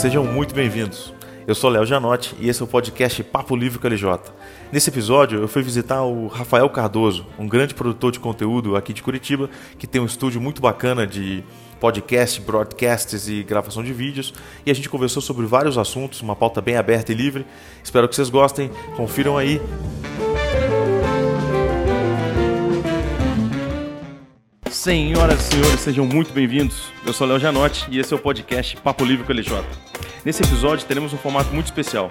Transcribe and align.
sejam 0.00 0.24
muito 0.24 0.54
bem-vindos. 0.54 1.12
Eu 1.46 1.54
sou 1.54 1.68
Léo 1.68 1.84
Janotti 1.84 2.34
e 2.40 2.48
esse 2.48 2.62
é 2.62 2.64
o 2.64 2.66
podcast 2.66 3.22
Papo 3.22 3.54
Livre 3.54 3.78
com 3.78 3.86
LJ. 3.86 4.32
Nesse 4.72 4.88
episódio, 4.88 5.42
eu 5.42 5.46
fui 5.46 5.62
visitar 5.62 6.02
o 6.04 6.26
Rafael 6.26 6.70
Cardoso, 6.70 7.26
um 7.38 7.46
grande 7.46 7.74
produtor 7.74 8.10
de 8.10 8.18
conteúdo 8.18 8.76
aqui 8.76 8.94
de 8.94 9.02
Curitiba, 9.02 9.50
que 9.78 9.86
tem 9.86 10.00
um 10.00 10.06
estúdio 10.06 10.40
muito 10.40 10.62
bacana 10.62 11.06
de 11.06 11.44
podcast, 11.78 12.40
broadcasts 12.40 13.28
e 13.28 13.42
gravação 13.42 13.84
de 13.84 13.92
vídeos. 13.92 14.32
E 14.64 14.70
a 14.70 14.74
gente 14.74 14.88
conversou 14.88 15.20
sobre 15.20 15.44
vários 15.44 15.76
assuntos, 15.76 16.22
uma 16.22 16.34
pauta 16.34 16.62
bem 16.62 16.78
aberta 16.78 17.12
e 17.12 17.14
livre. 17.14 17.44
Espero 17.84 18.08
que 18.08 18.16
vocês 18.16 18.30
gostem. 18.30 18.70
Confiram 18.96 19.36
aí. 19.36 19.60
Senhoras 24.80 25.40
e 25.40 25.52
senhores, 25.52 25.80
sejam 25.80 26.06
muito 26.06 26.32
bem-vindos. 26.32 26.90
Eu 27.04 27.12
sou 27.12 27.26
Léo 27.26 27.38
Janotti 27.38 27.86
e 27.90 27.98
esse 27.98 28.14
é 28.14 28.16
o 28.16 28.18
podcast 28.18 28.78
Papo 28.78 29.04
Livre 29.04 29.26
com 29.26 29.32
LJ. 29.34 29.62
Nesse 30.24 30.42
episódio 30.42 30.86
teremos 30.86 31.12
um 31.12 31.18
formato 31.18 31.52
muito 31.52 31.66
especial. 31.66 32.08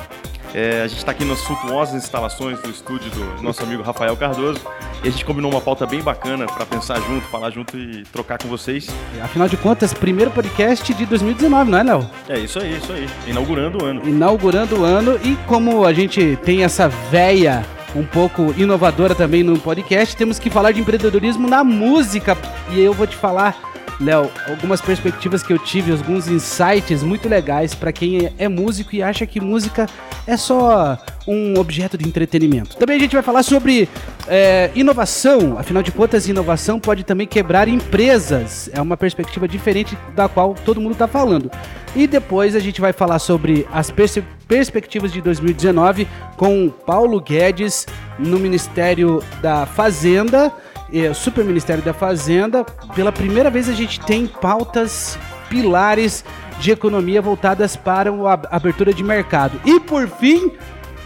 É, 0.54 0.84
a 0.84 0.88
gente 0.88 1.00
está 1.00 1.12
aqui 1.12 1.26
nas 1.26 1.40
suntuosas 1.40 1.96
instalações 1.96 2.62
do 2.62 2.70
estúdio 2.70 3.10
do 3.10 3.42
nosso 3.42 3.64
amigo 3.64 3.82
Rafael 3.82 4.16
Cardoso 4.16 4.62
e 5.04 5.08
a 5.08 5.12
gente 5.12 5.26
combinou 5.26 5.50
uma 5.50 5.60
pauta 5.60 5.88
bem 5.88 6.04
bacana 6.04 6.46
para 6.46 6.64
pensar 6.64 7.02
junto, 7.02 7.26
falar 7.30 7.50
junto 7.50 7.76
e 7.76 8.04
trocar 8.04 8.38
com 8.38 8.48
vocês. 8.48 8.88
Afinal 9.20 9.50
de 9.50 9.58
contas, 9.58 9.92
primeiro 9.92 10.30
podcast 10.30 10.94
de 10.94 11.08
2019, 11.08 11.72
não 11.72 11.80
é, 11.80 11.84
Léo? 11.84 12.12
É 12.30 12.38
isso 12.38 12.60
aí, 12.60 12.78
isso 12.78 12.94
aí. 12.94 13.08
Inaugurando 13.26 13.84
o 13.84 13.86
ano. 13.88 14.08
Inaugurando 14.08 14.82
o 14.82 14.84
ano 14.84 15.20
e 15.24 15.36
como 15.48 15.86
a 15.86 15.92
gente 15.92 16.38
tem 16.44 16.64
essa 16.64 16.88
véia 16.88 17.66
um 17.96 18.04
pouco 18.04 18.54
inovadora 18.58 19.16
também 19.16 19.44
no 19.44 19.58
podcast, 19.60 20.16
temos 20.16 20.40
que 20.40 20.50
falar 20.50 20.72
de 20.72 20.80
empreendedorismo 20.80 21.48
na 21.48 21.64
música. 21.64 22.38
E 22.72 22.80
eu 22.80 22.94
vou 22.94 23.08
te 23.08 23.16
falar, 23.16 23.58
Léo, 24.00 24.30
algumas 24.48 24.80
perspectivas 24.80 25.44
que 25.44 25.52
eu 25.52 25.60
tive, 25.60 25.92
alguns 25.92 26.28
insights 26.28 27.04
muito 27.04 27.28
legais 27.28 27.74
para 27.74 27.92
quem 27.92 28.32
é 28.38 28.48
músico 28.48 28.96
e 28.96 29.04
acha 29.04 29.26
que 29.26 29.42
música 29.42 29.88
é 30.26 30.38
só 30.38 30.98
um 31.28 31.60
objeto 31.60 31.98
de 31.98 32.08
entretenimento. 32.08 32.78
Também 32.78 32.98
a 32.98 33.00
gente 33.00 33.14
vai 33.14 33.24
falar 33.24 33.44
sobre 33.44 33.90
é, 34.28 34.72
inovação, 34.76 35.58
afinal 35.58 35.84
de 35.84 35.92
contas, 35.92 36.28
inovação 36.28 36.80
pode 36.80 37.04
também 37.04 37.28
quebrar 37.28 37.68
empresas. 37.68 38.70
É 38.74 38.82
uma 38.82 38.96
perspectiva 38.96 39.48
diferente 39.48 39.98
da 40.16 40.30
qual 40.30 40.54
todo 40.54 40.80
mundo 40.80 40.94
está 40.94 41.08
falando. 41.08 41.52
E 41.96 42.08
depois 42.08 42.56
a 42.56 42.60
gente 42.60 42.80
vai 42.80 42.94
falar 42.94 43.20
sobre 43.20 43.68
as 43.72 43.90
pers 43.92 44.20
perspectivas 44.50 45.14
de 45.14 45.22
2019 45.22 46.08
com 46.36 46.70
Paulo 46.70 47.22
Guedes 47.22 47.86
no 48.18 48.40
Ministério 48.40 49.24
da 49.44 49.68
Fazenda, 49.68 50.52
eh, 50.92 51.14
Super 51.14 51.46
Ministério 51.46 51.84
da 51.84 51.94
Fazenda. 51.94 52.66
Pela 52.96 53.12
primeira 53.12 53.52
vez 53.52 53.70
a 53.70 53.74
gente 53.74 54.00
tem 54.02 54.26
pautas 54.26 55.18
pilares 55.48 56.26
de 56.60 56.72
economia 56.72 57.22
voltadas 57.22 57.76
para 57.76 58.10
a 58.10 58.56
abertura 58.56 58.92
de 58.92 59.04
mercado. 59.04 59.62
E 59.64 59.80
por 59.80 60.08
fim, 60.08 60.52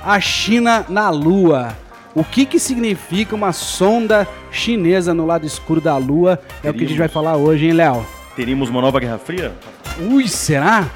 a 0.01 0.19
China 0.21 0.85
na 0.87 1.09
Lua. 1.09 1.75
O 2.15 2.23
que, 2.23 2.45
que 2.45 2.59
significa 2.59 3.35
uma 3.35 3.51
sonda 3.51 4.27
chinesa 4.51 5.13
no 5.13 5.25
lado 5.25 5.45
escuro 5.45 5.81
da 5.81 5.97
Lua? 5.97 6.39
É 6.63 6.71
Teríamos. 6.71 6.75
o 6.75 6.77
que 6.77 6.85
a 6.85 6.87
gente 6.87 6.99
vai 6.99 7.07
falar 7.09 7.35
hoje, 7.35 7.65
hein, 7.65 7.73
Léo? 7.73 8.05
Teríamos 8.35 8.69
uma 8.69 8.81
nova 8.81 8.99
Guerra 8.99 9.17
Fria? 9.17 9.51
Ui, 9.99 10.27
será? 10.27 10.87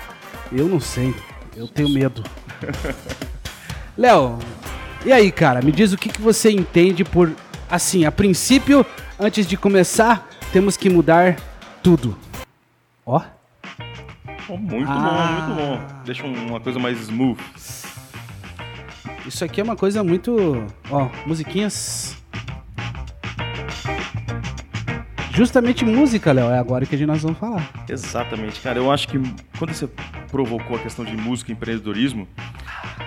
Eu 0.51 0.67
não 0.67 0.79
sei. 0.79 1.13
Eu 1.57 1.67
tenho 1.67 1.89
medo. 1.89 2.23
Léo, 3.97 4.37
e 5.03 5.11
aí, 5.11 5.31
cara? 5.31 5.59
Me 5.59 5.71
diz 5.71 5.91
o 5.91 5.97
que, 5.97 6.07
que 6.07 6.21
você 6.21 6.51
entende 6.51 7.03
por. 7.03 7.33
Assim, 7.67 8.05
a 8.05 8.11
princípio, 8.11 8.85
antes 9.19 9.47
de 9.47 9.57
começar, 9.57 10.29
temos 10.53 10.77
que 10.77 10.87
mudar 10.87 11.35
tudo. 11.81 12.15
Ó. 13.03 13.19
Oh, 14.47 14.55
muito 14.55 14.87
ah. 14.87 15.49
bom, 15.49 15.55
muito 15.55 15.59
bom. 15.59 16.03
Deixa 16.05 16.23
uma 16.23 16.59
coisa 16.59 16.77
mais 16.77 17.01
smooth. 17.01 17.41
Isso 19.25 19.43
aqui 19.43 19.59
é 19.59 19.63
uma 19.63 19.75
coisa 19.75 20.03
muito. 20.03 20.63
Ó, 20.91 21.09
musiquinhas 21.25 22.16
Justamente 25.37 25.85
música, 25.85 26.31
Léo, 26.31 26.49
é 26.49 26.57
agora 26.57 26.83
que 26.83 27.05
nós 27.05 27.21
vamos 27.21 27.37
falar. 27.37 27.71
Exatamente, 27.87 28.59
cara. 28.59 28.79
Eu 28.79 28.91
acho 28.91 29.07
que 29.07 29.21
quando 29.59 29.71
você 29.71 29.87
provocou 30.31 30.77
a 30.77 30.79
questão 30.79 31.05
de 31.05 31.15
música 31.15 31.51
e 31.51 31.53
empreendedorismo, 31.53 32.27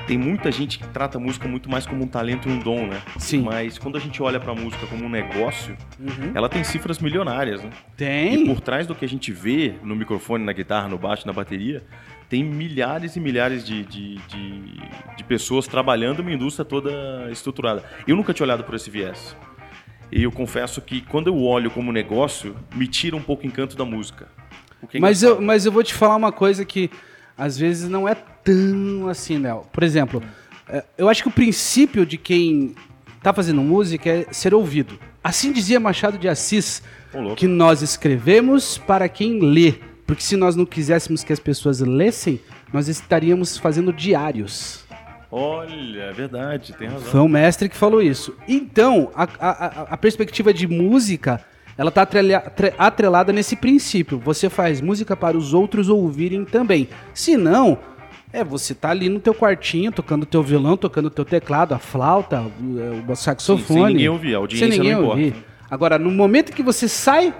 tem 0.06 0.16
muita 0.16 0.52
gente 0.52 0.78
que 0.78 0.86
trata 0.86 1.18
a 1.18 1.20
música 1.20 1.48
muito 1.48 1.68
mais 1.68 1.86
como 1.86 2.04
um 2.04 2.06
talento 2.06 2.48
e 2.48 2.52
um 2.52 2.60
dom, 2.60 2.86
né? 2.86 3.02
Sim. 3.18 3.42
Mas 3.42 3.78
quando 3.78 3.96
a 3.96 4.00
gente 4.00 4.22
olha 4.22 4.38
para 4.38 4.52
a 4.52 4.54
música 4.54 4.86
como 4.86 5.06
um 5.06 5.08
negócio, 5.08 5.76
uhum. 5.98 6.30
ela 6.32 6.48
tem 6.48 6.62
cifras 6.62 7.00
milionárias, 7.00 7.64
né? 7.64 7.70
Tem. 7.96 8.44
E 8.44 8.47
por 8.47 8.60
trás 8.60 8.86
do 8.86 8.94
que 8.94 9.04
a 9.04 9.08
gente 9.08 9.32
vê 9.32 9.74
no 9.82 9.97
microfone, 9.97 10.44
na 10.44 10.52
guitarra, 10.52 10.86
no 10.86 10.98
baixo, 10.98 11.26
na 11.26 11.32
bateria, 11.32 11.82
tem 12.28 12.44
milhares 12.44 13.16
e 13.16 13.20
milhares 13.20 13.66
de, 13.66 13.84
de, 13.84 14.14
de, 14.28 14.80
de 15.16 15.24
pessoas 15.24 15.66
trabalhando 15.66 16.20
uma 16.20 16.32
indústria 16.32 16.64
toda 16.64 17.28
estruturada. 17.32 17.82
Eu 18.06 18.14
nunca 18.14 18.32
tinha 18.32 18.44
olhado 18.44 18.62
por 18.62 18.76
esse 18.76 18.88
viés. 18.88 19.34
E 20.12 20.22
eu 20.22 20.32
confesso 20.32 20.81
que 20.81 21.00
quando 21.00 21.28
eu 21.28 21.41
olho 21.43 21.71
como 21.71 21.93
negócio, 21.93 22.56
me 22.75 22.87
tira 22.87 23.16
um 23.16 23.22
pouco 23.22 23.44
o 23.44 23.47
encanto 23.47 23.76
da 23.76 23.84
música. 23.84 24.28
É 24.93 24.98
mas, 24.98 25.22
eu, 25.22 25.41
mas 25.41 25.66
eu 25.66 25.72
vou 25.72 25.82
te 25.82 25.94
falar 25.94 26.16
uma 26.16 26.32
coisa 26.32 26.65
que 26.65 26.91
às 27.37 27.56
vezes 27.56 27.88
não 27.88 28.09
é 28.09 28.15
tão 28.15 29.09
assim, 29.09 29.38
Léo. 29.38 29.62
Por 29.72 29.82
exemplo, 29.82 30.22
é, 30.69 30.84
eu 30.98 31.09
acho 31.09 31.22
que 31.22 31.28
o 31.28 31.32
princípio 31.32 32.04
de 32.04 32.16
quem 32.16 32.75
está 33.16 33.32
fazendo 33.32 33.60
música 33.60 34.10
é 34.10 34.26
ser 34.32 34.54
ouvido. 34.54 34.98
Assim 35.22 35.53
dizia 35.53 35.78
Machado 35.78 36.19
de 36.19 36.28
Assis, 36.28 36.82
que 37.37 37.47
nós 37.47 37.82
escrevemos 37.82 38.78
para 38.78 39.09
quem 39.09 39.41
lê. 39.41 39.75
Porque 40.06 40.22
se 40.22 40.37
nós 40.37 40.56
não 40.56 40.66
quiséssemos 40.66 41.22
que 41.22 41.32
as 41.32 41.38
pessoas 41.38 41.81
lessem, 41.81 42.41
nós 42.72 42.88
estaríamos 42.88 43.56
fazendo 43.59 43.92
diários. 43.92 44.84
Olha, 45.32 46.02
é 46.02 46.12
verdade, 46.12 46.72
tem 46.72 46.88
razão. 46.88 47.08
Foi 47.10 47.20
um 47.20 47.28
mestre 47.28 47.68
que 47.68 47.76
falou 47.76 48.02
isso. 48.02 48.34
Então, 48.48 49.10
a, 49.14 49.28
a, 49.38 49.82
a 49.91 49.96
perspectiva 49.96 50.52
de 50.52 50.66
música, 50.66 51.41
ela 51.78 51.88
está 51.88 52.06
atrelada 52.76 53.32
nesse 53.32 53.54
princípio. 53.54 54.18
Você 54.18 54.50
faz 54.50 54.80
música 54.80 55.16
para 55.16 55.36
os 55.36 55.54
outros 55.54 55.88
ouvirem 55.88 56.44
também. 56.44 56.88
Se 57.14 57.36
não, 57.36 57.78
é, 58.32 58.42
você 58.42 58.74
tá 58.74 58.91
ali 58.91 59.08
no 59.08 59.20
teu 59.20 59.34
quartinho, 59.34 59.92
tocando 59.92 60.26
teu 60.26 60.42
violão, 60.42 60.76
tocando 60.76 61.10
teu 61.10 61.24
teclado, 61.24 61.74
a 61.74 61.78
flauta, 61.78 62.42
o, 62.42 63.10
o 63.10 63.16
saxofone. 63.16 63.62
Sim, 63.62 63.74
sem 63.74 63.86
ninguém 63.86 64.08
ouvir, 64.08 64.34
a 64.34 64.38
audiência 64.38 64.68
sem 64.68 64.78
ninguém 64.78 64.92
não 64.94 65.02
importa. 65.02 65.20
Ouvir. 65.20 65.34
Agora, 65.70 65.98
no 65.98 66.10
momento 66.10 66.52
que 66.52 66.62
você 66.62 66.88
sai, 66.88 67.32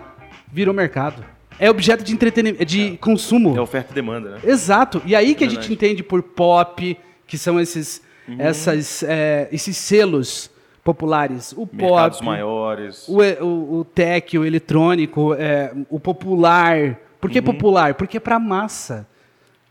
vira 0.53 0.71
o 0.71 0.75
mercado. 0.75 1.25
É 1.59 1.69
objeto 1.69 2.03
de 2.03 2.13
entretenimento, 2.13 2.65
de 2.65 2.95
é, 2.95 2.97
consumo. 2.97 3.57
É 3.57 3.61
oferta 3.61 3.93
e 3.93 3.95
demanda, 3.95 4.31
né? 4.31 4.39
Exato. 4.45 5.03
E 5.05 5.15
aí 5.15 5.35
que 5.35 5.45
é 5.45 5.47
a 5.47 5.51
gente 5.51 5.73
entende 5.73 6.03
por 6.03 6.23
pop, 6.23 6.97
que 7.31 7.39
são 7.39 7.61
esses, 7.61 8.03
essas, 8.37 9.05
é, 9.05 9.49
esses 9.53 9.77
selos 9.77 10.51
populares. 10.83 11.53
O 11.53 11.69
Mercados 11.73 12.19
pop, 12.19 12.27
maiores. 12.27 13.07
O, 13.09 13.21
o, 13.45 13.79
o 13.79 13.85
tech, 13.85 14.37
o 14.37 14.45
eletrônico, 14.45 15.33
é, 15.35 15.73
o 15.89 16.01
popular. 16.01 16.99
Por 17.21 17.31
que 17.31 17.39
uhum. 17.39 17.45
popular? 17.45 17.95
Porque 17.95 18.17
é 18.17 18.21
para 18.21 18.41
massa. 18.41 19.07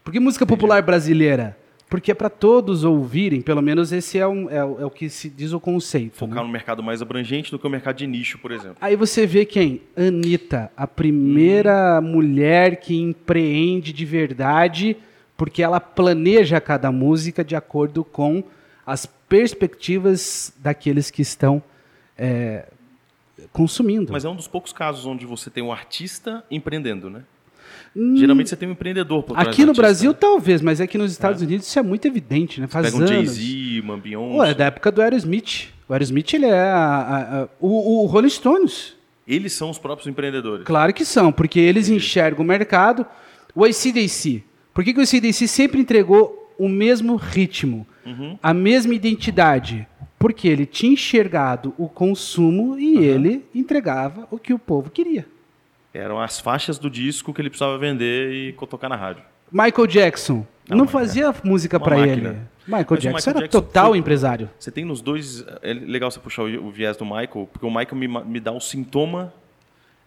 Por 0.05 0.13
que 0.13 0.21
música 0.21 0.45
popular 0.45 0.81
brasileira? 0.81 1.57
Porque 1.89 2.11
é 2.11 2.15
para 2.15 2.29
todos 2.29 2.85
ouvirem, 2.85 3.41
pelo 3.41 3.61
menos 3.61 3.91
esse 3.91 4.17
é, 4.17 4.25
um, 4.25 4.49
é, 4.49 4.57
é, 4.57 4.63
o 4.63 4.89
que 4.89 5.09
se 5.09 5.27
diz 5.29 5.51
o 5.51 5.59
conceito. 5.59 6.15
Focar 6.15 6.35
né? 6.35 6.41
no 6.43 6.47
mercado 6.47 6.81
mais 6.81 7.01
abrangente 7.01 7.51
do 7.51 7.59
que 7.59 7.67
o 7.67 7.69
mercado 7.69 7.97
de 7.97 8.07
nicho, 8.07 8.37
por 8.37 8.53
exemplo. 8.53 8.77
Aí 8.79 8.95
você 8.95 9.27
vê 9.27 9.43
quem? 9.43 9.81
Anitta, 9.97 10.71
a 10.77 10.87
primeira 10.87 11.99
uhum. 11.99 12.07
mulher 12.07 12.77
que 12.77 12.95
empreende 12.95 13.91
de 13.91 14.05
verdade 14.05 14.95
porque 15.39 15.63
ela 15.63 15.79
planeja 15.79 16.59
cada 16.59 16.91
música 16.91 17.45
de 17.45 17.55
acordo 17.55 18.03
com 18.03 18.43
as 18.85 19.05
perspectivas 19.05 20.51
daqueles 20.57 21.09
que 21.09 21.21
estão 21.21 21.63
é, 22.17 22.65
consumindo. 23.53 24.11
Mas 24.11 24.25
é 24.25 24.29
um 24.29 24.35
dos 24.35 24.49
poucos 24.49 24.73
casos 24.73 25.05
onde 25.05 25.25
você 25.25 25.49
tem 25.49 25.63
um 25.63 25.71
artista 25.71 26.43
empreendendo, 26.51 27.09
né? 27.09 27.23
Hum, 27.95 28.17
Geralmente 28.17 28.49
você 28.49 28.57
tem 28.57 28.67
um 28.67 28.73
empreendedor 28.73 29.23
por 29.23 29.33
trás 29.33 29.47
Aqui 29.47 29.61
no 29.63 29.69
artista, 29.69 29.81
Brasil, 29.81 30.11
né? 30.11 30.17
talvez, 30.19 30.61
mas 30.61 30.81
aqui 30.81 30.97
nos 30.97 31.09
Estados 31.09 31.41
é. 31.41 31.45
Unidos 31.45 31.65
isso 31.67 31.79
é 31.79 31.83
muito 31.83 32.05
evidente, 32.05 32.59
né? 32.59 32.67
Faz 32.67 32.91
Pega 32.91 33.01
um 33.01 33.07
Jay-Z, 33.07 33.79
uma 33.79 33.95
Beyoncé. 33.95 34.37
Ué, 34.39 34.51
é 34.51 34.53
da 34.53 34.65
época 34.65 34.91
do 34.91 35.01
Aerosmith. 35.01 35.69
O 35.87 35.93
Aerosmith, 35.93 36.33
ele 36.33 36.47
é 36.47 36.59
a, 36.59 36.75
a, 36.75 37.43
a, 37.43 37.47
o, 37.61 38.03
o 38.03 38.05
Rolling 38.07 38.27
Stones. 38.27 38.93
Eles 39.25 39.53
são 39.53 39.69
os 39.69 39.79
próprios 39.79 40.05
empreendedores. 40.05 40.65
Claro 40.65 40.93
que 40.93 41.05
são, 41.05 41.31
porque 41.31 41.61
eles 41.61 41.87
Entendi. 41.87 42.03
enxergam 42.03 42.43
o 42.43 42.47
mercado. 42.47 43.05
O 43.55 43.63
ACDC, 43.63 44.43
por 44.73 44.83
que, 44.83 44.93
que 44.93 45.01
o 45.01 45.05
CDC 45.05 45.47
sempre 45.47 45.79
entregou 45.79 46.53
o 46.57 46.67
mesmo 46.67 47.15
ritmo, 47.15 47.87
uhum. 48.05 48.37
a 48.41 48.53
mesma 48.53 48.93
identidade? 48.93 49.87
Porque 50.17 50.47
ele 50.47 50.65
tinha 50.65 50.93
enxergado 50.93 51.73
o 51.77 51.87
consumo 51.87 52.77
e 52.77 52.95
uhum. 52.95 53.03
ele 53.03 53.45
entregava 53.55 54.27
o 54.29 54.37
que 54.37 54.53
o 54.53 54.59
povo 54.59 54.89
queria. 54.89 55.25
Eram 55.93 56.19
as 56.19 56.39
faixas 56.39 56.77
do 56.77 56.89
disco 56.89 57.33
que 57.33 57.41
ele 57.41 57.49
precisava 57.49 57.77
vender 57.77 58.31
e 58.31 58.53
tocar 58.67 58.89
na 58.89 58.95
rádio. 58.95 59.23
Michael 59.51 59.87
Jackson 59.87 60.45
não, 60.69 60.79
não 60.79 60.87
fazia 60.87 61.33
música 61.43 61.79
para 61.79 61.99
ele. 61.99 62.37
Michael 62.67 62.85
Jackson, 62.97 63.09
Michael 63.09 63.23
era 63.25 63.39
Jackson 63.39 63.61
total 63.61 63.95
empresário. 63.95 64.49
Você 64.59 64.69
tem 64.69 64.85
nos 64.85 65.01
dois. 65.01 65.43
É 65.63 65.73
legal 65.73 66.11
você 66.11 66.19
puxar 66.19 66.43
o, 66.43 66.67
o 66.67 66.69
viés 66.69 66.95
do 66.95 67.05
Michael, 67.05 67.49
porque 67.51 67.65
o 67.65 67.69
Michael 67.69 67.95
me, 67.95 68.07
me 68.07 68.39
dá 68.39 68.51
o 68.51 68.59
sintoma 68.59 69.33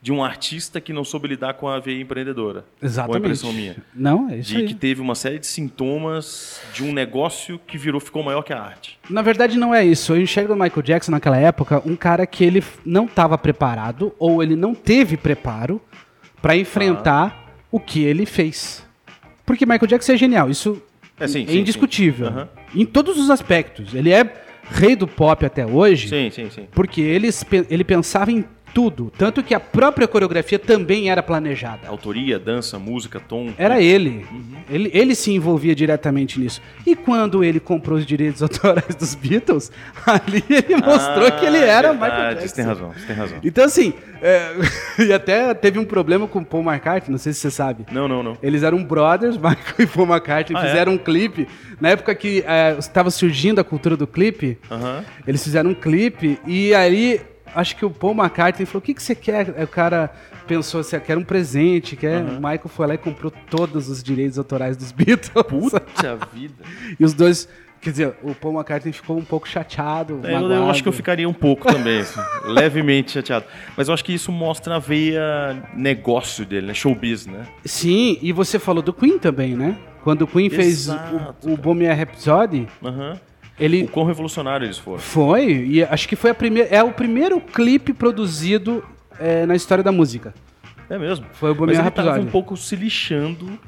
de 0.03 0.11
um 0.11 0.23
artista 0.25 0.81
que 0.81 0.93
não 0.93 1.05
soube 1.05 1.29
lidar 1.29 1.55
com 1.55 1.69
a 1.69 1.79
veia 1.79 2.01
empreendedora. 2.03 2.65
Exatamente. 2.83 3.11
Ou 3.11 3.15
a 3.17 3.19
impressão 3.21 3.53
minha. 3.53 3.77
Não, 3.95 4.29
é 4.29 4.39
isso 4.39 4.51
De 4.51 4.57
aí. 4.57 4.67
que 4.67 4.75
teve 4.75 5.01
uma 5.01 5.15
série 5.15 5.39
de 5.39 5.47
sintomas 5.47 6.61
de 6.75 6.83
um 6.83 6.93
negócio 6.93 7.61
que 7.67 7.79
virou, 7.79 8.01
ficou 8.01 8.21
maior 8.21 8.43
que 8.43 8.53
a 8.53 8.61
arte. 8.61 8.99
Na 9.09 9.23
verdade, 9.23 9.57
não 9.57 9.73
é 9.73 9.85
isso. 9.85 10.13
Eu 10.13 10.21
enxergo 10.21 10.55
o 10.55 10.57
Michael 10.57 10.83
Jackson 10.83 11.13
naquela 11.13 11.37
época 11.39 11.81
um 11.87 11.95
cara 11.95 12.27
que 12.27 12.43
ele 12.43 12.65
não 12.85 13.05
estava 13.05 13.39
preparado 13.39 14.13
ou 14.19 14.43
ele 14.43 14.57
não 14.57 14.75
teve 14.75 15.17
preparo 15.17 15.81
para 16.41 16.57
enfrentar 16.57 17.55
o 17.71 17.79
que 17.79 18.03
ele 18.03 18.27
fez. 18.27 18.85
Porque 19.47 19.65
Michael 19.65 19.87
Jackson 19.87 20.13
é 20.15 20.17
genial, 20.17 20.51
isso 20.51 20.83
É, 21.21 21.29
sim, 21.29 21.47
é 21.49 21.55
indiscutível. 21.55 22.27
sim. 22.27 22.33
Aham. 22.33 22.49
Em 22.75 22.85
todos 22.85 23.17
os 23.19 23.31
aspectos. 23.31 23.95
Ele 23.95 24.11
é 24.11 24.29
rei 24.69 24.97
do 24.97 25.07
pop 25.07 25.45
até 25.47 25.65
hoje. 25.65 26.09
Sim, 26.09 26.29
sim, 26.31 26.51
sim. 26.51 26.67
Porque 26.73 27.01
ele, 27.01 27.29
ele 27.71 27.85
pensava 27.85 28.33
em 28.33 28.45
tudo. 28.75 29.13
Tanto 29.17 29.43
que 29.43 29.55
a 29.55 29.61
própria 29.61 30.07
coreografia 30.09 30.59
também 30.59 31.11
era 31.11 31.23
planejada. 31.23 31.89
Autoria, 31.89 32.39
dança, 32.39 32.79
música, 32.79 33.21
tom. 33.21 33.51
Era 33.59 33.81
ele. 33.81 34.25
Uhum. 34.31 34.43
ele. 34.71 34.91
Ele 34.93 35.15
se 35.15 35.33
envolvia 35.33 35.75
diretamente 35.75 36.39
nisso. 36.41 36.61
E 36.87 36.95
quando 36.97 37.43
ele 37.45 37.61
comprou 37.61 37.99
os 37.99 38.07
direitos 38.07 38.41
autorais 38.43 38.95
dos 38.95 39.15
Beatles, 39.15 39.71
ali 40.07 40.43
ele 40.49 40.77
mostrou 40.77 41.31
que 41.33 41.45
ele 41.45 41.59
era 41.59 41.91
Ah, 41.91 41.93
Michael 41.95 42.35
Jackson. 42.35 42.49
Você 42.49 42.55
tem 42.55 42.65
razão, 42.65 42.93
você 42.93 43.07
tem 43.07 43.17
razão. 43.17 43.39
Então, 43.45 43.65
assim, 43.65 43.93
é, 44.21 44.53
e 45.07 45.13
até 45.13 45.53
teve 45.55 45.79
um 45.79 45.85
problema 45.85 46.27
com 46.27 46.39
o 46.41 46.45
Paul 46.45 46.63
McCartney, 46.63 47.11
não 47.11 47.19
sei 47.19 47.33
se 47.33 47.41
você 47.41 47.51
sabe. 47.51 47.87
Não, 47.93 48.07
não, 48.09 48.23
não. 48.23 48.39
Eles 48.43 48.63
eram 48.63 48.83
brothers, 48.85 49.37
Michael 49.39 49.57
e 49.79 49.87
Paul 49.87 50.07
McCartney, 50.07 50.57
Ah, 50.59 50.65
é? 50.65 50.69
fizeram 50.69 50.93
um 50.93 50.99
clipe. 50.99 51.47
Na 51.81 51.91
época 51.91 52.15
que 52.15 52.45
é, 52.47 52.77
estava 52.79 53.11
surgindo 53.11 53.61
a 53.61 53.65
cultura 53.65 53.97
do 53.97 54.07
clipe, 54.07 54.59
Aham. 54.71 55.05
eles 55.27 55.43
fizeram 55.43 55.71
um 55.71 55.75
clipe 55.75 56.39
e 56.47 56.73
aí 56.75 57.21
acho 57.55 57.77
que 57.77 57.85
o 57.85 57.91
Paul 57.91 58.15
McCartney 58.15 58.67
falou: 58.67 58.81
o 58.81 58.83
que, 58.83 58.95
que 58.95 59.03
você 59.03 59.15
quer? 59.15 59.55
Aí 59.57 59.65
O 59.65 59.69
cara 59.69 60.11
pensou 60.47 60.81
assim: 60.81 60.99
quer 61.01 61.17
um 61.17 61.25
presente, 61.25 61.97
quer. 61.97 62.23
O 62.23 62.35
Michael 62.35 62.69
foi 62.69 62.87
lá 62.87 62.95
e 62.95 62.99
comprou 62.99 63.33
todos 63.51 63.89
os 63.89 64.03
direitos 64.03 64.39
autorais 64.39 64.77
dos 64.77 64.93
Beatles. 64.93 65.31
Puta 65.49 65.83
vida. 66.33 66.65
E 66.99 67.05
os 67.05 67.15
dois. 67.15 67.49
Quer 67.81 67.91
dizer, 67.91 68.15
o 68.23 68.33
Paul 68.33 68.55
McCartney 68.55 68.93
ficou 68.93 69.19
um 69.19 69.25
pouco 69.25 69.49
chateado. 69.49 70.21
É, 70.23 70.33
eu, 70.37 70.71
acho 70.71 70.85
que 70.85 70.89
eu 70.89 70.93
ficaria 70.93 71.29
um 71.29 71.33
pouco 71.33 71.67
também, 71.67 71.99
assim, 71.99 72.21
levemente 72.47 73.11
chateado. 73.11 73.45
Mas 73.77 73.89
eu 73.89 73.95
acho 73.95 74.05
que 74.05 74.15
isso 74.15 74.31
mostra 74.31 74.77
a 74.77 74.79
veia 74.79 75.61
negócio 75.75 76.47
dele, 76.47 76.69
né? 76.69 76.75
Showbiz, 76.75 77.27
né? 77.27 77.45
Sim, 77.65 78.19
e 78.23 78.31
você 78.31 78.61
falou 78.61 78.85
do 78.85 78.93
Queen 78.93 79.19
também, 79.19 79.57
né? 79.57 79.77
Quando 80.05 80.23
o 80.23 80.27
Queen 80.29 80.49
fez 80.49 80.87
Exato, 80.87 81.49
o, 81.49 81.55
o 81.55 81.57
Bohemian 81.57 81.93
Rhapsody, 81.93 82.69
Aham. 82.85 83.19
Ele 83.59 83.85
O 83.85 83.89
quão 83.89 84.07
revolucionário 84.07 84.65
eles 84.67 84.79
foram. 84.79 84.99
foi, 84.99 85.47
e 85.67 85.83
acho 85.85 86.09
que 86.09 86.17
foi 86.17 86.31
a 86.31 86.35
primeira, 86.35 86.69
é 86.75 86.83
o 86.83 86.93
primeiro 86.93 87.41
clipe 87.41 87.93
produzido 87.93 88.85
é, 89.19 89.45
na 89.47 89.55
história 89.55 89.85
da 89.85 89.93
música. 89.93 90.35
É 90.91 90.99
mesmo. 90.99 91.27
Foi 91.33 91.51
o 91.51 91.53
Mas 91.53 91.59
Bohemian 91.59 91.81
ele 91.83 91.91
tava 91.91 92.09
Rhapsody. 92.09 92.29
um 92.29 92.31
pouco 92.31 92.57
se 92.57 92.77
lixando 92.77 93.59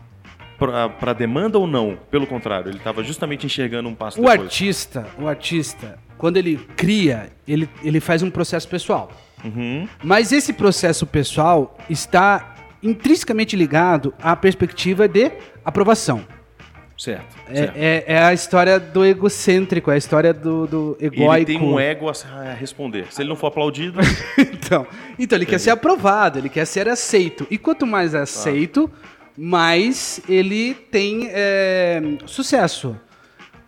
pra, 0.59 0.89
pra 0.89 1.13
demanda 1.13 1.59
ou 1.59 1.67
não. 1.67 1.99
Pelo 2.11 2.27
contrário, 2.27 2.71
ele 2.71 2.79
tava 2.79 3.03
justamente 3.03 3.47
enxergando 3.47 3.89
um 3.89 3.95
passo 3.95 4.19
O 4.21 4.23
depois. 4.25 4.41
artista, 4.41 5.07
o 5.19 5.27
artista, 5.29 5.99
quando 6.19 6.37
ele 6.37 6.57
cria, 6.77 7.31
ele, 7.47 7.69
ele 7.83 8.01
faz 8.01 8.23
um 8.23 8.31
processo 8.31 8.69
pessoal. 8.69 9.11
Uhum. 9.45 9.87
Mas 10.03 10.33
esse 10.33 10.53
processo 10.53 11.07
pessoal 11.07 11.77
está 11.89 12.55
intrinsecamente 12.83 13.57
ligado 13.57 14.13
à 14.23 14.37
perspectiva 14.37 15.09
de 15.09 15.31
aprovação. 15.65 16.23
Certo. 16.97 17.37
É, 17.49 17.55
certo. 17.57 17.77
é- 17.77 18.05
é 18.07 18.19
a 18.23 18.33
história 18.33 18.79
do 18.79 19.05
egocêntrico, 19.05 19.91
é 19.91 19.95
a 19.95 19.97
história 19.97 20.33
do, 20.33 20.67
do 20.67 20.97
egóico. 21.01 21.35
Ele 21.35 21.45
tem 21.45 21.61
um 21.61 21.79
ego 21.81 22.09
a 22.09 22.53
responder. 22.53 23.07
Se 23.11 23.21
ele 23.21 23.29
não 23.29 23.37
for 23.37 23.49
aplaudido, 23.49 23.99
então, 24.39 24.87
então, 25.19 25.37
ele 25.37 25.45
quer 25.47 25.59
ser 25.59 25.71
aprovado, 25.71 26.39
ele 26.39 26.49
quer 26.49 26.65
ser 26.67 26.89
aceito. 26.89 27.47
E 27.51 27.59
quanto 27.59 27.85
mais 27.87 28.15
é 28.15 28.21
aceito, 28.21 28.89
mais 29.37 30.21
ele 30.29 30.75
tem 30.75 31.29
é, 31.33 32.01
sucesso. 32.27 32.97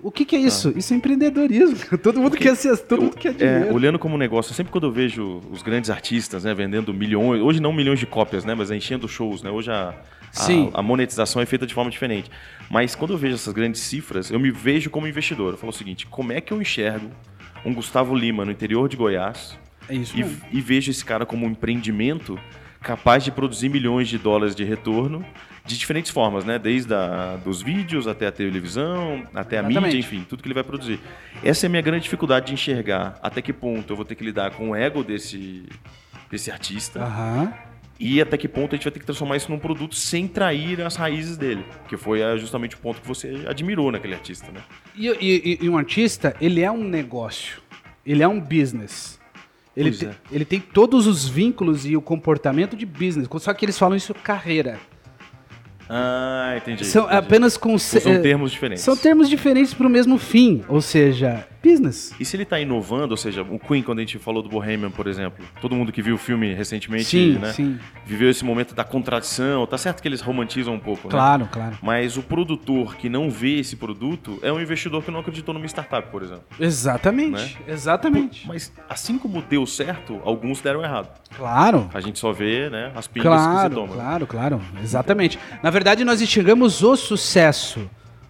O 0.01 0.11
que, 0.11 0.25
que 0.25 0.37
é 0.37 0.39
isso? 0.39 0.73
Isso 0.77 0.93
é 0.95 0.97
empreendedorismo. 0.97 1.77
Todo 1.99 2.21
mundo 2.21 2.31
Porque 2.33 2.45
quer 2.45 2.55
ser, 2.55 2.77
todo 2.79 3.01
eu- 3.01 3.05
mundo 3.07 3.17
quer 3.17 3.31
é, 3.31 3.33
dinheiro. 3.33 3.75
olhando 3.75 3.99
como 3.99 4.17
negócio, 4.17 4.55
sempre 4.55 4.71
quando 4.71 4.87
eu 4.87 4.93
vejo 4.93 5.41
os 5.51 5.63
grandes 5.63 5.91
artistas 5.91 6.45
né, 6.45 6.55
vendendo 6.55 6.95
milhões, 6.95 7.43
hoje 7.43 7.61
não 7.61 7.73
milhões 7.73 7.99
de 7.99 8.07
cópias, 8.07 8.45
né, 8.45 8.55
mas 8.55 8.71
enchendo 8.71 9.09
shows, 9.09 9.43
né, 9.43 9.51
hoje 9.51 9.71
a- 9.73 9.95
Sim. 10.45 10.71
a 10.75 10.83
monetização 10.83 11.41
é 11.41 11.47
feita 11.47 11.67
de 11.67 11.75
forma 11.75 11.91
diferente. 11.91 12.31
Mas 12.71 12.95
quando 12.95 13.13
eu 13.13 13.19
vejo 13.19 13.35
essas 13.35 13.53
grandes 13.53 13.81
cifras, 13.81 14.31
eu 14.31 14.39
me 14.39 14.51
vejo 14.51 14.91
como 14.91 15.07
investidor. 15.07 15.55
Eu 15.55 15.59
falo 15.59 15.71
o 15.71 15.75
seguinte: 15.75 16.07
como 16.07 16.33
é 16.33 16.41
que 16.41 16.53
eu 16.53 16.61
enxergo 16.61 17.11
um 17.65 17.73
Gustavo 17.75 18.15
Lima 18.15 18.45
no 18.45 18.51
interior 18.51 18.89
de 18.89 18.97
Goiás 18.97 19.59
É 19.89 19.95
isso 19.95 20.17
e, 20.17 20.59
e 20.59 20.61
vejo 20.61 20.91
esse 20.91 21.05
cara 21.05 21.27
como 21.27 21.47
um 21.47 21.51
empreendimento 21.51 22.39
capaz 22.81 23.25
de 23.25 23.33
produzir 23.33 23.69
milhões 23.69 24.09
de 24.09 24.19
dólares 24.19 24.55
de 24.55 24.63
retorno 24.63 25.25
de 25.65 25.77
diferentes 25.77 26.13
formas, 26.13 26.45
né? 26.45 26.59
Desde 26.61 26.95
a, 26.95 27.37
dos 27.45 27.61
vídeos 27.61 28.07
até 28.07 28.29
a 28.29 28.33
televisão, 28.33 29.25
até 29.35 29.57
a 29.59 29.61
Exatamente. 29.63 29.85
mídia, 29.85 29.99
enfim, 29.99 30.25
tudo 30.29 30.41
que 30.41 30.47
ele 30.47 30.55
vai 30.55 30.63
produzir. 30.63 31.01
Essa 31.43 31.67
é 31.67 31.69
a 31.69 31.71
minha 31.71 31.83
grande 31.83 32.05
dificuldade 32.05 32.47
de 32.47 32.55
enxergar 32.55 33.19
até 33.21 33.43
que 33.43 33.53
ponto 33.53 33.93
eu 33.93 33.97
vou 33.97 34.05
ter 34.05 34.15
que 34.15 34.25
lidar 34.25 34.53
com 34.53 34.71
o 34.71 34.77
ego 34.77 35.03
desse, 35.03 35.65
desse 36.31 36.51
artista 36.53 37.01
Aham. 37.03 37.53
E 37.99 38.21
até 38.21 38.37
que 38.37 38.47
ponto 38.49 38.75
a 38.75 38.77
gente 38.77 38.85
vai 38.85 38.93
ter 38.93 39.01
que 39.01 39.07
transformar 39.07 39.37
isso 39.37 39.51
num 39.51 39.59
produto 39.59 39.95
sem 39.95 40.29
trair 40.29 40.81
as 40.83 40.97
raízes 40.97 41.37
dele, 41.37 41.65
que 41.89 41.97
foi 41.97 42.23
ah, 42.23 42.37
justamente 42.37 42.75
o 42.77 42.79
ponto 42.79 43.01
que 43.01 43.09
você 43.09 43.45
admirou 43.47 43.91
naquele 43.91 44.15
artista, 44.15 44.51
né? 44.53 44.61
E, 44.95 45.09
e- 45.09 45.59
e 45.63 45.69
um 45.69 45.77
artista, 45.79 46.35
ele 46.41 46.61
é 46.63 46.71
um 46.71 46.85
negócio. 46.85 47.61
Ele 48.05 48.23
é 48.23 48.29
um 48.29 48.39
business. 48.41 49.19
Ele, 49.77 49.91
te- 49.91 50.07
é. 50.07 50.15
ele 50.33 50.45
tem 50.45 50.61
todos 50.61 51.07
os 51.07 51.29
vínculos 51.29 51.85
e 51.87 51.97
o 51.97 52.01
comportamento 52.03 52.77
de 52.77 52.87
business. 52.87 53.29
Só 53.41 53.53
que 53.53 53.65
eles 53.65 53.79
falam 53.79 53.97
isso 53.97 54.15
carreira. 54.15 54.79
Ah, 55.89 56.55
entendi. 56.57 56.85
São 56.85 57.05
entendi. 57.05 57.17
apenas 57.19 57.57
com 57.57 57.75
Usam 57.75 58.21
termos 58.23 58.51
diferentes. 58.53 58.83
São 58.83 58.97
termos 58.97 59.29
diferentes 59.29 59.73
para 59.73 59.87
o 59.87 59.91
mesmo 59.91 60.19
fim, 60.19 60.65
ou 60.69 60.81
seja, 60.81 61.47
business. 61.63 62.15
E 62.19 62.25
se 62.25 62.37
ele 62.37 62.43
está 62.45 62.59
inovando, 62.61 63.11
ou 63.13 63.17
seja, 63.17 63.43
o 63.43 63.59
Queen, 63.59 63.83
quando 63.83 63.99
a 63.99 64.03
gente 64.03 64.19
falou 64.19 64.43
do 64.43 64.49
Bohemian, 64.49 64.91
por 64.91 65.07
exemplo, 65.07 65.45
todo 65.61 65.75
mundo 65.75 65.91
que 65.93 66.01
viu 66.03 66.15
o 66.15 66.19
filme 66.19 66.55
recentemente, 66.55 67.05
Sim, 67.05 67.39
né, 67.39 67.53
sim. 67.53 67.79
viveu 68.05 68.31
esse 68.31 68.45
momento 68.45 68.75
da 68.75 68.85
contradição. 68.85 69.67
Tá 69.67 69.77
certo 69.79 70.01
que 70.03 70.09
eles 70.09 70.21
romantizam 70.21 70.75
um 70.75 70.79
pouco, 70.79 71.05
né? 71.09 71.11
Claro, 71.11 71.49
claro. 71.51 71.79
Mas 71.83 72.17
o 72.17 72.23
produtor 72.23 72.97
que 72.97 73.09
não 73.09 73.31
vê 73.31 73.59
esse 73.59 73.77
produto 73.77 74.39
é 74.43 74.53
um 74.53 74.61
investidor 74.61 75.03
que 75.03 75.11
não 75.11 75.21
acreditou 75.21 75.53
numa 75.55 75.67
startup, 75.67 76.11
por 76.11 76.23
exemplo. 76.23 76.45
Exatamente, 76.59 77.59
exatamente. 77.67 78.47
Mas 78.47 78.73
assim 78.89 79.19
como 79.19 79.43
deu 79.43 79.67
certo, 79.67 80.21
alguns 80.25 80.61
deram 80.61 80.83
errado. 80.83 81.09
Claro. 81.37 81.91
A 81.93 82.01
gente 82.01 82.19
só 82.19 82.33
vê, 82.33 82.71
né, 82.71 82.93
as 82.95 83.07
pingas 83.07 83.33
que 83.33 83.39
se 83.43 83.47
Claro, 83.51 83.75
tomam. 83.75 83.95
claro, 83.97 84.27
claro. 84.27 84.61
Exatamente. 84.83 85.39
Na 85.63 85.71
verdade, 85.71 86.05
nós 86.05 86.21
enxergamos 86.23 86.83
o 86.83 86.97
sucesso. 86.97 87.89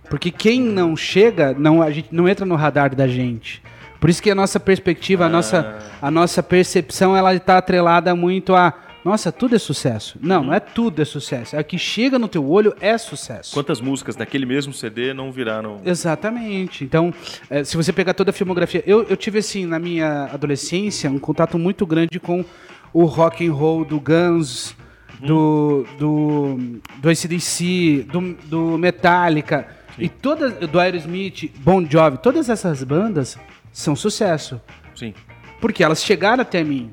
Porque 0.09 0.31
quem 0.31 0.61
não 0.61 0.97
chega, 0.97 1.55
não, 1.59 1.83
a 1.83 1.91
gente 1.91 2.09
não 2.13 2.29
entra 2.29 2.47
no 2.47 2.55
radar 2.55 2.95
da 2.95 3.07
gente. 3.07 3.63
Por 4.01 4.11
isso 4.11 4.23
que 4.23 4.31
a 4.31 4.35
nossa 4.35 4.61
perspectiva, 4.61 5.27
a, 5.27 5.29
nossa, 5.29 5.79
a 6.01 6.11
nossa 6.11 6.43
percepção, 6.43 7.17
ela 7.17 7.35
está 7.35 7.59
atrelada 7.59 8.15
muito 8.15 8.55
a. 8.55 8.73
Nossa, 9.05 9.31
tudo 9.31 9.55
é 9.55 9.59
sucesso. 9.59 10.19
Não, 10.21 10.43
não 10.43 10.53
é 10.53 10.59
tudo 10.59 11.01
é 11.01 11.05
sucesso. 11.05 11.55
É 11.55 11.61
o 11.61 11.65
que 11.65 11.79
chega 11.79 12.19
no 12.19 12.27
teu 12.27 12.49
olho 12.51 12.75
é 12.81 12.99
sucesso. 12.99 13.55
Quantas 13.55 13.81
músicas 13.81 14.17
daquele 14.17 14.45
mesmo 14.45 14.73
CD 14.73 15.15
não 15.15 15.31
viraram... 15.31 15.81
Exatamente. 15.85 16.83
Então, 16.83 17.15
eh, 17.49 17.63
se 17.63 17.77
você 17.77 17.93
pegar 17.93 18.15
toda 18.15 18.31
a 18.31 18.33
filmografia, 18.33 18.83
eu, 18.85 19.05
eu 19.09 19.17
tive 19.17 19.39
assim 19.39 19.65
na 19.65 19.79
minha 19.79 20.25
adolescência 20.33 21.09
um 21.09 21.21
contato 21.21 21.57
muito 21.57 21.87
grande 21.87 22.19
com 22.19 22.45
o 22.93 23.05
rock 23.05 23.47
and 23.47 23.53
roll 23.53 23.85
do 23.85 24.01
Guns, 24.01 24.75
do 25.21 25.87
do 25.99 26.81
do 26.99 27.09
AC/DC, 27.09 28.07
do, 28.11 28.35
do 28.49 28.77
Metallica 28.77 29.69
e 29.99 30.09
todas 30.09 30.53
do 30.55 30.79
Aerosmith, 30.79 31.51
Bon 31.59 31.85
Jovi, 31.89 32.19
todas 32.19 32.49
essas 32.49 32.83
bandas 32.85 33.39
são 33.73 33.95
sucesso, 33.97 34.61
Sim. 34.95 35.15
porque 35.61 35.83
elas 35.83 36.03
chegaram 36.03 36.43
até 36.43 36.63
mim. 36.65 36.91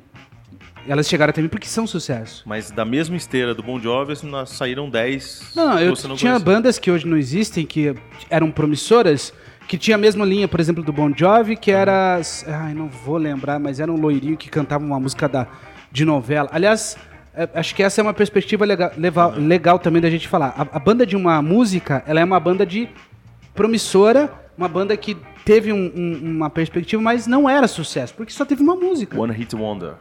Elas 0.86 1.08
chegaram 1.08 1.30
até 1.30 1.42
mim 1.42 1.48
porque 1.48 1.68
são 1.68 1.88
sucesso. 1.88 2.44
Mas 2.46 2.70
da 2.70 2.84
mesma 2.84 3.16
esteira 3.16 3.56
do 3.56 3.64
Bon 3.64 3.80
Jovi, 3.80 4.14
nós 4.26 4.50
saíram 4.50 4.90
10 4.90 5.54
Não, 5.56 5.80
eu 5.80 5.88
não 5.90 5.96
tinha 5.96 6.08
conhecia. 6.34 6.40
bandas 6.40 6.78
que 6.78 6.92
hoje 6.92 7.08
não 7.08 7.16
existem, 7.16 7.66
que 7.66 7.96
eram 8.30 8.52
promissoras, 8.52 9.34
que 9.66 9.78
tinha 9.78 9.96
a 9.96 9.98
mesma 9.98 10.26
linha, 10.26 10.46
por 10.46 10.60
exemplo, 10.60 10.84
do 10.84 10.92
Bon 10.92 11.10
Jovi, 11.16 11.56
que 11.56 11.72
era. 11.72 12.20
Ai, 12.48 12.74
não 12.74 12.90
vou 12.90 13.16
lembrar, 13.16 13.60
mas 13.60 13.80
era 13.80 13.90
um 13.90 13.96
loirinho 13.96 14.36
que 14.36 14.50
cantava 14.50 14.84
uma 14.84 15.00
música 15.00 15.30
da, 15.30 15.48
de 15.90 16.04
novela. 16.04 16.50
Aliás, 16.52 16.98
acho 17.54 17.74
que 17.76 17.82
essa 17.84 18.00
é 18.00 18.04
uma 18.04 18.14
perspectiva 18.14 18.64
legal, 18.66 18.92
leva- 18.98 19.28
legal 19.36 19.80
também 19.80 20.02
da 20.02 20.10
gente 20.10 20.28
falar. 20.28 20.54
A, 20.58 20.78
a 20.78 20.80
banda 20.80 21.06
de 21.06 21.16
uma 21.16 21.42
música, 21.42 22.04
ela 22.08 22.20
é 22.20 22.24
uma 22.24 22.40
banda 22.40 22.66
de 22.66 22.88
promissora, 23.54 24.32
uma 24.58 24.68
banda 24.68 24.96
que 24.96 25.16
teve 25.46 25.74
um- 25.74 25.92
um- 25.96 26.20
uma 26.36 26.50
perspectiva, 26.50 27.02
mas 27.02 27.28
não 27.28 27.50
era 27.50 27.68
sucesso, 27.68 28.14
porque 28.14 28.32
só 28.32 28.46
teve 28.46 28.62
uma 28.64 28.76
música. 28.76 29.20
One 29.20 29.34
Hit 29.34 29.56
Wonder. 29.56 29.94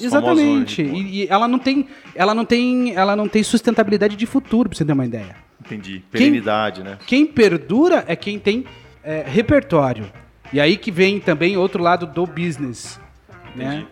Exatamente. 0.00 0.82
Hit. 0.82 0.94
E, 0.96 1.22
e 1.24 1.26
ela 1.28 1.48
não 1.48 1.58
tem, 1.58 1.86
ela 2.14 2.34
não 2.34 2.44
tem, 2.44 2.94
ela 2.94 3.16
não 3.16 3.28
tem 3.28 3.42
sustentabilidade 3.42 4.16
de 4.16 4.26
futuro, 4.26 4.68
pra 4.68 4.76
você 4.76 4.84
ter 4.84 4.92
uma 4.92 5.06
ideia. 5.06 5.36
Entendi. 5.64 6.02
Perenidade, 6.10 6.82
né? 6.82 6.98
Quem 7.06 7.24
perdura 7.24 8.04
é 8.06 8.16
quem 8.16 8.38
tem 8.38 8.64
é, 9.04 9.24
repertório. 9.26 10.04
E 10.52 10.60
aí 10.60 10.76
que 10.76 10.90
vem 10.90 11.18
também 11.18 11.56
outro 11.56 11.82
lado 11.82 12.06
do 12.06 12.26
business. 12.26 13.00
Né? 13.56 13.84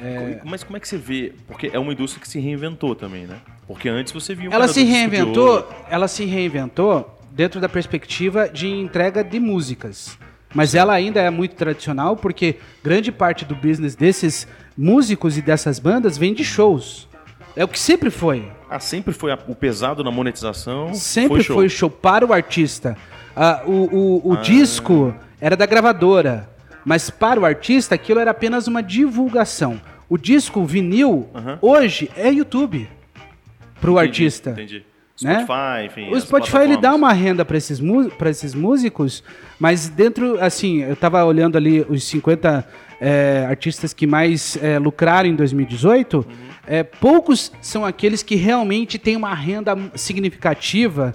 Entendi. 0.00 0.40
Mas 0.44 0.62
como 0.62 0.76
é 0.76 0.80
que 0.80 0.88
você 0.88 0.96
vê? 0.96 1.32
Porque 1.46 1.70
é 1.72 1.78
uma 1.78 1.92
indústria 1.92 2.20
que 2.20 2.28
se 2.28 2.38
reinventou 2.38 2.94
também, 2.94 3.26
né? 3.26 3.36
Porque 3.66 3.88
antes 3.88 4.12
você 4.12 4.34
via 4.34 4.48
um 4.48 4.52
ela 4.52 4.68
se 4.68 4.82
reinventou, 4.84 5.48
ouro. 5.48 5.68
ela 5.90 6.08
se 6.08 6.24
reinventou 6.24 7.18
dentro 7.30 7.60
da 7.60 7.68
perspectiva 7.68 8.48
de 8.48 8.68
entrega 8.68 9.22
de 9.22 9.38
músicas. 9.38 10.18
Mas 10.54 10.74
ela 10.74 10.94
ainda 10.94 11.20
é 11.20 11.28
muito 11.28 11.54
tradicional 11.54 12.16
porque 12.16 12.56
grande 12.82 13.12
parte 13.12 13.44
do 13.44 13.54
business 13.54 13.94
desses 13.94 14.48
músicos 14.76 15.36
e 15.36 15.42
dessas 15.42 15.78
bandas 15.78 16.16
vem 16.16 16.32
de 16.32 16.44
shows. 16.44 17.06
É 17.54 17.64
o 17.64 17.68
que 17.68 17.78
sempre 17.78 18.08
foi. 18.08 18.50
Ah, 18.70 18.80
sempre 18.80 19.12
foi 19.12 19.32
o 19.46 19.54
pesado 19.54 20.02
na 20.02 20.10
monetização. 20.10 20.94
Sempre 20.94 21.42
show. 21.42 21.56
foi 21.56 21.68
show 21.68 21.90
para 21.90 22.24
o 22.24 22.32
artista. 22.32 22.96
Ah, 23.36 23.62
o 23.66 24.22
o, 24.24 24.32
o 24.32 24.36
disco 24.38 25.14
era 25.40 25.56
da 25.56 25.66
gravadora, 25.66 26.48
mas 26.84 27.10
para 27.10 27.40
o 27.40 27.44
artista 27.44 27.94
aquilo 27.94 28.20
era 28.20 28.30
apenas 28.30 28.66
uma 28.66 28.82
divulgação. 28.82 29.80
O 30.08 30.16
disco, 30.16 30.64
vinil, 30.64 31.28
Aham. 31.34 31.58
hoje 31.60 32.10
é 32.16 32.30
YouTube 32.32 32.88
para 33.80 33.90
o 33.90 33.98
artista. 33.98 34.50
Entendi. 34.50 34.84
né? 35.22 35.40
Spotify, 35.44 35.86
enfim. 35.86 36.10
O 36.14 36.20
Spotify 36.20 36.58
ele 36.58 36.76
dá 36.76 36.94
uma 36.94 37.12
renda 37.12 37.44
para 37.44 37.56
esses, 37.58 37.80
pra 38.16 38.30
esses 38.30 38.54
músicos, 38.54 39.22
mas 39.60 39.88
dentro, 39.88 40.40
assim, 40.42 40.82
eu 40.82 40.96
tava 40.96 41.22
olhando 41.24 41.56
ali 41.56 41.84
os 41.88 42.04
50 42.04 42.66
é, 43.00 43.46
artistas 43.48 43.92
que 43.92 44.06
mais 44.06 44.56
é, 44.62 44.78
lucraram 44.78 45.28
em 45.28 45.34
2018, 45.36 46.16
Uhum. 46.18 46.24
é, 46.66 46.82
poucos 46.82 47.52
são 47.60 47.84
aqueles 47.84 48.22
que 48.22 48.34
realmente 48.34 48.98
têm 48.98 49.14
uma 49.16 49.34
renda 49.34 49.76
significativa 49.94 51.14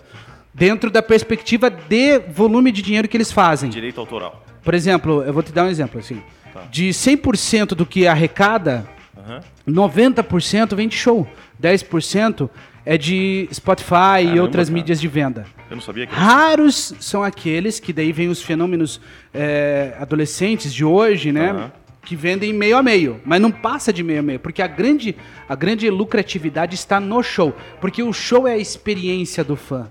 dentro 0.54 0.92
da 0.92 1.02
perspectiva 1.02 1.70
de 1.70 2.20
volume 2.20 2.72
de 2.72 2.82
dinheiro 2.82 3.08
que 3.08 3.18
eles 3.18 3.32
fazem. 3.32 3.70
Direito 3.70 4.00
autoral. 4.00 4.46
Por 4.64 4.74
exemplo, 4.74 5.24
eu 5.24 5.34
vou 5.34 5.44
te 5.44 5.52
dar 5.52 5.66
um 5.66 5.70
exemplo, 5.70 6.00
assim, 6.00 6.22
Tá. 6.54 6.62
de 6.72 6.94
100% 6.94 7.70
do 7.76 7.86
que 7.86 8.06
arrecada, 8.08 8.88
Aham. 9.18 9.42
90% 9.68 10.76
vem 10.76 10.88
de 10.88 10.96
show, 10.96 11.28
10% 11.60 12.50
é 12.86 12.98
de 12.98 13.48
Spotify 13.52 14.22
e 14.22 14.26
Caramba, 14.26 14.42
outras 14.42 14.68
cara. 14.70 14.78
mídias 14.78 15.00
de 15.02 15.08
venda. 15.08 15.46
Eu 15.70 15.76
não 15.78 15.82
sabia 15.82 16.06
que 16.06 16.14
Raros 16.14 16.94
são 17.00 17.24
aqueles 17.24 17.80
que 17.80 17.92
daí 17.94 18.12
vem 18.12 18.28
os 18.30 18.42
fenômenos 18.42 19.02
é, 19.34 19.96
adolescentes 20.00 20.74
de 20.74 20.84
hoje, 20.86 21.32
né? 21.32 21.50
Aham. 21.52 21.72
Que 22.06 22.18
vendem 22.18 22.52
meio 22.52 22.78
a 22.78 22.84
meio, 22.84 23.22
mas 23.24 23.42
não 23.42 23.50
passa 23.50 23.94
de 23.94 24.04
meio 24.04 24.20
a 24.20 24.22
meio, 24.22 24.38
porque 24.40 24.62
a 24.62 24.68
grande, 24.68 25.16
a 25.48 25.56
grande 25.56 25.90
lucratividade 25.90 26.76
está 26.76 27.00
no 27.00 27.24
show, 27.24 27.56
porque 27.80 28.04
o 28.04 28.12
show 28.12 28.46
é 28.46 28.52
a 28.54 28.58
experiência 28.58 29.42
do 29.42 29.56
fã. 29.56 29.88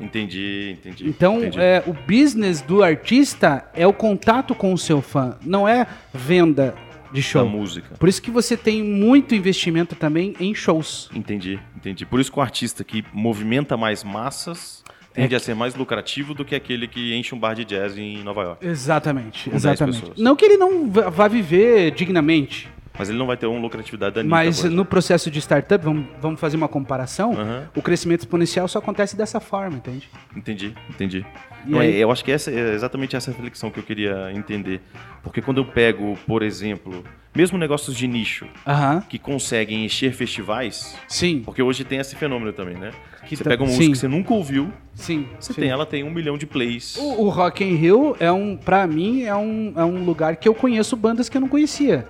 Entendi, 0.00 0.76
entendi. 0.78 1.06
Então, 1.08 1.38
entendi. 1.38 1.60
é, 1.60 1.82
o 1.86 1.92
business 1.92 2.60
do 2.62 2.82
artista 2.82 3.68
é 3.74 3.86
o 3.86 3.92
contato 3.92 4.54
com 4.54 4.72
o 4.72 4.78
seu 4.78 5.02
fã, 5.02 5.36
não 5.44 5.68
é 5.68 5.86
venda 6.12 6.74
de 7.12 7.20
da 7.20 7.26
show. 7.26 7.48
música. 7.48 7.96
Por 7.98 8.08
isso 8.08 8.22
que 8.22 8.30
você 8.30 8.56
tem 8.56 8.82
muito 8.82 9.34
investimento 9.34 9.94
também 9.94 10.34
em 10.40 10.54
shows. 10.54 11.10
Entendi, 11.14 11.58
entendi. 11.76 12.06
Por 12.06 12.20
isso 12.20 12.32
que 12.32 12.38
o 12.38 12.42
artista 12.42 12.82
que 12.84 13.04
movimenta 13.12 13.76
mais 13.76 14.02
massas 14.02 14.82
tende 15.12 15.34
a 15.34 15.40
ser 15.40 15.54
mais 15.54 15.74
lucrativo 15.74 16.34
do 16.34 16.44
que 16.44 16.54
aquele 16.54 16.86
que 16.86 17.14
enche 17.14 17.34
um 17.34 17.38
bar 17.38 17.54
de 17.54 17.64
jazz 17.64 17.98
em 17.98 18.22
Nova 18.22 18.42
York. 18.42 18.66
Exatamente, 18.66 19.44
Com 19.50 19.50
10 19.50 19.64
exatamente. 19.64 20.12
Não 20.16 20.36
que 20.36 20.44
ele 20.44 20.56
não 20.56 20.88
vá 20.88 21.26
viver 21.26 21.90
dignamente, 21.90 22.68
Mas 22.98 23.08
ele 23.08 23.16
não 23.18 23.26
vai 23.26 23.36
ter 23.36 23.46
uma 23.46 23.58
lucratividade 23.60 24.14
da 24.16 24.20
Anitta, 24.20 24.34
mas 24.36 24.64
no 24.64 24.84
processo 24.84 25.30
de 25.30 25.38
startup, 25.40 25.82
vamos, 25.82 26.06
vamos 26.20 26.40
fazer 26.40 26.56
uma 26.56 26.68
comparação, 26.68 27.32
Aham. 27.32 27.68
o 27.74 27.80
crescimento 27.80 28.20
exponencial 28.20 28.66
só 28.68 28.78
acontece 28.78 29.16
dessa 29.16 29.40
forma, 29.40 29.76
entende? 29.76 30.08
Entendi, 30.36 30.74
entendi. 30.88 31.24
Não, 31.64 31.82
Eu 31.82 32.10
acho 32.10 32.24
que 32.24 32.32
essa 32.32 32.50
é 32.50 32.74
exatamente 32.74 33.14
essa 33.16 33.30
reflexão 33.30 33.70
que 33.70 33.78
eu 33.78 33.82
queria 33.84 34.30
entender. 34.34 34.80
Porque 35.22 35.40
quando 35.40 35.58
eu 35.58 35.64
pego, 35.64 36.18
por 36.26 36.42
exemplo, 36.42 37.04
mesmo 37.34 37.56
negócios 37.58 37.94
de 37.96 38.06
nicho 38.08 38.46
Aham, 38.66 39.02
que 39.08 39.18
conseguem 39.18 39.84
encher 39.84 40.12
festivais, 40.12 40.96
sim, 41.06 41.42
porque 41.44 41.62
hoje 41.62 41.84
tem 41.84 41.98
esse 42.00 42.16
fenômeno 42.16 42.52
também, 42.52 42.76
né? 42.76 42.90
Que 43.26 43.36
você 43.36 43.44
tá- 43.44 43.50
pega 43.50 43.62
uma 43.62 43.68
sim. 43.70 43.76
música 43.76 43.92
que 43.92 43.98
você 43.98 44.08
nunca 44.08 44.34
ouviu, 44.34 44.72
sim. 44.94 45.26
você 45.38 45.52
sim. 45.52 45.60
tem, 45.60 45.70
ela 45.70 45.86
tem 45.86 46.02
um 46.02 46.10
milhão 46.10 46.36
de 46.36 46.46
plays. 46.46 46.96
O, 46.96 47.22
o 47.24 47.28
Rock 47.28 47.62
in 47.62 47.74
Rio 47.76 48.16
é 48.18 48.32
um, 48.32 48.56
pra 48.56 48.86
mim, 48.86 49.22
é 49.22 49.36
um, 49.36 49.72
é 49.76 49.84
um 49.84 50.02
lugar 50.04 50.36
que 50.36 50.48
eu 50.48 50.54
conheço 50.54 50.96
bandas 50.96 51.28
que 51.28 51.36
eu 51.36 51.40
não 51.40 51.48
conhecia. 51.48 52.08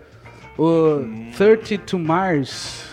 O 0.62 1.04
30 1.36 1.78
to 1.78 1.98
Mars. 1.98 2.84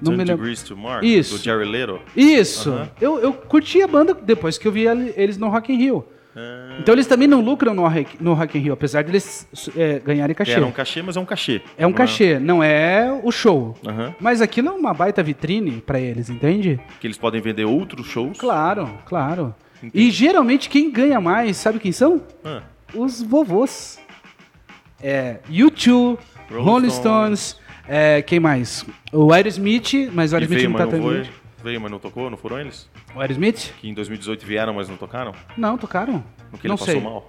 Não 0.00 0.12
10 0.12 0.18
me 0.18 0.24
lembro. 0.24 0.36
Degrees 0.36 0.62
to 0.62 0.76
Mars, 0.76 1.04
Isso. 1.06 1.36
do 1.38 1.42
Jerry 1.42 1.64
Little. 1.64 2.00
Isso. 2.16 2.72
Eu, 3.00 3.18
eu 3.20 3.32
curti 3.32 3.82
a 3.82 3.86
banda 3.88 4.14
depois 4.14 4.58
que 4.58 4.66
eu 4.68 4.72
vi 4.72 4.86
ele- 4.86 5.12
eles 5.16 5.36
no 5.38 5.48
Rock 5.48 5.72
in 5.72 5.76
Rio. 5.76 6.04
Ah, 6.34 6.76
Então 6.80 6.94
eles 6.94 7.06
também 7.06 7.28
não 7.28 7.40
lucram 7.40 7.74
no, 7.74 7.86
Rock- 7.86 8.16
no 8.20 8.32
Rock 8.34 8.56
in 8.56 8.62
Rio, 8.62 8.72
apesar 8.72 9.02
de 9.02 9.10
eles 9.10 9.46
é, 9.76 9.98
ganharem 9.98 10.34
cachê. 10.34 10.52
Era 10.52 10.64
um 10.66 10.72
cachê, 10.72 11.02
mas 11.02 11.16
é 11.16 11.20
um 11.20 11.24
cachê. 11.24 11.60
É 11.76 11.86
um 11.86 11.90
Não 11.90 11.96
cachê, 11.96 12.38
não 12.38 12.62
é 12.62 13.20
o 13.22 13.30
show. 13.30 13.76
Aham. 13.86 14.14
Mas 14.20 14.40
aquilo 14.40 14.68
é 14.68 14.72
uma 14.72 14.94
baita 14.94 15.22
vitrine 15.22 15.80
pra 15.84 16.00
eles, 16.00 16.30
entende? 16.30 16.80
Que 17.00 17.06
eles 17.06 17.18
podem 17.18 17.40
vender 17.40 17.64
outros 17.64 18.06
shows. 18.06 18.38
Claro, 18.38 18.88
claro. 19.06 19.54
Entendi. 19.82 20.06
E 20.06 20.10
geralmente 20.10 20.68
quem 20.68 20.90
ganha 20.90 21.20
mais, 21.20 21.56
sabe 21.58 21.78
quem 21.78 21.92
são? 21.92 22.22
Ah, 22.44 22.62
Os 22.94 23.22
vovôs. 23.22 24.00
É, 25.04 25.38
U2, 25.50 26.16
Rolling 26.60 26.90
Stones. 26.90 27.56
É, 27.88 28.22
quem 28.22 28.38
mais? 28.40 28.84
O 29.12 29.32
Aerosmith, 29.32 30.10
mas 30.12 30.32
o 30.32 30.36
Aerosmith 30.36 30.64
não 30.64 30.72
tá 30.74 30.84
não 30.84 30.90
tão 30.90 31.02
foi. 31.02 31.28
Veio, 31.64 31.80
mas 31.80 31.90
não 31.90 31.98
tocou, 31.98 32.28
não 32.30 32.36
foram 32.36 32.58
eles? 32.60 32.88
O 33.14 33.20
Aerosmith? 33.20 33.72
Que 33.80 33.88
em 33.88 33.94
2018 33.94 34.44
vieram, 34.44 34.74
mas 34.74 34.88
não 34.88 34.96
tocaram? 34.96 35.32
Não, 35.56 35.78
tocaram. 35.78 36.22
Porque 36.50 36.66
não 36.68 36.74
ele 36.74 36.80
passou 36.80 36.94
sei. 36.94 37.02
mal? 37.02 37.26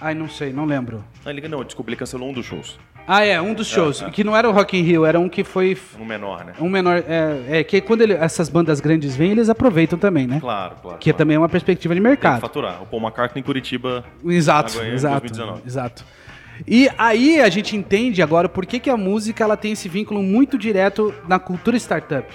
Ai, 0.00 0.14
não 0.14 0.28
sei, 0.28 0.52
não 0.52 0.64
lembro. 0.64 1.04
Ah, 1.24 1.30
ele, 1.30 1.46
não, 1.48 1.62
desculpa, 1.64 1.90
ele 1.90 1.96
cancelou 1.96 2.28
um 2.28 2.32
dos 2.32 2.44
shows. 2.46 2.78
Ah, 3.06 3.24
é, 3.24 3.40
um 3.40 3.54
dos 3.54 3.66
shows. 3.68 4.02
é. 4.02 4.10
Que 4.10 4.22
não 4.24 4.36
era 4.36 4.48
o 4.48 4.52
Rock 4.52 4.76
in 4.76 4.82
Rio, 4.82 5.04
era 5.04 5.18
um 5.18 5.28
que 5.28 5.42
foi 5.44 5.76
Um 5.98 6.04
menor, 6.04 6.44
né? 6.44 6.52
um 6.60 6.68
menor. 6.68 7.02
É, 7.06 7.58
é 7.60 7.64
que 7.64 7.80
quando 7.80 8.02
ele- 8.02 8.12
essas 8.14 8.48
bandas 8.48 8.80
grandes 8.80 9.14
vêm, 9.16 9.32
eles 9.32 9.48
aproveitam 9.48 9.98
também, 9.98 10.26
né? 10.26 10.38
Claro, 10.40 10.76
claro. 10.82 10.98
Que 10.98 11.10
claro. 11.10 11.18
também 11.18 11.34
é 11.36 11.38
uma 11.38 11.48
perspectiva 11.48 11.94
de 11.94 12.00
Tem 12.00 12.04
que 12.04 12.08
mercado. 12.10 12.40
faturar. 12.40 12.82
O 12.82 12.86
Paul 12.86 13.02
McCartney 13.02 13.40
em 13.40 13.44
Curitiba. 13.44 14.04
Exato, 14.24 14.80
exato, 14.82 15.20
2019. 15.20 15.62
exato. 15.66 16.04
E 16.66 16.88
aí 16.96 17.40
a 17.40 17.48
gente 17.48 17.76
entende 17.76 18.22
agora 18.22 18.48
por 18.48 18.66
que, 18.66 18.78
que 18.78 18.90
a 18.90 18.96
música 18.96 19.42
ela 19.42 19.56
tem 19.56 19.72
esse 19.72 19.88
vínculo 19.88 20.22
muito 20.22 20.56
direto 20.56 21.14
na 21.28 21.38
cultura 21.38 21.76
startup. 21.76 22.32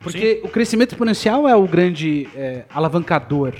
Porque 0.00 0.40
o 0.44 0.48
crescimento 0.48 0.92
exponencial 0.92 1.48
é 1.48 1.56
o 1.56 1.66
grande 1.66 2.28
é, 2.34 2.64
alavancador, 2.70 3.54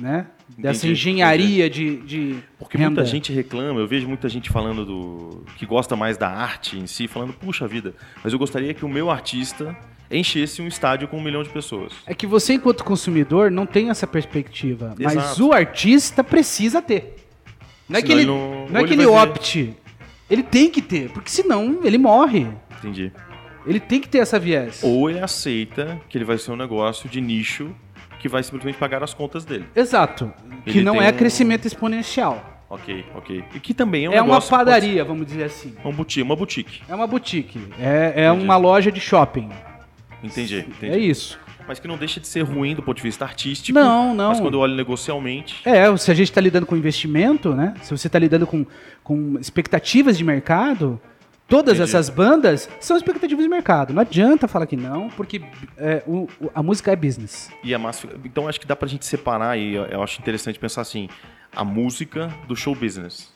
né? 0.00 0.26
Dessa 0.56 0.86
Entendi, 0.86 0.92
engenharia 0.92 1.70
de, 1.70 1.96
de 1.98 2.36
Porque 2.58 2.78
renda. 2.78 2.90
muita 2.90 3.04
gente 3.04 3.32
reclama, 3.32 3.80
eu 3.80 3.88
vejo 3.88 4.06
muita 4.06 4.28
gente 4.28 4.50
falando 4.50 4.84
do. 4.84 5.44
que 5.56 5.66
gosta 5.66 5.96
mais 5.96 6.16
da 6.16 6.28
arte 6.28 6.78
em 6.78 6.86
si, 6.86 7.08
falando, 7.08 7.32
puxa 7.32 7.66
vida, 7.66 7.94
mas 8.22 8.32
eu 8.32 8.38
gostaria 8.38 8.72
que 8.72 8.84
o 8.84 8.88
meu 8.88 9.10
artista 9.10 9.76
enchesse 10.10 10.62
um 10.62 10.68
estádio 10.68 11.08
com 11.08 11.18
um 11.18 11.22
milhão 11.22 11.42
de 11.42 11.48
pessoas. 11.48 11.92
É 12.06 12.14
que 12.14 12.26
você, 12.26 12.54
enquanto 12.54 12.84
consumidor, 12.84 13.50
não 13.50 13.66
tem 13.66 13.90
essa 13.90 14.06
perspectiva. 14.06 14.94
Mas 14.98 15.16
Exato. 15.16 15.46
o 15.48 15.52
artista 15.52 16.22
precisa 16.22 16.80
ter. 16.80 17.23
Não 17.88 17.98
é 17.98 18.02
que 18.02 18.08
Senão 18.08 18.20
ele, 18.20 18.30
ele 18.30 18.38
não- 18.38 18.68
não 18.68 18.80
é 18.80 18.84
que 18.84 18.92
ele 18.94 19.06
opte. 19.06 19.74
Ele 20.30 20.42
tem 20.42 20.70
que 20.70 20.80
ter, 20.80 21.10
porque 21.10 21.30
senão 21.30 21.80
ele 21.84 21.98
morre. 21.98 22.46
Entendi. 22.78 23.12
Ele 23.66 23.80
tem 23.80 24.00
que 24.00 24.08
ter 24.08 24.18
essa 24.18 24.38
viés. 24.38 24.80
Ou 24.82 25.08
ele 25.10 25.20
aceita 25.20 26.00
que 26.08 26.16
ele 26.18 26.24
vai 26.24 26.38
ser 26.38 26.50
um 26.52 26.56
negócio 26.56 27.08
de 27.08 27.20
nicho 27.20 27.74
que 28.18 28.28
vai 28.28 28.42
simplesmente 28.42 28.76
pagar 28.78 29.02
as 29.02 29.12
contas 29.14 29.44
dele. 29.44 29.66
Exato. 29.76 30.32
Que 30.64 30.78
Ele 30.78 30.82
não 30.84 30.94
tem 30.98 31.06
é 31.06 31.10
um- 31.10 31.16
crescimento 31.16 31.66
exponencial. 31.66 32.62
Ok, 32.70 33.04
ok. 33.14 33.44
E 33.54 33.60
que 33.60 33.74
também 33.74 34.06
é 34.06 34.10
um 34.10 34.12
É, 34.14 34.22
uma 34.22 34.40
que 34.40 34.48
pode 34.48 34.64
padaria, 34.64 35.04
vamos 35.04 35.26
dizer 35.26 35.44
assim. 35.44 35.74
ser- 35.74 35.86
Um 35.86 35.92
boutique, 35.92 36.22
uma 36.22 36.34
boutique. 36.34 36.80
É 36.88 36.94
uma 36.94 37.06
boutique. 37.06 37.60
É, 37.78 38.24
é 38.24 38.32
uma 38.32 38.56
loja 38.56 38.90
de 38.90 38.98
shopping. 39.00 39.50
Entendi, 40.22 40.60
entendi. 40.60 40.92
É 40.92 40.98
isso. 40.98 41.38
Mas 41.66 41.78
que 41.78 41.88
não 41.88 41.96
deixa 41.96 42.20
de 42.20 42.26
ser 42.26 42.42
ruim 42.42 42.74
do 42.74 42.82
ponto 42.82 42.96
de 42.98 43.02
vista 43.02 43.24
artístico. 43.24 43.78
Não, 43.78 44.14
não. 44.14 44.28
Mas 44.28 44.40
quando 44.40 44.54
eu 44.54 44.60
olho 44.60 44.74
negocialmente. 44.74 45.60
É, 45.64 45.94
se 45.96 46.10
a 46.10 46.14
gente 46.14 46.28
está 46.30 46.40
lidando 46.40 46.66
com 46.66 46.76
investimento, 46.76 47.54
né? 47.54 47.74
Se 47.82 47.90
você 47.96 48.06
está 48.06 48.18
lidando 48.18 48.46
com, 48.46 48.66
com 49.02 49.38
expectativas 49.40 50.18
de 50.18 50.24
mercado, 50.24 51.00
todas 51.48 51.76
Entendi. 51.76 51.90
essas 51.90 52.10
bandas 52.10 52.68
são 52.80 52.96
expectativas 52.96 53.42
de 53.42 53.48
mercado. 53.48 53.94
Não 53.94 54.02
adianta 54.02 54.46
falar 54.46 54.66
que 54.66 54.76
não, 54.76 55.08
porque 55.10 55.40
é, 55.78 56.02
o- 56.06 56.28
a 56.54 56.62
música 56.62 56.92
é 56.92 56.96
business. 56.96 57.50
E 57.62 57.74
a 57.74 57.78
massa. 57.78 58.08
Então 58.24 58.46
acho 58.46 58.60
que 58.60 58.66
dá 58.66 58.76
pra 58.76 58.86
gente 58.86 59.06
separar, 59.06 59.58
e 59.58 59.74
eu 59.74 60.02
acho 60.02 60.20
interessante 60.20 60.58
pensar 60.58 60.82
assim: 60.82 61.08
a 61.54 61.64
música 61.64 62.28
do 62.46 62.54
show 62.54 62.74
business. 62.74 63.32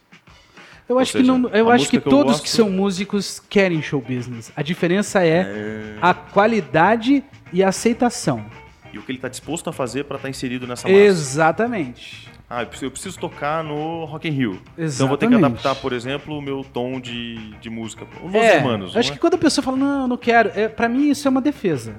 Eu 0.89 0.99
acho 0.99 1.13
seja, 1.13 1.25
que 1.25 1.31
não, 1.39 1.49
eu 1.51 1.71
acho 1.71 1.89
que 1.89 1.99
que 2.01 2.09
todos 2.09 2.33
gosto- 2.33 2.43
que 2.45 2.49
são 2.51 2.71
músicos 2.71 3.43
querem 3.51 3.83
show 3.83 4.01
business. 4.01 4.51
A 4.57 4.63
diferença 4.63 5.23
é 5.25 5.97
a 6.01 6.15
qualidade 6.15 7.23
e 7.53 7.63
a 7.63 7.69
aceitação. 7.69 8.45
E 8.93 8.99
o 8.99 9.03
que 9.03 9.13
ele 9.13 9.19
tá 9.19 9.29
disposto 9.29 9.69
a 9.69 9.73
fazer 9.73 10.05
pra 10.05 10.17
estar 10.17 10.31
inserido 10.31 10.67
nessa 10.67 10.89
massa. 10.89 10.99
Exatamente. 11.01 12.29
Ah, 12.51 12.63
eu 12.63 12.67
preciso, 12.67 12.87
eu 12.87 12.91
preciso 12.91 13.19
tocar 13.19 13.63
no 13.63 14.07
Rock 14.07 14.27
in 14.27 14.31
Rio. 14.31 14.63
Então 14.79 14.85
eu 15.01 15.09
vou 15.09 15.19
ter 15.19 15.27
que 15.29 15.35
Exatamente. 15.35 15.45
adaptar, 15.61 15.75
por 15.75 15.93
exemplo, 15.93 16.39
o 16.39 16.41
meu 16.41 16.65
tom 16.65 16.99
de, 16.99 17.37
de 17.61 17.69
música. 17.69 18.07
Os 18.25 18.35
É, 18.35 18.57
Hermanos. 18.57 18.97
acho 18.97 19.11
não 19.11 19.15
que 19.15 19.21
quando 19.21 19.35
a 19.35 19.39
pessoa 19.39 19.63
fala, 19.63 19.77
não, 19.77 20.01
eu 20.03 20.09
não 20.09 20.17
quero, 20.17 20.51
é, 20.55 20.67
para 20.69 20.89
mim 20.89 21.11
isso 21.11 21.29
é 21.29 21.31
uma 21.31 21.43
defesa 21.43 21.97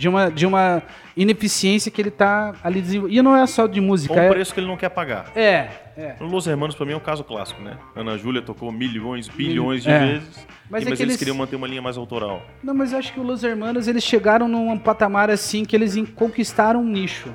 de 0.00 0.08
uma, 0.08 0.30
de 0.30 0.46
uma 0.46 0.82
ineficiência 1.14 1.90
que 1.90 2.00
ele 2.00 2.10
tá 2.10 2.54
ali 2.64 2.80
desenvolvendo. 2.80 3.18
E 3.18 3.20
não 3.22 3.36
é 3.36 3.46
só 3.46 3.66
de 3.66 3.82
música. 3.82 4.14
Ou 4.14 4.18
um 4.18 4.22
é... 4.22 4.28
preço 4.30 4.54
que 4.54 4.60
ele 4.60 4.66
não 4.66 4.76
quer 4.76 4.88
pagar. 4.88 5.30
É, 5.36 5.68
é. 5.94 6.16
O 6.18 6.24
Los 6.24 6.46
Hermanos, 6.46 6.74
pra 6.74 6.86
mim, 6.86 6.92
é 6.92 6.96
um 6.96 7.00
caso 7.00 7.22
clássico, 7.22 7.60
né? 7.62 7.76
Ana 7.94 8.16
Júlia 8.16 8.40
tocou 8.40 8.72
milhões, 8.72 9.28
bilhões 9.28 9.82
de 9.82 9.90
É. 9.90 9.98
vezes, 9.98 10.46
Mas 10.70 10.82
e- 10.84 10.86
é 10.86 10.90
mas 10.90 10.98
que 10.98 11.04
eles 11.04 11.16
queriam 11.18 11.36
manter 11.36 11.56
uma 11.56 11.66
linha 11.66 11.82
mais 11.82 11.98
autoral. 11.98 12.42
Não, 12.64 12.72
mas 12.72 12.92
eu 12.92 12.98
acho 12.98 13.12
que 13.12 13.20
os 13.20 13.26
Los 13.26 13.44
Hermanos, 13.44 13.86
eles 13.86 14.02
chegaram 14.02 14.48
num 14.48 14.78
patamar 14.78 15.28
assim 15.28 15.66
que 15.66 15.76
eles 15.76 15.94
conquistaram 16.14 16.80
um 16.80 16.88
nicho. 16.88 17.28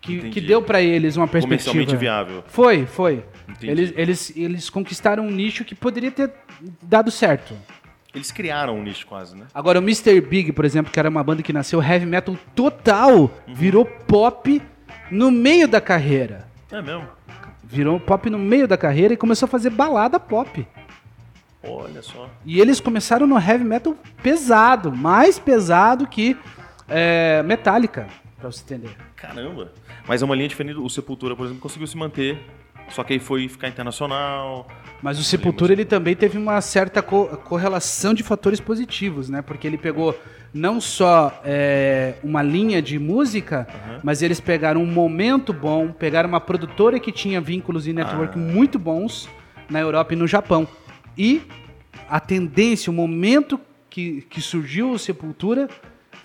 Que, 0.00 0.30
que 0.30 0.40
deu 0.40 0.62
pra 0.62 0.80
eles 0.80 1.18
uma 1.18 1.28
Comercialmente 1.28 1.74
perspectiva. 1.74 2.00
viável. 2.00 2.42
Foi, 2.46 2.86
foi. 2.86 3.22
Entendi. 3.46 3.70
Eles, 3.70 3.92
eles, 3.94 4.32
eles 4.34 4.70
conquistaram 4.70 5.26
um 5.26 5.30
nicho 5.30 5.62
que 5.62 5.74
poderia 5.74 6.10
ter 6.10 6.32
dado 6.82 7.10
certo. 7.10 7.54
Eles 8.14 8.32
criaram 8.32 8.76
um 8.76 8.82
nicho 8.82 9.06
quase, 9.06 9.36
né? 9.36 9.46
Agora, 9.54 9.78
o 9.78 9.82
Mr. 9.82 10.20
Big, 10.20 10.52
por 10.52 10.64
exemplo, 10.64 10.92
que 10.92 10.98
era 10.98 11.08
uma 11.08 11.22
banda 11.22 11.42
que 11.42 11.52
nasceu 11.52 11.82
heavy 11.82 12.06
metal 12.06 12.36
total, 12.54 13.30
virou 13.46 13.84
pop 13.84 14.60
no 15.10 15.30
meio 15.30 15.68
da 15.68 15.80
carreira. 15.80 16.48
É 16.70 16.82
mesmo? 16.82 17.06
Virou 17.62 18.00
pop 18.00 18.28
no 18.28 18.38
meio 18.38 18.66
da 18.66 18.76
carreira 18.76 19.14
e 19.14 19.16
começou 19.16 19.46
a 19.46 19.48
fazer 19.48 19.70
balada 19.70 20.18
pop. 20.18 20.66
Olha 21.62 22.02
só. 22.02 22.28
E 22.44 22.60
eles 22.60 22.80
começaram 22.80 23.26
no 23.26 23.38
heavy 23.38 23.64
metal 23.64 23.94
pesado, 24.22 24.90
mais 24.90 25.38
pesado 25.38 26.06
que 26.06 26.36
é, 26.88 27.42
Metallica, 27.44 28.08
pra 28.40 28.50
você 28.50 28.62
entender. 28.64 28.96
Caramba. 29.14 29.72
Mas 30.08 30.22
é 30.22 30.24
uma 30.24 30.34
linha 30.34 30.48
diferente. 30.48 30.78
O 30.78 30.88
Sepultura, 30.88 31.36
por 31.36 31.44
exemplo, 31.44 31.60
conseguiu 31.60 31.86
se 31.86 31.96
manter. 31.96 32.40
Só 32.90 33.04
que 33.04 33.12
aí 33.14 33.18
foi 33.18 33.48
ficar 33.48 33.68
internacional. 33.68 34.66
Mas 35.02 35.18
o 35.18 35.24
Sepultura 35.24 35.72
ele 35.72 35.84
também 35.84 36.14
teve 36.14 36.36
uma 36.36 36.60
certa 36.60 37.00
co- 37.02 37.26
correlação 37.38 38.12
de 38.12 38.22
fatores 38.22 38.60
positivos, 38.60 39.28
né? 39.30 39.40
Porque 39.42 39.66
ele 39.66 39.78
pegou 39.78 40.18
não 40.52 40.80
só 40.80 41.40
é, 41.44 42.14
uma 42.22 42.42
linha 42.42 42.82
de 42.82 42.98
música, 42.98 43.66
mas 44.02 44.20
eles 44.20 44.40
pegaram 44.40 44.82
um 44.82 44.86
momento 44.86 45.52
bom, 45.52 45.92
pegaram 45.92 46.28
uma 46.28 46.40
produtora 46.40 46.98
que 46.98 47.12
tinha 47.12 47.40
vínculos 47.40 47.86
e 47.86 47.92
network 47.92 48.36
muito 48.36 48.78
bons 48.78 49.28
na 49.70 49.78
Europa 49.80 50.12
e 50.12 50.16
no 50.16 50.26
Japão. 50.26 50.66
E 51.16 51.42
a 52.08 52.18
tendência, 52.18 52.90
o 52.90 52.94
momento 52.94 53.60
que, 53.88 54.22
que 54.28 54.40
surgiu 54.40 54.90
o 54.90 54.98
Sepultura 54.98 55.68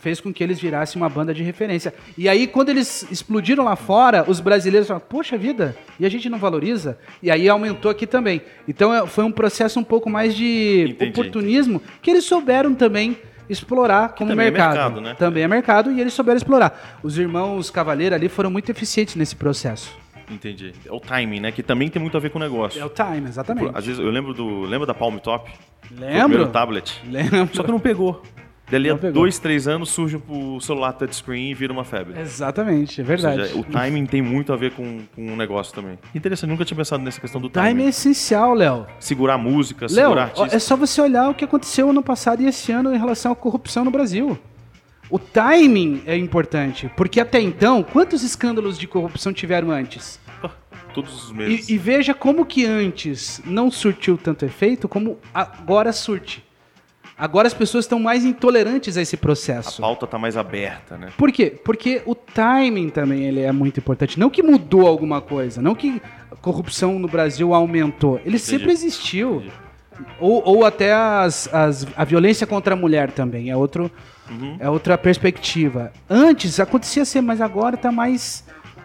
fez 0.06 0.22
com 0.22 0.32
que 0.32 0.44
eles 0.44 0.60
virassem 0.60 1.02
uma 1.02 1.10
banda 1.10 1.34
de 1.34 1.42
referência. 1.42 1.92
E 2.16 2.30
aí, 2.30 2.46
quando 2.46 2.70
eles 2.70 3.08
explodiram 3.10 3.64
lá 3.64 3.76
fora, 3.76 4.24
os 4.28 4.40
brasileiros 4.40 4.88
falaram, 4.88 5.04
poxa 5.10 5.36
vida, 5.36 5.76
e 6.00 6.06
a 6.06 6.10
gente 6.10 6.30
não 6.30 6.38
valoriza? 6.38 6.96
E 7.24 7.32
aí 7.32 7.50
aumentou 7.50 7.90
aqui 7.90 8.06
também. 8.06 8.40
Então 8.68 8.94
é- 8.94 9.08
foi 9.08 9.24
um 9.24 9.32
processo 9.32 9.80
um 9.80 9.84
pouco 9.84 10.08
mais 10.08 10.36
de 10.36 10.90
Entendi, 10.92 11.10
oportunismo 11.10 11.82
que 12.04 12.12
eles 12.12 12.24
souberam 12.24 12.76
também 12.76 13.18
explorar 13.50 14.10
como 14.10 14.30
também 14.30 14.46
é 14.46 14.52
mercado. 14.52 14.74
mercado, 14.76 15.02
né? 15.02 15.16
Também 15.16 15.42
é 15.42 15.48
mercado 15.48 15.92
e 15.92 16.00
eles 16.00 16.14
souberam 16.14 16.38
explorar. 16.38 17.00
Os 17.02 17.18
irmãos 17.18 17.72
Cavaleiro 17.72 18.14
ali 18.14 18.30
foram 18.30 18.52
muito 18.52 18.70
eficientes 18.70 19.16
nesse 19.16 19.36
processo. 19.36 19.92
Entendi. 20.30 20.72
É 20.86 20.92
o 20.92 21.00
timing, 21.00 21.40
né? 21.40 21.52
Que 21.52 21.64
também 21.64 21.90
tem 21.90 22.00
muito 22.00 22.16
a 22.16 22.20
ver 22.20 22.30
com 22.30 22.38
o 22.38 22.42
negócio. 22.42 22.80
É 22.80 22.86
o 22.86 22.90
time, 22.90 23.28
exatamente. 23.28 23.72
Às 23.74 23.88
vezes 23.88 24.00
eu 24.00 24.12
lembro 24.12 24.36
do. 24.36 24.62
Lembra 24.62 24.86
da 24.86 24.94
Palm 24.94 25.18
Top? 25.18 25.52
Lembro? 25.90 26.20
primeiro 26.30 26.48
tablet. 26.50 27.02
Lembro. 27.10 27.50
Só 27.54 27.64
que 27.64 27.72
não 27.72 27.80
pegou. 27.80 28.22
Dali 28.70 28.90
a 28.90 28.96
dois, 28.96 29.38
três 29.38 29.68
anos 29.68 29.90
surge 29.90 30.20
o 30.28 30.60
celular 30.60 30.94
touchscreen 30.94 31.52
e 31.52 31.54
vira 31.54 31.72
uma 31.72 31.84
febre. 31.84 32.20
Exatamente, 32.20 33.00
é 33.00 33.04
Ou 33.04 33.08
verdade. 33.08 33.48
seja, 33.48 33.60
o 33.60 33.64
timing 33.64 34.06
tem 34.08 34.22
muito 34.22 34.52
a 34.52 34.56
ver 34.56 34.72
com, 34.72 35.02
com 35.16 35.34
o 35.34 35.36
negócio 35.36 35.74
também. 35.74 36.00
Interessante, 36.16 36.50
nunca 36.50 36.66
tinha 36.66 36.76
pensado 36.76 37.04
nessa 37.04 37.22
questão 37.22 37.40
do 37.40 37.48
Time 37.50 37.64
timing. 37.68 37.86
é 37.86 37.90
essencial, 37.90 38.54
Léo. 38.56 38.88
Segurar 39.00 39.38
música, 39.38 39.86
Léo, 39.86 39.90
segurar 39.90 40.24
artista. 40.24 40.56
é 40.56 40.60
só 40.60 40.76
você 40.76 41.00
olhar 41.00 41.30
o 41.30 41.36
que 41.36 41.46
aconteceu 41.46 41.90
ano 41.92 42.02
passado 42.02 42.42
e 42.42 42.48
esse 42.48 42.72
ano 42.72 42.94
em 42.94 42.98
relação 42.98 43.32
à 43.32 43.36
corrupção 43.36 43.86
no 43.86 43.92
Brasil. 43.92 44.38
O 45.12 45.20
timing 45.20 46.02
é 46.08 46.18
importante, 46.18 46.90
porque 46.98 47.20
até 47.20 47.40
então, 47.40 47.84
quantos 47.84 48.24
escândalos 48.24 48.80
de 48.80 48.88
corrupção 48.88 49.32
tiveram 49.32 49.70
antes? 49.70 50.20
Todos 50.96 51.26
os 51.26 51.32
meses. 51.32 51.70
E, 51.70 51.74
e 51.74 51.78
veja 51.78 52.14
como 52.14 52.46
que 52.46 52.66
antes 52.66 53.42
não 53.46 53.70
surtiu 53.70 54.18
tanto 54.18 54.46
efeito, 54.46 54.88
como 54.88 55.20
agora 55.34 55.92
surte. 55.94 56.44
Agora 57.18 57.48
as 57.48 57.54
pessoas 57.54 57.86
estão 57.86 57.98
mais 58.00 58.26
intolerantes 58.26 58.98
a 58.98 59.02
esse 59.02 59.16
A 59.16 59.18
processo. 59.18 59.82
pauta 59.82 60.06
tá 60.06 60.18
mais 60.18 60.36
aberta, 60.36 60.98
né? 60.98 61.10
Por 61.18 61.32
quê? 61.32 61.58
Porque 61.64 62.02
o 62.06 62.14
timing 62.14 62.90
também 62.90 63.24
ele 63.24 63.40
é 63.42 63.52
muito 63.54 63.80
importante. 63.80 64.20
Não 64.20 64.30
que 64.30 64.44
mudou 64.44 64.86
alguma 64.86 65.22
coisa, 65.22 65.62
não 65.62 65.74
que 65.74 66.02
a 66.32 66.36
corrupção 66.36 67.00
no 67.00 67.08
Brasil 67.08 67.54
aumentou. 67.54 68.20
Ele 68.26 68.38
sempre 68.38 68.72
existiu. 68.72 69.38
Entendi. 69.38 69.52
Ou, 70.20 70.44
ou 70.46 70.66
até 70.66 70.92
as, 70.94 71.48
as- 71.54 71.88
a 71.96 72.04
violência 72.04 72.46
contra 72.46 72.74
a 72.74 72.78
mulher 72.78 73.12
também. 73.12 73.50
É, 73.50 73.56
outro, 73.56 73.90
Uhum. 74.30 74.58
é 74.60 74.70
outra 74.70 74.98
perspectiva. 74.98 75.94
Antes 76.10 76.60
acontecia 76.60 77.04
assim, 77.04 77.22
mas 77.22 77.40
agora 77.40 77.78
tá 77.78 77.92
mais. 77.94 78.44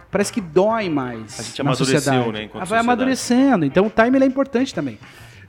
Parece 0.08 0.32
que 0.32 0.40
dói 0.40 0.88
mais. 0.88 1.40
A 1.40 1.42
gente 1.42 1.60
amadureceu, 1.62 1.96
sociedade. 1.98 2.32
né, 2.32 2.38
Vai 2.38 2.60
sociedade. 2.60 2.80
amadurecendo. 2.80 3.64
Então 3.64 3.86
o 3.86 3.90
time 3.90 4.16
ele 4.18 4.24
é 4.24 4.28
importante 4.28 4.72
também. 4.72 4.98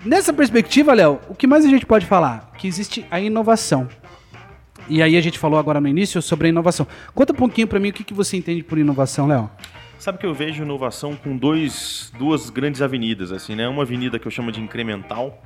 Nessa 0.03 0.33
perspectiva, 0.33 0.95
Léo, 0.95 1.19
o 1.29 1.35
que 1.35 1.45
mais 1.45 1.63
a 1.63 1.69
gente 1.69 1.85
pode 1.85 2.07
falar? 2.07 2.53
Que 2.57 2.67
existe 2.67 3.05
a 3.11 3.19
inovação. 3.19 3.87
E 4.89 4.99
aí 4.99 5.15
a 5.15 5.21
gente 5.21 5.37
falou 5.37 5.59
agora 5.59 5.79
no 5.79 5.87
início 5.87 6.19
sobre 6.23 6.47
a 6.47 6.49
inovação. 6.49 6.87
Conta 7.13 7.33
um 7.33 7.35
pouquinho 7.35 7.67
pra 7.67 7.79
mim 7.79 7.89
o 7.89 7.93
que, 7.93 8.03
que 8.03 8.13
você 8.13 8.35
entende 8.35 8.63
por 8.63 8.79
inovação, 8.79 9.27
Léo. 9.27 9.47
Sabe 9.99 10.17
que 10.17 10.25
eu 10.25 10.33
vejo 10.33 10.63
inovação 10.63 11.15
com 11.15 11.37
dois, 11.37 12.11
duas 12.17 12.49
grandes 12.49 12.81
avenidas, 12.81 13.31
assim, 13.31 13.55
né? 13.55 13.67
Uma 13.67 13.83
avenida 13.83 14.17
que 14.17 14.25
eu 14.25 14.31
chamo 14.31 14.51
de 14.51 14.59
incremental, 14.59 15.39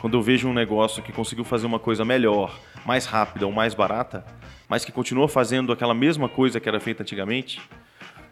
quando 0.00 0.18
eu 0.18 0.22
vejo 0.22 0.46
um 0.48 0.52
negócio 0.52 1.02
que 1.02 1.10
conseguiu 1.10 1.42
fazer 1.42 1.64
uma 1.64 1.78
coisa 1.78 2.04
melhor, 2.04 2.60
mais 2.84 3.06
rápida 3.06 3.46
ou 3.46 3.52
mais 3.52 3.72
barata, 3.72 4.22
mas 4.68 4.84
que 4.84 4.92
continua 4.92 5.28
fazendo 5.28 5.72
aquela 5.72 5.94
mesma 5.94 6.28
coisa 6.28 6.60
que 6.60 6.68
era 6.68 6.78
feita 6.78 7.02
antigamente. 7.02 7.58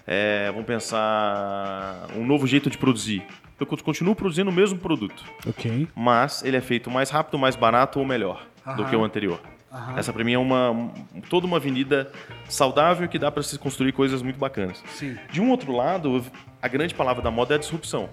É, 0.06 0.50
vamos 0.50 0.66
pensar 0.66 2.08
um 2.14 2.26
novo 2.26 2.46
jeito 2.46 2.68
de 2.68 2.76
produzir. 2.76 3.24
Eu 3.62 3.66
continuo 3.66 4.14
produzindo 4.14 4.50
o 4.50 4.52
mesmo 4.52 4.78
produto, 4.78 5.24
Ok. 5.46 5.88
mas 5.94 6.42
ele 6.44 6.56
é 6.56 6.60
feito 6.60 6.90
mais 6.90 7.10
rápido, 7.10 7.38
mais 7.38 7.56
barato 7.56 7.98
ou 7.98 8.04
melhor 8.04 8.46
do 8.64 8.70
Aham. 8.82 8.84
que 8.90 8.96
o 8.96 9.04
anterior. 9.04 9.40
Aham. 9.72 9.98
Essa 9.98 10.12
pra 10.12 10.22
mim 10.22 10.32
é 10.34 10.38
uma 10.38 10.70
um- 10.70 10.90
toda 11.30 11.46
uma 11.46 11.56
avenida 11.56 12.10
saudável 12.48 13.08
que 13.08 13.18
dá 13.18 13.30
para 13.32 13.42
se 13.42 13.58
construir 13.58 13.92
coisas 13.92 14.20
muito 14.20 14.38
bacanas. 14.38 14.82
Sim. 14.88 15.16
De 15.30 15.40
um 15.40 15.50
outro 15.50 15.72
lado, 15.74 16.22
a 16.60 16.68
grande 16.68 16.94
palavra 16.94 17.22
da 17.22 17.30
moda 17.30 17.54
é 17.54 17.56
a 17.56 17.58
disrupção. 17.58 18.10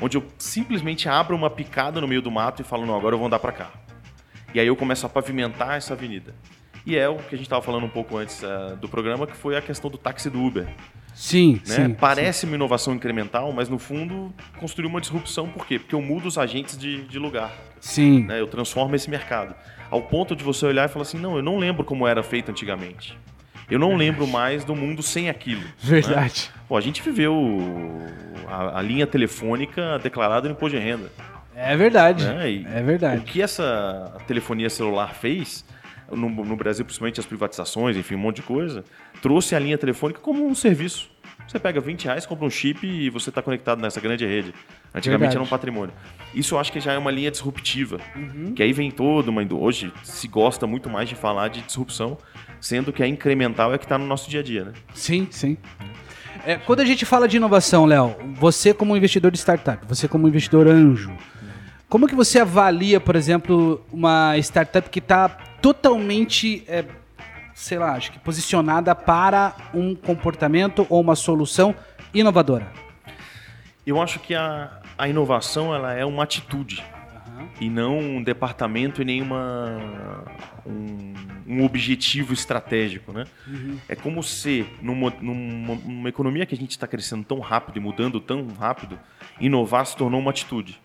Onde 0.00 0.16
eu 0.16 0.24
simplesmente 0.38 1.08
abro 1.08 1.36
uma 1.36 1.48
picada 1.48 2.00
no 2.00 2.08
meio 2.08 2.20
do 2.20 2.30
mato 2.30 2.60
e 2.62 2.64
falo, 2.64 2.84
não, 2.84 2.96
agora 2.96 3.14
eu 3.14 3.18
vou 3.18 3.26
andar 3.28 3.38
para 3.38 3.52
cá. 3.52 3.70
E 4.52 4.58
aí 4.58 4.66
eu 4.66 4.74
começo 4.74 5.06
a 5.06 5.08
pavimentar 5.08 5.76
essa 5.76 5.94
avenida. 5.94 6.34
E 6.84 6.96
é 6.96 7.08
o 7.08 7.14
que 7.16 7.34
a 7.36 7.38
gente 7.38 7.42
estava 7.46 7.62
falando 7.62 7.84
um 7.84 7.88
pouco 7.88 8.16
antes 8.18 8.42
eh, 8.42 8.76
do 8.80 8.88
programa, 8.88 9.24
que 9.28 9.36
foi 9.36 9.56
a 9.56 9.62
questão 9.62 9.88
do 9.88 9.96
táxi 9.96 10.28
do 10.28 10.42
Uber. 10.44 10.66
Sim, 11.14 11.60
Né? 11.66 11.74
sim. 11.74 11.94
Parece 11.94 12.46
uma 12.46 12.54
inovação 12.54 12.94
incremental, 12.94 13.52
mas 13.52 13.68
no 13.68 13.78
fundo 13.78 14.32
construiu 14.58 14.88
uma 14.88 15.00
disrupção. 15.00 15.48
Por 15.48 15.66
quê? 15.66 15.78
Porque 15.78 15.94
eu 15.94 16.00
mudo 16.02 16.26
os 16.26 16.38
agentes 16.38 16.76
de, 16.76 17.02
de 17.04 17.18
lugar. 17.18 17.52
Sim. 17.80 18.24
né? 18.24 18.40
Eu 18.40 18.46
transformo 18.46 18.94
esse 18.94 19.10
mercado. 19.10 19.54
Ao 19.90 20.00
ponto 20.02 20.34
de 20.34 20.42
você 20.42 20.64
olhar 20.64 20.88
e 20.88 20.92
falar 20.92 21.02
assim, 21.02 21.18
não, 21.18 21.36
eu 21.36 21.42
não 21.42 21.58
lembro 21.58 21.84
como 21.84 22.06
era 22.06 22.22
feito 22.22 22.50
antigamente. 22.50 23.16
Eu 23.70 23.78
não 23.78 23.94
lembro 23.94 24.26
mais 24.26 24.64
do 24.64 24.74
mundo 24.74 25.02
sem 25.02 25.28
aquilo. 25.28 25.60
né? 25.84 26.00
Verdade. 26.00 26.50
Pô, 26.68 26.76
a 26.76 26.80
gente 26.80 27.02
viveu 27.02 27.36
a, 28.48 28.78
a 28.78 28.82
linha 28.82 29.06
telefônica 29.06 29.98
declarada 29.98 30.48
no 30.48 30.54
imposto 30.54 30.76
de 30.78 30.82
renda. 30.82 31.10
É 31.54 31.76
verdade. 31.76 32.24
Né? 32.24 32.64
É 32.74 32.80
O 32.80 32.84
verdade. 32.84 33.20
que 33.22 33.42
essa 33.42 34.14
telefonia 34.26 34.70
celular 34.70 35.14
fez, 35.14 35.64
no, 36.10 36.28
no 36.28 36.56
Brasil, 36.56 36.84
principalmente 36.84 37.20
as 37.20 37.26
privatizações, 37.26 37.96
enfim, 37.96 38.14
um 38.14 38.18
monte 38.18 38.36
de 38.36 38.42
coisa, 38.42 38.84
trouxe 39.22 39.54
a 39.54 39.58
linha 39.58 39.78
telefônica 39.78 40.20
como 40.20 40.46
um 40.46 40.54
serviço. 40.54 41.10
Você 41.48 41.58
pega 41.58 41.80
20 41.80 42.04
reais, 42.04 42.24
compra 42.26 42.46
um 42.46 42.50
chip 42.50 42.86
e 42.86 43.08
você 43.10 43.28
está 43.30 43.40
conectado 43.42 43.80
nessa 43.80 44.00
grande 44.00 44.24
rede. 44.26 44.54
Antigamente 44.94 45.20
Verdade. 45.20 45.36
era 45.36 45.42
um 45.44 45.46
patrimônio. 45.46 45.94
Isso 46.34 46.54
eu 46.54 46.58
acho 46.58 46.70
que 46.72 46.80
já 46.80 46.92
é 46.92 46.98
uma 46.98 47.10
linha 47.10 47.30
disruptiva. 47.30 47.98
Uhum. 48.16 48.52
Que 48.54 48.62
aí 48.62 48.72
vem 48.72 48.90
toda 48.90 49.30
uma. 49.30 49.42
indú- 49.42 49.60
Hoje 49.60 49.92
se 50.02 50.26
gosta 50.28 50.66
muito 50.66 50.88
mais 50.90 51.08
de 51.08 51.14
falar 51.14 51.48
de 51.48 51.60
disrupção, 51.62 52.16
sendo 52.60 52.92
que 52.92 53.02
a 53.02 53.08
incremental 53.08 53.72
é 53.74 53.78
que 53.78 53.84
está 53.84 53.96
no 53.98 54.06
nosso 54.06 54.28
dia 54.30 54.40
a 54.40 54.42
dia, 54.42 54.64
né? 54.64 54.72
Sim, 54.94 55.26
sim. 55.30 55.56
É, 56.46 56.56
quando 56.56 56.80
a 56.80 56.84
gente 56.84 57.04
fala 57.04 57.28
de 57.28 57.36
inovação, 57.36 57.84
Léo, 57.86 58.16
você 58.34 58.72
como 58.74 58.96
investidor 58.96 59.30
de 59.30 59.38
startup, 59.38 59.84
você 59.86 60.08
como 60.08 60.26
investidor 60.28 60.66
anjo, 60.66 61.12
como 61.88 62.08
que 62.08 62.14
você 62.14 62.38
avalia, 62.40 62.98
por 62.98 63.14
exemplo, 63.16 63.84
uma 63.92 64.36
startup 64.38 64.88
que 64.88 64.98
está 65.00 65.28
totalmente, 65.28 66.64
é, 66.66 66.84
sei 67.62 67.78
lá, 67.78 67.92
acho 67.92 68.10
que 68.10 68.18
posicionada 68.18 68.92
para 68.92 69.54
um 69.72 69.94
comportamento 69.94 70.84
ou 70.90 71.00
uma 71.00 71.14
solução 71.14 71.74
inovadora? 72.12 72.72
Eu 73.86 74.02
acho 74.02 74.18
que 74.18 74.34
a, 74.34 74.80
a 74.98 75.08
inovação 75.08 75.72
ela 75.72 75.92
é 75.92 76.04
uma 76.04 76.24
atitude 76.24 76.84
e 77.60 77.70
não 77.70 77.98
um 77.98 78.22
departamento 78.22 79.00
e 79.00 79.04
nenhuma 79.04 80.24
um, 80.66 81.14
um 81.46 81.64
objetivo 81.64 82.32
estratégico, 82.32 83.12
né? 83.12 83.26
É 83.88 83.94
como 83.94 84.22
se 84.22 84.66
numa, 84.80 85.12
numa, 85.20 85.74
numa 85.76 86.08
economia 86.08 86.44
que 86.44 86.54
a 86.56 86.58
gente 86.58 86.72
está 86.72 86.88
crescendo 86.88 87.24
tão 87.24 87.38
rápido 87.38 87.76
e 87.76 87.80
mudando 87.80 88.20
tão 88.20 88.48
rápido, 88.58 88.98
inovar 89.40 89.86
se 89.86 89.96
tornou 89.96 90.20
uma 90.20 90.30
atitude. 90.30 90.80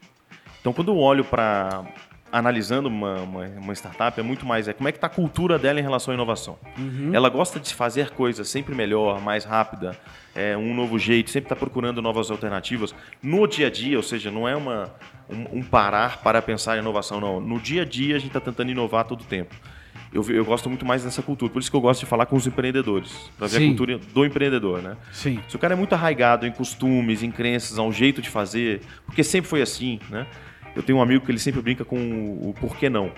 Então, 0.61 0.73
quando 0.73 0.91
eu 0.91 0.97
olho 0.97 1.23
para 1.23 1.85
analisando 2.31 2.87
uma, 2.89 3.21
uma, 3.21 3.45
uma, 3.45 3.73
startup, 3.73 4.19
é 4.19 4.23
muito 4.23 4.45
mais 4.45 4.67
é 4.67 4.73
como 4.73 4.87
é 4.87 4.91
que 4.91 4.97
está 4.97 5.07
a 5.07 5.09
cultura 5.09 5.57
dela 5.57 5.79
em 5.79 5.83
relação 5.83 6.11
à 6.11 6.15
inovação. 6.15 6.57
Uhum. 6.77 7.11
Ela 7.13 7.29
gosta 7.29 7.59
de 7.59 7.73
fazer 7.73 8.11
coisas 8.11 8.49
sempre 8.49 8.75
melhor, 8.75 9.21
mais 9.21 9.45
rápida, 9.45 9.97
é, 10.35 10.55
um 10.55 10.73
novo 10.73 10.99
jeito, 10.99 11.29
sempre 11.29 11.45
está 11.45 11.55
procurando 11.55 12.01
novas 12.01 12.29
alternativas. 12.29 12.93
No 13.21 13.47
dia 13.47 13.67
a 13.67 13.69
dia, 13.69 13.97
ou 13.97 14.03
seja, 14.03 14.29
não 14.29 14.47
é 14.47 14.55
uma, 14.55 14.93
um, 15.29 15.59
um 15.59 15.63
parar 15.63 16.17
para 16.17 16.41
pensar 16.41 16.77
em 16.77 16.79
inovação, 16.79 17.19
não. 17.19 17.39
No 17.39 17.59
dia 17.59 17.81
a 17.81 17.85
dia, 17.85 18.15
a 18.15 18.19
gente 18.19 18.29
está 18.29 18.39
tentando 18.39 18.71
inovar 18.71 19.05
todo 19.05 19.21
o 19.21 19.25
tempo. 19.25 19.55
Eu, 20.11 20.23
eu, 20.29 20.45
gosto 20.45 20.69
muito 20.69 20.85
mais 20.85 21.03
dessa 21.03 21.21
cultura. 21.21 21.51
Por 21.51 21.59
isso 21.59 21.69
que 21.69 21.75
eu 21.75 21.81
gosto 21.81 21.99
de 22.01 22.05
falar 22.05 22.25
com 22.25 22.35
os 22.35 22.47
empreendedores. 22.47 23.29
Para 23.37 23.47
ver 23.47 23.57
Sim. 23.57 23.65
a 23.65 23.67
cultura 23.67 23.99
do 24.13 24.25
empreendedor, 24.25 24.81
né? 24.81 24.95
Sim. 25.11 25.39
Se 25.49 25.55
o 25.55 25.59
cara 25.59 25.73
é 25.73 25.77
muito 25.77 25.93
arraigado 25.93 26.47
em 26.47 26.51
costumes, 26.51 27.23
em 27.23 27.31
crenças, 27.31 27.77
a 27.77 27.83
um 27.83 27.91
jeito 27.91 28.21
de 28.21 28.29
fazer, 28.29 28.81
porque 29.05 29.23
sempre 29.23 29.49
foi 29.49 29.61
assim, 29.61 29.99
né? 30.09 30.25
Eu 30.77 30.83
tenho 30.83 30.99
um 30.99 31.01
amigo 31.01 31.25
que 31.25 31.31
ele 31.31 31.39
sempre 31.39 31.59
brinca 31.59 31.83
com 31.83 31.97
o, 31.97 32.49
o 32.49 32.53
porquê 32.53 32.87
não. 32.87 33.11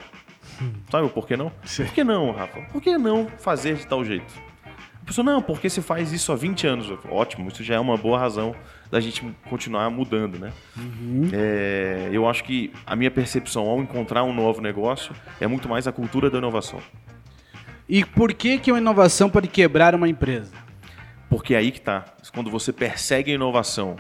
Sabe 0.90 1.06
o 1.06 1.10
porquê 1.10 1.36
não? 1.36 1.52
Sim. 1.66 1.84
Por 1.84 1.94
que 1.94 2.04
não, 2.06 2.32
Rafa? 2.32 2.62
Por 2.72 2.82
que 2.82 2.98
não 2.98 3.28
fazer 3.38 3.76
de 3.76 3.86
tal 3.86 4.04
jeito? 4.06 4.34
A 5.02 5.06
pessoa, 5.06 5.26
não, 5.26 5.42
porque 5.42 5.70
se 5.70 5.82
faz 5.82 6.14
isso 6.14 6.32
há 6.32 6.38
20 6.38 6.68
anos. 6.68 6.94
Ótimo, 7.10 7.50
isso 7.50 7.62
já 7.62 7.76
é 7.76 7.80
uma 7.80 7.98
boa 7.98 8.18
razão 8.18 8.56
da 8.90 9.02
gente 9.02 9.26
continuar 9.50 9.90
mudando, 9.90 10.40
né? 10.40 10.54
Uhum. 10.78 11.30
É, 11.34 12.10
eu 12.14 12.30
acho 12.30 12.46
que 12.46 12.72
a 12.86 12.96
minha 12.96 13.12
percepção 13.12 13.68
ao 13.68 13.82
encontrar 13.82 14.24
um 14.24 14.34
novo 14.34 14.62
negócio 14.62 15.14
é 15.42 15.48
muito 15.48 15.68
mais 15.68 15.86
a 15.86 15.92
cultura 15.92 16.30
da 16.30 16.38
inovação. 16.38 16.80
E 17.90 18.06
por 18.06 18.34
que, 18.34 18.58
que 18.58 18.72
uma 18.72 18.78
inovação 18.78 19.30
pode 19.30 19.50
quebrar 19.50 19.94
uma 19.94 20.08
empresa? 20.08 20.54
Porque 21.30 21.54
é 21.54 21.58
aí 21.58 21.72
que 21.72 21.80
está. 21.80 22.06
Quando 22.34 22.50
você 22.50 22.72
persegue 22.72 23.32
a 23.32 23.36
inovação 23.36 23.98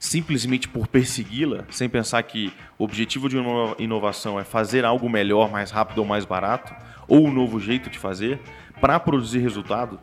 simplesmente 0.00 0.66
por 0.66 0.88
persegui-la, 0.88 1.66
sem 1.70 1.86
pensar 1.86 2.22
que 2.22 2.50
o 2.78 2.84
objetivo 2.84 3.28
de 3.28 3.36
uma 3.36 3.76
inovação 3.78 4.40
é 4.40 4.44
fazer 4.44 4.82
algo 4.82 5.10
melhor, 5.10 5.50
mais 5.50 5.70
rápido 5.70 5.98
ou 5.98 6.06
mais 6.06 6.24
barato, 6.24 6.74
ou 7.06 7.26
um 7.26 7.30
novo 7.30 7.60
jeito 7.60 7.90
de 7.90 7.98
fazer, 7.98 8.40
para 8.80 8.98
produzir 8.98 9.40
resultado, 9.40 10.00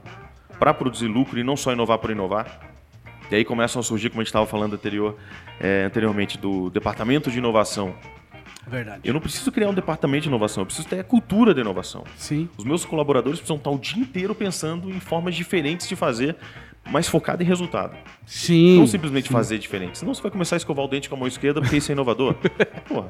para 0.60 0.72
produzir 0.72 1.08
lucro 1.08 1.40
e 1.40 1.44
não 1.44 1.58
só 1.58 1.74
inovar 1.74 1.98
por 1.98 2.12
inovar. 2.12 2.60
E 3.32 3.36
aí 3.36 3.44
começam 3.44 3.80
a 3.80 3.84
surgir, 3.84 4.10
como 4.10 4.22
a 4.22 4.24
gente 4.24 4.30
estava 4.30 4.46
falando 4.46 4.76
anterior, 4.76 5.18
é, 5.60 5.86
anteriormente, 5.86 6.38
do 6.38 6.70
departamento 6.70 7.32
de 7.32 7.40
inovação. 7.40 7.96
Verdade. 8.68 9.02
Eu 9.04 9.14
não 9.14 9.22
preciso 9.22 9.52
criar 9.52 9.70
um 9.70 9.74
departamento 9.74 10.24
de 10.24 10.30
inovação, 10.30 10.62
eu 10.62 10.66
preciso 10.66 10.88
ter 10.88 11.00
a 11.00 11.04
cultura 11.04 11.54
da 11.54 11.62
inovação. 11.62 12.04
Sim. 12.18 12.50
Os 12.58 12.66
meus 12.66 12.86
colaboradores 12.86 13.40
precisam 13.40 13.58
estar 13.58 13.70
o 13.72 13.80
dia 13.80 14.02
inteiro 14.02 14.36
pensando 14.36 14.90
em 14.90 15.00
formas 15.00 15.36
diferentes 15.36 15.88
de 15.88 15.96
fazer 15.96 16.36
mais 16.90 17.08
focado 17.08 17.44
em 17.44 17.46
resultado. 17.46 17.96
Sim. 18.26 18.80
Não 18.80 18.88
simplesmente 18.88 19.28
sim. 19.28 19.34
fazer 19.34 19.58
diferente. 19.58 19.98
Senão 19.98 20.14
você 20.14 20.22
vai 20.22 20.32
começar 20.32 20.56
a 20.56 20.58
escovar 20.58 20.86
o 20.86 20.88
dente 20.88 21.10
com 21.10 21.16
a 21.16 21.18
mão 21.18 21.28
esquerda 21.28 21.62
porque 21.62 21.78
isso 21.78 21.92
é 21.92 21.94
inovador. 21.94 22.36
Porra. 22.88 23.10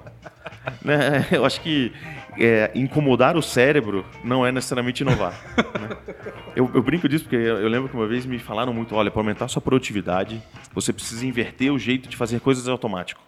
Né? 0.84 1.26
Eu 1.32 1.46
acho 1.46 1.62
que 1.62 1.92
é, 2.38 2.72
incomodar 2.76 3.36
o 3.36 3.42
cérebro 3.42 4.06
não 4.24 4.46
é 4.46 4.52
necessariamente 4.52 5.02
inovar. 5.02 5.34
Né? 5.80 5.98
Eu, 6.56 6.70
eu, 6.74 6.82
brinco 6.82 7.08
disso 7.08 7.24
porque 7.24 7.36
eu 7.36 7.68
lembro 7.68 7.90
que 7.90 7.96
uma 7.96 8.08
vez 8.08 8.26
me 8.26 8.40
falaram 8.40 8.74
muito: 8.74 8.96
olha, 8.96 9.10
para 9.12 9.20
aumentar 9.20 9.48
sua 9.48 9.62
produtividade, 9.62 10.42
você 10.74 10.92
precisa 10.94 11.26
inverter 11.26 11.72
o 11.72 11.80
jeito 11.80 12.08
de 12.08 12.16
fazer 12.16 12.40
coisas 12.40 12.68
automático. 12.68 13.22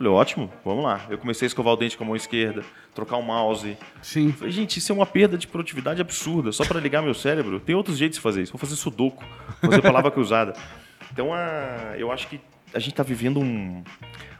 Falei, 0.00 0.14
ótimo, 0.14 0.50
vamos 0.64 0.82
lá. 0.82 1.04
Eu 1.10 1.18
comecei 1.18 1.44
a 1.44 1.48
escovar 1.48 1.74
o 1.74 1.76
dente 1.76 1.94
com 1.94 2.04
a 2.04 2.06
mão 2.06 2.16
esquerda, 2.16 2.64
trocar 2.94 3.18
o 3.18 3.22
mouse. 3.22 3.76
Sim. 4.00 4.32
Falei, 4.32 4.50
gente, 4.50 4.78
isso 4.78 4.90
é 4.90 4.94
uma 4.94 5.04
perda 5.04 5.36
de 5.36 5.46
produtividade 5.46 6.00
absurda. 6.00 6.50
Só 6.52 6.64
para 6.64 6.80
ligar 6.80 7.02
meu 7.02 7.12
cérebro, 7.12 7.60
tem 7.60 7.74
outros 7.74 7.98
jeitos 7.98 8.16
de 8.16 8.22
fazer 8.22 8.40
isso. 8.40 8.50
Vou 8.50 8.58
fazer 8.58 8.76
sudoku, 8.76 9.22
vou 9.60 9.70
fazer 9.70 9.82
palavra 9.82 10.10
cruzada. 10.10 10.54
Então, 11.12 11.34
a, 11.34 11.96
eu 11.98 12.12
acho 12.12 12.28
que 12.28 12.40
a 12.72 12.78
gente 12.78 12.92
está 12.92 13.02
vivendo 13.02 13.40
um, 13.40 13.82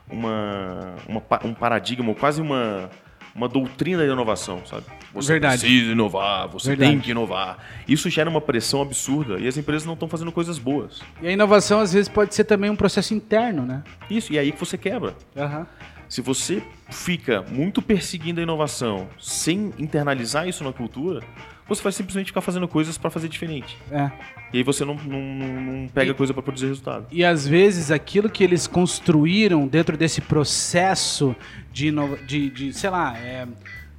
uma, 0.09 0.95
uma, 1.09 1.21
um 1.45 1.53
paradigma, 1.53 2.15
quase 2.15 2.41
uma 2.41 2.89
uma 3.35 3.49
doutrina 3.49 4.05
da 4.07 4.13
inovação, 4.13 4.63
sabe? 4.67 4.85
Você 5.13 5.33
Verdade. 5.33 5.61
precisa 5.61 5.93
inovar, 5.93 6.49
você 6.49 6.69
Verdade. 6.69 6.91
tem 6.91 7.01
que 7.01 7.11
inovar. 7.11 7.59
Isso 7.87 8.09
gera 8.09 8.31
uma 8.31 8.41
pressão 8.41 8.83
absurda 8.83 9.39
e 9.39 9.49
as 9.49 9.57
empresas 9.57 9.85
não 9.85 9.95
estão 9.95 10.09
fazendo 10.09 10.31
coisas 10.31 10.59
boas. 10.59 11.01
E 11.21 11.27
a 11.27 11.33
inovação, 11.33 11.81
às 11.81 11.93
vezes, 11.93 12.09
pode 12.09 12.35
ser 12.35 12.45
também 12.45 12.71
um 12.71 12.77
processo 12.77 13.15
interno, 13.15 13.65
né? 13.65 13.83
Isso, 14.09 14.33
e 14.33 14.39
é 14.39 14.41
aí 14.41 14.53
que 14.53 14.59
você 14.61 14.79
quebra. 14.79 15.15
Uhum. 15.37 15.67
Se 16.09 16.21
você 16.21 16.63
fica 16.91 17.43
muito 17.49 17.81
perseguindo 17.81 18.41
a 18.41 18.43
inovação 18.43 19.09
sem 19.21 19.73
internalizar 19.79 20.49
isso 20.49 20.65
na 20.65 20.73
cultura, 20.73 21.23
você 21.69 21.83
vai 21.83 21.93
simplesmente 21.93 22.27
ficar 22.27 22.41
fazendo 22.41 22.67
coisas 22.67 22.99
para 22.99 23.11
fazer 23.11 23.29
diferente. 23.29 23.79
É. 23.93 24.11
E 24.53 24.59
aí 24.59 24.63
você 24.63 24.85
não, 24.85 24.95
não, 24.95 25.21
não 25.21 25.89
pega 25.89 26.11
e, 26.11 26.15
coisa 26.15 26.35
para 26.35 26.43
produzir 26.43 26.67
resultado. 26.67 27.07
E 27.11 27.25
às 27.25 27.47
vezes 27.47 27.91
aquilo 27.91 28.29
que 28.29 28.43
eles 28.43 28.67
construíram 28.67 29.67
dentro 29.67 29.97
desse 29.97 30.21
processo 30.21 31.35
de, 31.73 31.93
de, 32.27 32.51
de 32.51 32.73
sei 32.73 32.91
lá, 32.91 33.17
é, 33.17 33.47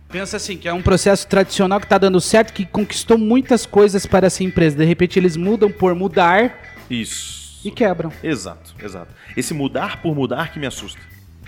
pensa 0.09 0.37
assim, 0.37 0.57
que 0.57 0.67
é 0.67 0.73
um 0.73 0.81
processo 0.81 1.25
tradicional 1.27 1.79
que 1.79 1.85
está 1.85 1.97
dando 1.97 2.19
certo, 2.19 2.53
que 2.53 2.65
conquistou 2.65 3.17
muitas 3.17 3.65
coisas 3.65 4.05
para 4.05 4.27
essa 4.27 4.43
empresa. 4.43 4.75
De 4.75 4.85
repente 4.85 5.17
eles 5.17 5.37
mudam 5.37 5.71
por 5.71 5.95
mudar. 5.95 6.75
Isso. 6.89 7.61
E 7.63 7.71
quebram. 7.71 8.11
Exato, 8.21 8.75
exato. 8.83 9.13
Esse 9.37 9.53
mudar 9.53 10.01
por 10.01 10.13
mudar 10.15 10.51
que 10.51 10.59
me 10.59 10.65
assusta. 10.65 10.99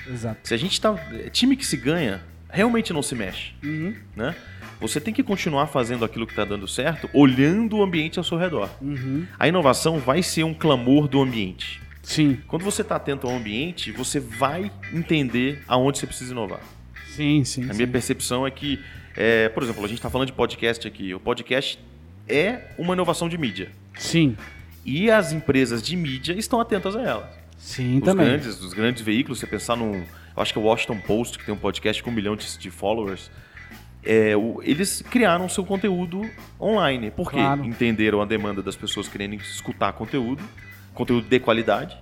Exato. 0.09 0.39
Se 0.43 0.53
a 0.53 0.57
gente 0.57 0.79
tá. 0.79 0.95
Time 1.31 1.55
que 1.55 1.65
se 1.65 1.75
ganha, 1.75 2.21
realmente 2.49 2.93
não 2.93 3.01
se 3.01 3.15
mexe. 3.15 3.53
Uhum. 3.63 3.95
Né? 4.15 4.35
Você 4.83 4.99
tem 4.99 5.13
que 5.13 5.23
continuar 5.23 5.67
fazendo 5.67 6.03
aquilo 6.03 6.27
que 6.27 6.33
está 6.33 6.43
dando 6.43 6.67
certo, 6.67 7.09
olhando 7.13 7.77
o 7.77 7.81
ambiente 7.81 8.19
ao 8.19 8.23
seu 8.25 8.37
redor. 8.37 8.69
Uhum. 8.81 9.25
A 9.39 9.47
inovação 9.47 9.97
vai 9.97 10.21
ser 10.21 10.43
um 10.43 10.53
clamor 10.53 11.07
do 11.07 11.21
ambiente. 11.21 11.81
Sim. 12.01 12.37
Quando 12.47 12.63
você 12.63 12.81
está 12.81 12.97
atento 12.97 13.25
ao 13.25 13.33
ambiente, 13.33 13.93
você 13.93 14.19
vai 14.19 14.69
entender 14.91 15.63
aonde 15.69 15.99
você 15.99 16.05
precisa 16.05 16.33
inovar. 16.33 16.59
Sim, 17.07 17.45
sim. 17.45 17.63
A 17.63 17.67
sim. 17.67 17.75
minha 17.75 17.87
percepção 17.87 18.45
é 18.45 18.51
que, 18.51 18.77
é, 19.15 19.47
por 19.47 19.63
exemplo, 19.63 19.85
a 19.85 19.87
gente 19.87 19.99
está 19.99 20.09
falando 20.09 20.27
de 20.27 20.33
podcast 20.33 20.85
aqui. 20.85 21.13
O 21.13 21.19
podcast 21.19 21.79
é 22.27 22.73
uma 22.77 22.93
inovação 22.93 23.29
de 23.29 23.37
mídia. 23.37 23.71
Sim. 23.97 24.35
E 24.83 25.09
as 25.09 25.31
empresas 25.31 25.81
de 25.81 25.95
mídia 25.95 26.33
estão 26.33 26.59
atentas 26.59 26.93
a 26.93 27.01
ela. 27.01 27.31
Sim, 27.57 27.99
os 27.99 28.03
também. 28.03 28.25
Grandes, 28.25 28.59
os 28.61 28.73
grandes 28.73 29.01
veículos, 29.01 29.39
você 29.39 29.47
pensar 29.47 29.77
num. 29.77 29.93
Eu 30.35 30.41
acho 30.41 30.51
que 30.51 30.59
é 30.59 30.61
o 30.61 30.65
Washington 30.65 30.97
Post, 30.97 31.39
que 31.39 31.45
tem 31.45 31.53
um 31.53 31.57
podcast 31.57 32.03
com 32.03 32.09
um 32.09 32.13
milhão 32.13 32.35
de, 32.35 32.57
de 32.57 32.69
followers. 32.69 33.31
É, 34.05 34.35
o, 34.35 34.61
eles 34.63 35.01
criaram 35.01 35.47
seu 35.47 35.63
conteúdo 35.63 36.21
online. 36.59 37.11
Por 37.11 37.29
quê? 37.29 37.37
Claro. 37.37 37.63
Entenderam 37.63 38.21
a 38.21 38.25
demanda 38.25 38.61
das 38.61 38.75
pessoas 38.75 39.07
querendo 39.07 39.35
escutar 39.35 39.93
conteúdo 39.93 40.43
conteúdo 40.93 41.27
de 41.27 41.39
qualidade, 41.39 41.97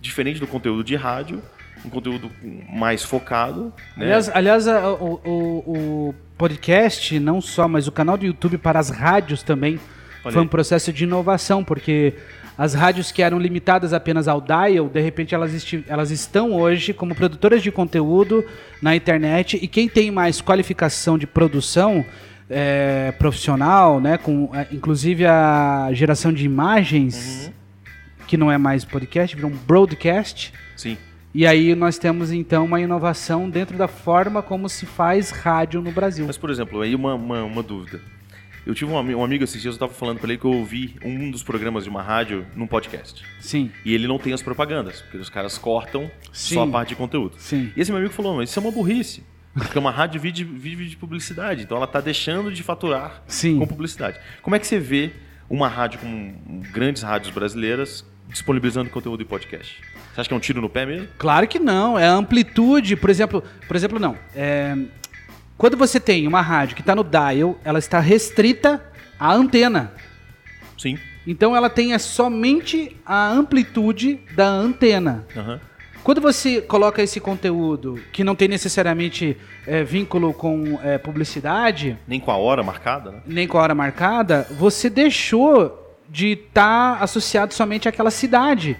diferente 0.00 0.40
do 0.40 0.46
conteúdo 0.46 0.82
de 0.82 0.96
rádio, 0.96 1.42
um 1.84 1.90
conteúdo 1.90 2.30
mais 2.68 3.02
focado. 3.02 3.72
Né? 3.96 4.06
Aliás, 4.06 4.28
aliás 4.30 4.66
o, 4.66 5.20
o, 5.24 5.30
o, 5.66 6.14
podcast, 6.36 7.18
não 7.20 7.40
só, 7.40 7.68
mas 7.68 7.86
o 7.86 7.92
canal 7.92 8.16
do 8.16 8.26
YouTube 8.26 8.58
para 8.58 8.78
as 8.78 8.88
rádios 8.88 9.42
também 9.42 9.78
Olha 10.24 10.32
foi 10.32 10.42
um 10.42 10.48
processo 10.48 10.92
de 10.92 11.04
inovação, 11.04 11.62
porque 11.62 12.14
as 12.56 12.74
rádios 12.74 13.10
que 13.10 13.22
eram 13.22 13.38
limitadas 13.38 13.92
apenas 13.92 14.28
ao 14.28 14.40
dial, 14.40 14.88
de 14.88 15.00
repente 15.00 15.34
elas, 15.34 15.52
elas 15.86 16.10
estão 16.10 16.52
hoje 16.52 16.92
como 16.92 17.14
produtoras 17.14 17.62
de 17.62 17.70
conteúdo 17.70 18.44
na 18.80 18.94
internet 18.94 19.58
e 19.60 19.66
quem 19.66 19.88
tem 19.88 20.10
mais 20.10 20.40
qualificação 20.40 21.16
de 21.16 21.26
produção 21.26 22.04
é, 22.50 23.12
profissional, 23.18 24.00
né, 24.00 24.18
com 24.18 24.50
é, 24.54 24.66
inclusive 24.72 25.24
a 25.24 25.88
geração 25.92 26.32
de 26.32 26.44
imagens. 26.44 27.46
Uhum 27.46 27.62
que 28.32 28.36
não 28.38 28.50
é 28.50 28.56
mais 28.56 28.82
podcast, 28.82 29.36
virou 29.36 29.50
um 29.50 29.54
broadcast. 29.54 30.54
Sim. 30.74 30.96
E 31.34 31.46
aí 31.46 31.74
nós 31.74 31.98
temos 31.98 32.32
então 32.32 32.64
uma 32.64 32.80
inovação 32.80 33.50
dentro 33.50 33.76
da 33.76 33.86
forma 33.86 34.42
como 34.42 34.70
se 34.70 34.86
faz 34.86 35.30
rádio 35.30 35.82
no 35.82 35.92
Brasil. 35.92 36.24
Mas, 36.26 36.38
por 36.38 36.48
exemplo, 36.48 36.80
aí 36.80 36.94
uma, 36.94 37.14
uma, 37.14 37.44
uma 37.44 37.62
dúvida. 37.62 38.00
Eu 38.64 38.74
tive 38.74 38.92
um, 38.92 38.94
um, 38.94 39.24
amigo 39.24 39.42
esses 39.42 39.60
dias, 39.60 39.74
eu 39.74 39.76
estava 39.76 39.92
falando 39.92 40.18
para 40.18 40.28
ele 40.30 40.38
que 40.38 40.44
eu 40.44 40.52
ouvi 40.52 40.96
um 41.04 41.30
dos 41.30 41.42
programas 41.42 41.82
de 41.82 41.90
uma 41.90 42.00
rádio 42.00 42.46
num 42.54 42.66
podcast. 42.66 43.24
Sim. 43.40 43.72
E 43.84 43.92
ele 43.92 44.06
não 44.06 44.18
tem 44.18 44.32
as 44.32 44.40
propagandas, 44.40 45.00
porque 45.00 45.16
os 45.16 45.28
caras 45.28 45.58
cortam 45.58 46.10
Sim. 46.32 46.54
só 46.54 46.62
a 46.62 46.66
parte 46.68 46.90
de 46.90 46.96
conteúdo. 46.96 47.34
Sim. 47.38 47.72
E 47.76 47.80
esse 47.80 47.90
meu 47.90 47.98
amigo 47.98 48.14
falou, 48.14 48.36
mas 48.36 48.50
isso 48.50 48.58
é 48.58 48.62
uma 48.62 48.70
burrice. 48.70 49.24
Porque 49.54 49.78
uma 49.78 49.90
rádio 49.90 50.20
vive, 50.20 50.44
vive 50.44 50.86
de 50.86 50.96
publicidade, 50.96 51.62
então 51.62 51.76
ela 51.76 51.86
está 51.86 52.00
deixando 52.00 52.50
de 52.52 52.62
faturar 52.62 53.22
Sim. 53.26 53.58
com 53.58 53.66
publicidade. 53.66 54.18
Como 54.40 54.56
é 54.56 54.58
que 54.58 54.66
você 54.66 54.78
vê 54.78 55.10
uma 55.50 55.68
rádio 55.68 55.98
como 55.98 56.62
grandes 56.72 57.02
rádios 57.02 57.34
brasileiras 57.34 58.04
disponibilizando 58.28 58.88
conteúdo 58.88 59.22
em 59.22 59.26
podcast? 59.26 59.82
Você 60.14 60.20
acha 60.20 60.28
que 60.28 60.34
é 60.34 60.36
um 60.36 60.40
tiro 60.40 60.60
no 60.60 60.70
pé 60.70 60.86
mesmo? 60.86 61.08
Claro 61.18 61.46
que 61.46 61.58
não. 61.58 61.98
É 61.98 62.06
a 62.06 62.12
amplitude, 62.12 62.96
por 62.96 63.10
exemplo, 63.10 63.42
por 63.66 63.76
exemplo, 63.76 63.98
não. 63.98 64.16
É, 64.34 64.76
quando 65.62 65.76
você 65.76 66.00
tem 66.00 66.26
uma 66.26 66.40
rádio 66.40 66.74
que 66.74 66.82
está 66.82 66.92
no 66.92 67.04
dial, 67.04 67.56
ela 67.64 67.78
está 67.78 68.00
restrita 68.00 68.84
à 69.16 69.32
antena. 69.32 69.92
Sim. 70.76 70.98
Então 71.24 71.54
ela 71.54 71.70
tem 71.70 71.96
somente 72.00 73.00
a 73.06 73.28
amplitude 73.28 74.18
da 74.34 74.48
antena. 74.48 75.24
Uhum. 75.36 75.60
Quando 76.02 76.20
você 76.20 76.60
coloca 76.60 77.00
esse 77.00 77.20
conteúdo 77.20 78.02
que 78.12 78.24
não 78.24 78.34
tem 78.34 78.48
necessariamente 78.48 79.36
é, 79.64 79.84
vínculo 79.84 80.34
com 80.34 80.80
é, 80.82 80.98
publicidade. 80.98 81.96
Nem 82.08 82.18
com 82.18 82.32
a 82.32 82.36
hora 82.36 82.64
marcada, 82.64 83.12
né? 83.12 83.18
Nem 83.24 83.46
com 83.46 83.56
a 83.56 83.62
hora 83.62 83.72
marcada, 83.72 84.48
você 84.58 84.90
deixou 84.90 85.96
de 86.08 86.32
estar 86.32 86.98
tá 86.98 87.04
associado 87.04 87.54
somente 87.54 87.88
àquela 87.88 88.10
cidade. 88.10 88.76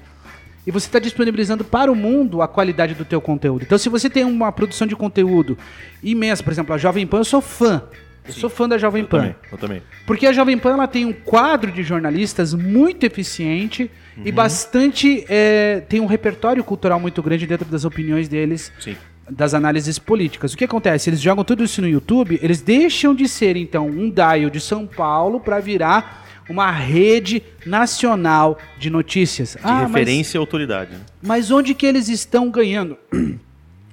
E 0.67 0.71
você 0.71 0.87
está 0.87 0.99
disponibilizando 0.99 1.65
para 1.65 1.91
o 1.91 1.95
mundo 1.97 2.41
a 2.43 2.49
qualidade 2.49 2.95
do 2.95 3.05
teu 3.05 3.21
conteúdo. 3.21 3.63
Então, 3.65 3.77
se 3.79 3.89
você 3.89 4.09
tem 4.09 4.25
uma 4.25 4.53
produção 4.53 4.87
de 4.87 4.95
conteúdo 4.95 5.59
imensa, 6.03 6.43
por 6.43 6.53
exemplo, 6.53 6.75
a 6.75 6.79
Jovem 6.79 7.07
Pan, 7.07 7.19
eu 7.19 7.25
sou 7.25 7.41
fã. 7.41 7.83
Eu 8.25 8.33
sou 8.33 8.49
fã 8.49 8.69
da 8.69 8.79
Jovem 8.79 9.03
Eu 9.03 9.09
Pan. 9.09 9.19
também, 9.19 9.35
eu 9.51 9.59
também. 9.59 9.83
Porque 10.07 10.27
a 10.27 10.33
Jovem 10.33 10.57
Pan 10.57 10.75
ela 10.75 10.87
tem 10.87 11.05
um 11.05 11.13
quadro 11.13 11.73
de 11.73 11.83
jornalistas 11.83 12.55
muito 12.55 13.05
eficiente 13.05 13.91
e 14.25 14.29
Uhum. 14.29 14.35
bastante. 14.35 15.25
é, 15.29 15.83
tem 15.89 15.99
um 16.01 16.07
repertório 16.07 16.63
cultural 16.63 17.01
muito 17.01 17.21
grande 17.21 17.47
dentro 17.49 17.67
das 17.67 17.85
opiniões 17.85 18.29
deles, 18.29 18.71
Sim. 18.79 18.97
das 19.29 19.55
análises 19.55 19.99
políticas. 19.99 20.53
O 20.53 20.57
que 20.57 20.65
acontece? 20.65 21.11
Eles 21.11 21.21
jogam 21.21 21.43
tudo 21.43 21.65
isso 21.65 21.81
no 21.83 21.89
YouTube, 21.89 22.39
eles 22.41 22.61
deixam 22.61 23.13
de 23.13 23.27
ser, 23.27 23.57
então, 23.57 23.89
um 23.89 24.09
dial 24.09 24.49
de 24.51 24.61
São 24.61 24.87
Paulo 24.87 25.41
para 25.41 25.59
virar 25.59 26.25
uma 26.49 26.71
rede 26.71 27.43
nacional 27.65 28.59
de 28.79 28.91
notícias. 28.91 29.53
De 29.53 29.59
Ah, 29.63 29.73
mas- 29.83 29.89
referência 29.93 30.37
e 30.37 30.41
autoridade. 30.41 30.93
né? 30.93 31.01
mas 31.23 31.51
onde 31.51 31.75
que 31.75 31.87
eles 31.87 32.09
estão 32.09 32.51
ganhando? 32.51 32.97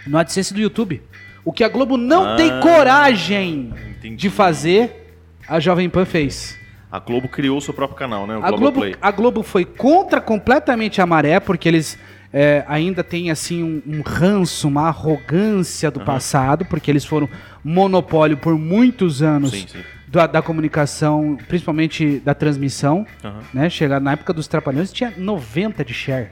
No 0.07 0.17
AdSense 0.17 0.53
do 0.53 0.59
YouTube. 0.59 1.01
O 1.45 1.51
que 1.53 1.63
a 1.63 1.69
Globo 1.69 1.97
não 1.97 2.33
Ah, 2.33 2.35
tem 2.35 2.59
coragem 2.59 3.73
entendi. 3.97 4.15
de 4.15 4.29
fazer, 4.29 5.15
a 5.47 5.59
Jovem 5.59 5.89
Pan 5.89 6.05
fez. 6.05 6.57
A 6.91 6.99
Globo 6.99 7.27
criou 7.27 7.62
seu 7.62 7.73
próprio 7.73 7.97
canal, 7.97 8.25
né? 8.25 8.38
O 8.38 8.43
A 8.43 8.51
Globo, 8.51 8.81
a 9.01 9.12
Globo 9.12 9.43
foi 9.43 9.63
contra 9.63 10.19
completamente 10.19 11.01
a 11.01 11.05
maré, 11.05 11.39
porque 11.39 11.67
eles 11.67 11.97
é, 12.33 12.63
ainda 12.67 13.03
têm 13.03 13.29
assim 13.31 13.63
um, 13.63 13.81
um 13.85 14.01
ranço, 14.01 14.67
uma 14.67 14.88
arrogância 14.88 15.89
do 15.91 15.99
passado, 16.01 16.65
porque 16.65 16.89
eles 16.91 17.03
foram 17.05 17.27
monopólio 17.63 18.38
por 18.38 18.57
muitos 18.57 19.21
anos 19.21 19.51
Sim, 19.51 19.65
sim. 19.67 19.79
Da, 20.11 20.27
da 20.27 20.41
comunicação, 20.41 21.37
principalmente 21.47 22.19
da 22.19 22.33
transmissão. 22.33 23.05
Aham. 23.23 23.39
Né? 23.53 23.69
Chegar 23.69 23.99
na 23.99 24.13
época 24.13 24.33
dos 24.33 24.47
Trapalhões 24.47 24.91
tinha 24.91 25.13
90 25.15 25.83
de 25.85 25.93
share, 25.93 26.29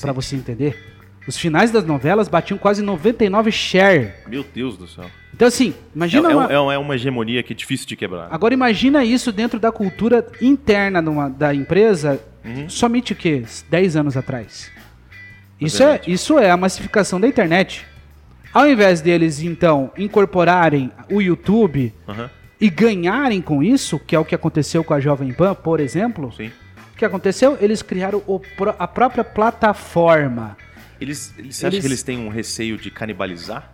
pra 0.00 0.12
você 0.12 0.36
entender. 0.36 0.88
Os 1.26 1.36
finais 1.36 1.70
das 1.70 1.84
novelas 1.84 2.28
batiam 2.28 2.58
quase 2.58 2.82
99 2.82 3.52
share. 3.52 4.12
Meu 4.26 4.44
Deus 4.54 4.76
do 4.76 4.88
céu. 4.88 5.04
Então 5.32 5.46
assim, 5.46 5.70
É, 5.70 5.82
imagina 5.94 6.30
é, 6.30 6.34
uma... 6.34 6.46
um- 6.62 6.70
é 6.70 6.74
é 6.74 6.78
uma 6.78 6.94
hegemonia 6.96 7.42
que 7.42 7.52
é 7.52 7.56
difícil 7.56 7.86
de 7.86 7.94
quebrar. 7.96 8.26
Agora 8.30 8.52
imagina 8.52 9.04
isso 9.04 9.30
dentro 9.30 9.60
da 9.60 9.70
cultura 9.70 10.26
interna 10.40 11.00
numa- 11.00 11.28
da 11.30 11.54
empresa, 11.54 12.20
Uhum. 12.44 12.68
somente 12.68 13.12
o 13.12 13.16
quê? 13.16 13.44
10 13.70 13.94
anos 13.96 14.16
atrás. 14.16 14.68
Isso 15.60 15.80
é, 15.84 16.00
isso 16.08 16.38
é 16.40 16.50
a 16.50 16.56
massificação 16.56 17.20
da 17.20 17.28
internet. 17.28 17.86
Ao 18.52 18.68
invés 18.68 19.00
deles, 19.00 19.40
então, 19.40 19.92
incorporarem 19.96 20.90
o 21.08 21.22
YouTube 21.22 21.94
Aham, 22.08 22.28
e 22.62 22.70
ganharem 22.70 23.42
com 23.42 23.60
isso, 23.60 23.98
que 23.98 24.14
é 24.14 24.18
o 24.18 24.24
que 24.24 24.34
aconteceu 24.36 24.84
com 24.84 24.94
a 24.94 25.00
Jovem 25.00 25.32
Pan, 25.32 25.52
por 25.52 25.80
exemplo, 25.80 26.32
Sim. 26.32 26.52
o 26.94 26.96
que 26.96 27.04
aconteceu? 27.04 27.58
Eles 27.60 27.82
criaram 27.82 28.22
o 28.24 28.40
a 28.78 28.86
própria 28.86 29.24
plataforma. 29.24 30.56
Eles, 31.00 31.34
eles, 31.36 31.56
você 31.56 31.66
acha 31.66 31.74
Eles- 31.74 31.80
que 31.84 31.88
eles 31.88 32.02
têm 32.04 32.18
um 32.18 32.28
receio 32.28 32.78
de 32.78 32.88
canibalizar? 32.88 33.72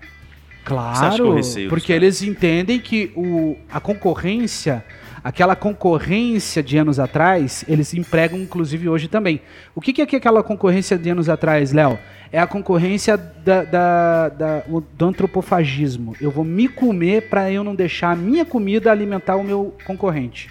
Acha 0.64 1.14
é 1.14 1.16
Claro, 1.18 1.40
porque 1.68 1.92
eles 1.92 2.22
entendem 2.22 2.78
que 2.78 3.12
o, 3.14 3.56
a 3.70 3.78
concorrência, 3.80 4.84
aquela 5.28 5.54
concorrência 5.54 6.62
de 6.62 6.78
anos 6.78 6.98
atrás, 6.98 7.62
eles 7.68 7.92
empregam 7.92 8.38
inclusive 8.38 8.88
hoje 8.88 9.08
também. 9.08 9.42
O 9.74 9.80
que, 9.80 9.92
que 9.92 10.00
é 10.00 10.06
que 10.06 10.16
aquela 10.16 10.42
concorrência 10.42 10.96
de 10.96 11.10
anos 11.10 11.28
atrás, 11.28 11.70
Léo? 11.70 11.98
É 12.32 12.38
a 12.38 12.46
concorrência 12.46 13.16
da, 13.16 13.62
da- 13.62 14.28
da- 14.30 14.62
do 14.96 15.04
antropofagismo. 15.04 16.16
Eu 16.18 16.30
vou 16.30 16.44
me 16.44 16.66
comer 16.66 17.28
para 17.28 17.50
eu 17.52 17.62
não 17.62 17.74
deixar 17.74 18.12
a 18.12 18.16
minha 18.16 18.44
comida 18.44 18.90
alimentar 18.90 19.36
o 19.36 19.44
meu 19.44 19.74
concorrente. 19.86 20.48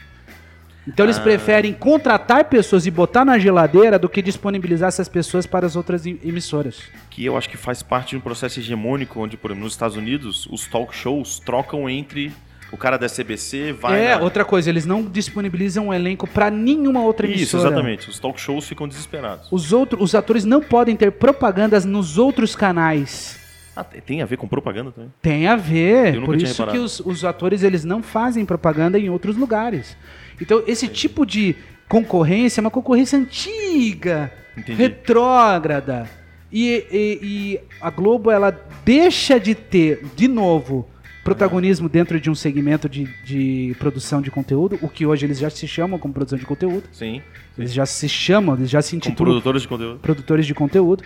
Então 0.87 1.05
eles 1.05 1.17
Ah. 1.17 1.21
preferem 1.21 1.73
contratar 1.73 2.45
pessoas 2.45 2.85
e 2.85 2.91
botar 2.91 3.25
na 3.25 3.37
geladeira 3.39 3.97
do 3.99 4.07
que 4.07 4.21
disponibilizar 4.21 4.87
essas 4.89 5.09
pessoas 5.09 5.45
para 5.47 5.65
as 5.65 5.75
outras 5.75 6.05
em- 6.05 6.19
emissoras. 6.23 6.81
Que 7.09 7.25
eu 7.25 7.35
acho 7.35 7.49
que 7.49 7.57
faz 7.57 7.81
parte 7.81 8.11
de 8.11 8.17
um 8.17 8.21
processo 8.21 8.59
hegemônico, 8.59 9.19
onde, 9.19 9.35
por 9.37 9.49
exemplo, 9.49 9.63
nos 9.65 9.73
Estados 9.73 9.97
Unidos, 9.97 10.47
os 10.51 10.67
talk 10.67 10.95
shows 10.95 11.39
trocam 11.39 11.89
entre 11.89 12.31
o 12.71 12.77
cara 12.77 12.97
da 12.97 13.07
CBC, 13.07 13.71
vai. 13.73 14.05
é, 14.07 14.15
na- 14.15 14.21
outra 14.21 14.43
coisa, 14.43 14.69
eles 14.69 14.85
não 14.85 15.03
disponibilizam 15.03 15.87
um 15.87 15.93
elenco 15.93 16.27
para 16.27 16.49
nenhuma 16.51 17.01
outra 17.01 17.25
Isso, 17.27 17.35
emissora. 17.55 17.67
exatamente. 17.69 18.09
Os 18.09 18.19
talk 18.19 18.39
shows 18.39 18.67
ficam 18.67 18.87
desesperados. 18.87 19.47
Os, 19.51 19.71
outros, 19.71 20.01
os 20.01 20.13
atores 20.15 20.43
não 20.45 20.61
podem 20.61 20.95
ter 20.95 21.11
propagandas 21.13 21.85
nos 21.85 22.17
outros 22.17 22.55
canais. 22.55 23.39
Ah, 23.75 23.83
tem 23.83 24.21
a 24.21 24.25
ver 24.25 24.37
com 24.37 24.47
propaganda 24.47 24.91
também? 24.91 25.13
Tem 25.21 25.47
a 25.47 25.55
ver. 25.55 26.19
Por 26.25 26.35
isso 26.35 26.45
que 26.55 26.59
reparado. 26.61 26.83
os, 26.83 26.99
os 26.99 27.23
atores 27.23 27.61
eles 27.63 27.85
não 27.85 28.01
fazem 28.01 28.43
propaganda 28.45 28.97
em 28.97 29.07
outros 29.09 29.37
lugares. 29.37 29.95
Então, 30.41 30.63
esse 30.65 30.87
tipo 30.87 31.25
de 31.25 31.55
concorrência 31.87 32.59
é 32.59 32.61
uma 32.61 32.71
concorrência 32.71 33.17
antiga, 33.19 34.31
Entendi. 34.57 34.77
retrógrada. 34.81 36.09
E, 36.51 36.85
e- 36.91 37.19
e 37.21 37.59
a 37.81 37.89
Globo 37.89 38.31
ela 38.31 38.51
deixa 38.83 39.39
de 39.39 39.53
ter, 39.53 40.03
de 40.15 40.27
novo, 40.27 40.87
protagonismo 41.27 41.89
dentro 41.89 42.21
de 42.21 42.29
um 42.29 42.35
segmento 42.35 42.87
de, 42.87 43.03
de 43.25 43.75
produção 43.77 44.21
de 44.21 44.31
conteúdo, 44.31 44.79
o 44.81 44.87
que 44.87 45.05
hoje 45.05 45.25
eles 45.25 45.37
já 45.37 45.49
se 45.49 45.67
chamam 45.67 45.99
como 45.99 46.13
produção 46.13 46.39
de 46.39 46.45
conteúdo. 46.45 46.83
Sim. 46.89 47.21
Eles 47.57 47.73
já 47.73 47.85
se 47.85 48.07
chamam, 48.07 48.55
eles 48.55 48.69
já 48.69 48.81
se 48.81 48.95
intitulam 48.95 49.33
produtores 49.33 49.61
de 49.61 49.67
conteúdo. 49.67 49.99
produtores 49.99 50.45
de 50.45 50.53
conteúdo, 50.53 51.03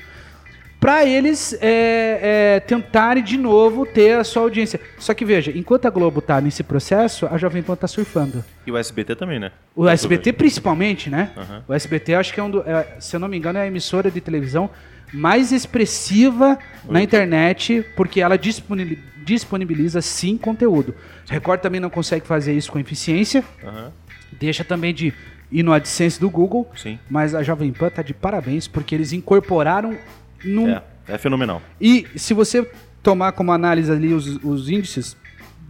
para 0.82 1.06
eles 1.06 1.54
é, 1.62 2.56
é, 2.56 2.60
tentarem 2.60 3.24
de 3.24 3.38
novo 3.38 3.86
ter 3.86 4.18
a 4.18 4.24
sua 4.24 4.42
audiência. 4.42 4.80
Só 4.98 5.14
que 5.14 5.24
veja, 5.24 5.52
enquanto 5.56 5.86
a 5.86 5.92
Globo 5.92 6.22
tá 6.22 6.42
nesse 6.42 6.64
processo, 6.64 7.28
a 7.28 7.38
Jovem 7.38 7.62
Pan 7.62 7.76
tá 7.76 7.88
surfando. 7.88 8.44
E 8.66 8.72
o 8.72 8.76
SBT 8.78 9.16
também, 9.16 9.40
né? 9.40 9.52
O 9.76 9.88
SBT 9.88 10.34
principalmente, 10.34 11.08
né? 11.08 11.30
Aham. 11.38 11.64
O 11.68 11.74
SBT 11.76 12.16
acho 12.16 12.34
que 12.34 12.40
é 12.40 12.44
um 12.44 12.50
do, 12.50 12.62
é, 12.68 12.96
se 13.00 13.16
eu 13.16 13.20
não 13.20 13.28
me 13.28 13.38
engano 13.38 13.60
é 13.60 13.62
a 13.62 13.68
emissora 13.68 14.10
de 14.10 14.20
televisão 14.20 14.72
mais 15.14 15.52
expressiva 15.52 16.58
na 16.90 17.00
internet, 17.04 17.86
porque 17.96 18.20
ela 18.20 18.36
disponi- 18.36 18.98
disponibiliza 19.24 20.02
sim 20.02 20.36
conteúdo. 20.36 20.96
Record 21.30 21.62
também 21.62 21.80
não 21.80 21.92
consegue 21.92 22.26
fazer 22.26 22.54
isso 22.54 22.72
com 22.72 22.80
eficiência, 22.80 23.44
Aham. 23.64 23.92
deixa 24.32 24.64
também 24.64 24.96
de 24.96 25.14
ir 25.52 25.62
no 25.62 25.74
AdSense 25.74 26.20
do 26.20 26.30
Google, 26.30 26.68
Sim. 26.76 26.98
mas 27.08 27.36
a 27.36 27.44
Jovem 27.44 27.72
Pan 27.72 27.90
tá 27.90 28.02
de 28.02 28.14
parabéns 28.16 28.68
porque 28.68 28.96
eles 28.96 29.12
incorporaram 29.14 29.96
num 30.44 30.70
É, 30.70 30.82
é 31.08 31.18
fenomenal. 31.18 31.62
e 31.80 32.06
se 32.16 32.34
você 32.34 32.70
tomar 33.04 33.32
como 33.32 33.52
análise 33.52 33.92
ali 33.92 34.14
os, 34.14 34.28
os 34.44 34.70
índices 34.70 35.18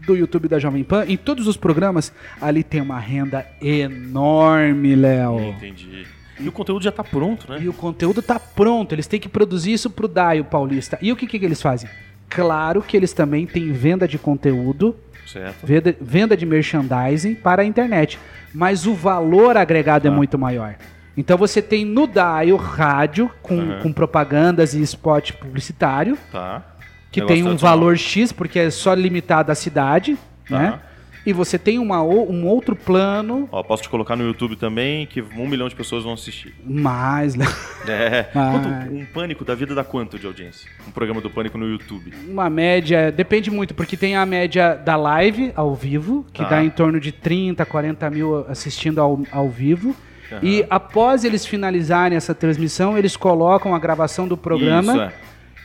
do 0.06 0.16
YouTube 0.16 0.48
da 0.48 0.58
Jovem 0.60 0.84
Pan, 0.84 1.06
em 1.08 1.16
todos 1.18 1.48
os 1.48 1.56
programas, 1.56 2.12
ali 2.42 2.64
tem 2.64 2.82
uma 2.82 3.00
renda 3.00 3.46
enorme, 3.62 4.96
Léo. 4.96 5.40
Entendi. 5.52 6.06
E 6.40 6.48
o 6.48 6.52
conteúdo 6.52 6.84
já 6.84 6.92
tá 6.92 7.04
pronto, 7.04 7.50
né? 7.52 7.60
E 7.62 7.70
o 7.70 7.74
conteúdo 7.74 8.22
tá 8.22 8.40
pronto, 8.40 8.94
eles 8.96 9.06
têm 9.06 9.20
que 9.20 9.30
produzir 9.30 9.74
isso 9.74 9.90
pro 9.90 10.08
Daio 10.08 10.44
Paulista. 10.44 10.98
E 11.02 11.12
o 11.12 11.16
que, 11.16 11.28
que, 11.28 11.38
que 11.38 11.46
eles 11.46 11.62
fazem? 11.62 11.90
Claro 12.30 12.82
que 12.82 12.98
eles 12.98 13.14
também 13.14 13.46
têm 13.46 13.72
venda 13.72 14.08
de 14.08 14.18
conteúdo, 14.18 14.96
Certo. 15.28 15.66
venda, 15.66 15.96
venda 16.02 16.36
de 16.36 16.46
merchandising 16.46 17.36
para 17.36 17.62
a 17.62 17.66
internet. 17.66 18.18
Mas 18.54 18.88
o 18.88 18.94
valor 18.96 19.56
agregado 19.56 20.08
é 20.08 20.10
Tá. 20.10 20.16
muito 20.16 20.38
maior. 20.38 20.76
Então 21.18 21.38
você 21.38 21.62
tem 21.62 21.84
no 21.86 22.08
Daio 22.08 22.56
rádio 22.56 23.30
com, 23.42 23.60
Aham. 23.60 23.80
com 23.82 23.92
propagandas 23.94 24.74
e 24.74 24.82
spot 24.82 25.34
publicitário, 25.34 26.18
Tá. 26.32 26.64
que 27.12 27.22
tem 27.22 27.44
um 27.44 27.56
valor 27.58 27.98
X, 27.98 28.32
porque 28.32 28.60
é 28.60 28.70
só 28.70 28.94
limitado 28.94 29.52
à 29.52 29.56
cidade, 29.56 30.18
Tá. 30.48 30.58
né? 30.60 30.80
E 31.24 31.32
você 31.34 31.60
tem 31.60 31.78
uma, 31.78 32.02
o- 32.02 32.32
um 32.32 32.48
outro 32.48 32.76
plano 32.76 33.48
Ó, 33.52 33.62
posso 33.62 33.84
te 33.84 33.90
colocar 33.90 34.16
no 34.16 34.24
YouTube 34.24 34.56
também, 34.56 35.06
que 35.06 35.22
um 35.22 35.48
milhão 35.48 35.70
de 35.70 35.76
pessoas 35.76 36.04
vão 36.04 36.14
assistir. 36.14 36.56
mais, 36.66 37.36
né? 37.36 37.46
É. 37.88 38.24
Quanto- 38.34 38.70
um 38.92 39.06
pânico 39.06 39.46
da 39.46 39.54
vida 39.54 39.76
dá 39.76 39.84
quanto 39.84 40.18
de 40.18 40.26
audiência? 40.26 40.68
Um 40.88 40.92
programa 40.92 41.22
do 41.22 41.30
pânico 41.30 41.58
no 41.60 41.68
YouTube. 41.68 42.12
uma 42.28 42.50
média, 42.50 43.12
depende 43.12 43.52
muito, 43.52 43.76
porque 43.76 43.96
tem 43.96 44.16
a 44.16 44.26
média 44.26 44.74
da 44.76 44.96
live 44.96 45.52
ao 45.56 45.76
vivo, 45.76 46.26
que 46.34 46.42
Tá. 46.42 46.50
dá 46.50 46.64
em 46.64 46.70
torno 46.72 47.00
de 47.00 47.12
30, 47.12 47.66
40 47.68 48.10
mil 48.10 48.44
assistindo 48.50 49.00
ao, 49.00 49.22
ao 49.32 49.48
vivo. 49.50 49.96
Aham. 50.32 50.40
E 50.44 50.66
após 50.70 51.24
eles 51.24 51.46
finalizarem 51.46 52.16
essa 52.16 52.34
transmissão, 52.34 52.98
eles 52.98 53.18
colocam 53.18 53.76
a 53.76 53.80
gravação 53.80 54.28
do 54.28 54.38
programa, 54.38 54.94
Isso, 54.94 55.02
é. 55.02 55.14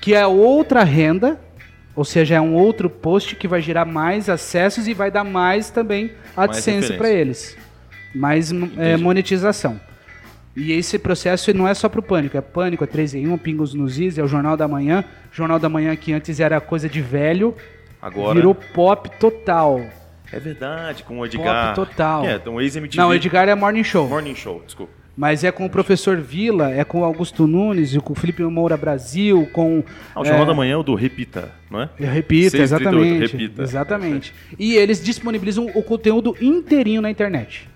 que 0.01 0.15
é 0.15 0.27
outra 0.27 0.83
renda, 0.83 1.41
ou 1.95 2.05
seja, 2.05 2.35
é 2.35 2.41
um 2.41 2.55
outro 2.55 2.91
post 2.91 3.37
que 3.37 3.49
vai 3.49 3.63
gerar 3.63 3.85
mais 3.85 4.29
acessos 4.29 4.87
e 4.87 4.95
vai 4.95 5.11
dar 5.11 5.25
mais 5.25 5.71
também 5.71 6.13
AdSense 6.37 6.93
para 6.95 7.11
eles. 7.11 7.57
Mais 8.15 8.53
é, 8.77 8.97
monetização. 8.97 9.81
E 10.57 10.73
esse 10.73 10.99
processo 10.99 11.53
não 11.53 11.69
é 11.69 11.75
só 11.75 11.87
pro 11.87 12.03
Pânico, 12.03 12.37
é 12.37 12.41
Pânico, 12.41 12.83
é 12.83 12.87
3 12.87 13.15
em 13.15 13.29
1, 13.29 13.39
Pingos 13.39 13.75
nos 13.75 13.99
Is, 13.99 14.17
é 14.17 14.23
o 14.23 14.27
Jornal 14.27 14.57
da 14.57 14.67
Manhã. 14.67 15.05
Jornal 15.31 15.59
da 15.59 15.69
Manhã 15.69 15.95
que 15.95 16.15
antes 16.15 16.41
era 16.41 16.59
coisa 16.63 16.89
de 16.89 17.03
velho, 17.03 17.55
Agora. 18.01 18.35
virou 18.35 18.55
pop 18.55 19.11
total. 19.19 19.83
É 20.33 20.39
verdade, 20.39 21.03
com 21.03 21.21
o 21.21 21.27
Edgar. 21.27 21.75
Pop 21.75 21.87
total. 21.89 22.25
É, 22.25 22.35
então 22.37 22.61
ex-MTV. 22.61 23.01
Não, 23.01 23.09
o 23.09 23.15
Edgar 23.15 23.49
é 23.49 23.55
Morning 23.55 23.85
Show. 23.85 24.09
Morning 24.09 24.35
Show, 24.35 24.63
desculpa. 24.65 24.93
Mas 25.17 25.45
é 25.45 25.51
com 25.51 25.65
o 25.65 25.71
professor 25.71 26.19
Vila, 26.19 26.71
é 26.71 26.85
com 26.85 27.01
o 27.01 27.05
Augusto 27.05 27.47
Nunes, 27.47 27.95
e 27.95 28.01
com 28.01 28.13
o 28.13 28.17
Felipe 28.17 28.43
Moura 28.43 28.77
Brasil, 28.77 29.49
com. 29.51 29.83
Ah, 30.15 30.21
o 30.21 30.25
Jornal 30.25 30.45
é, 30.45 30.47
da 30.47 30.55
Manhã 30.55 30.75
é 30.75 30.77
o 30.77 30.83
do 30.83 30.95
Repita, 30.95 31.53
não 31.71 31.81
é? 31.81 31.89
Repito, 31.99 32.57
6h38, 32.57 32.61
exatamente. 32.61 33.33
repita. 33.33 33.63
Exatamente. 33.63 34.35
E 34.59 34.75
eles 34.75 35.03
disponibilizam 35.03 35.71
o 35.75 35.83
conteúdo 35.83 36.37
inteirinho 36.39 37.01
na 37.01 37.11
internet. 37.11 37.67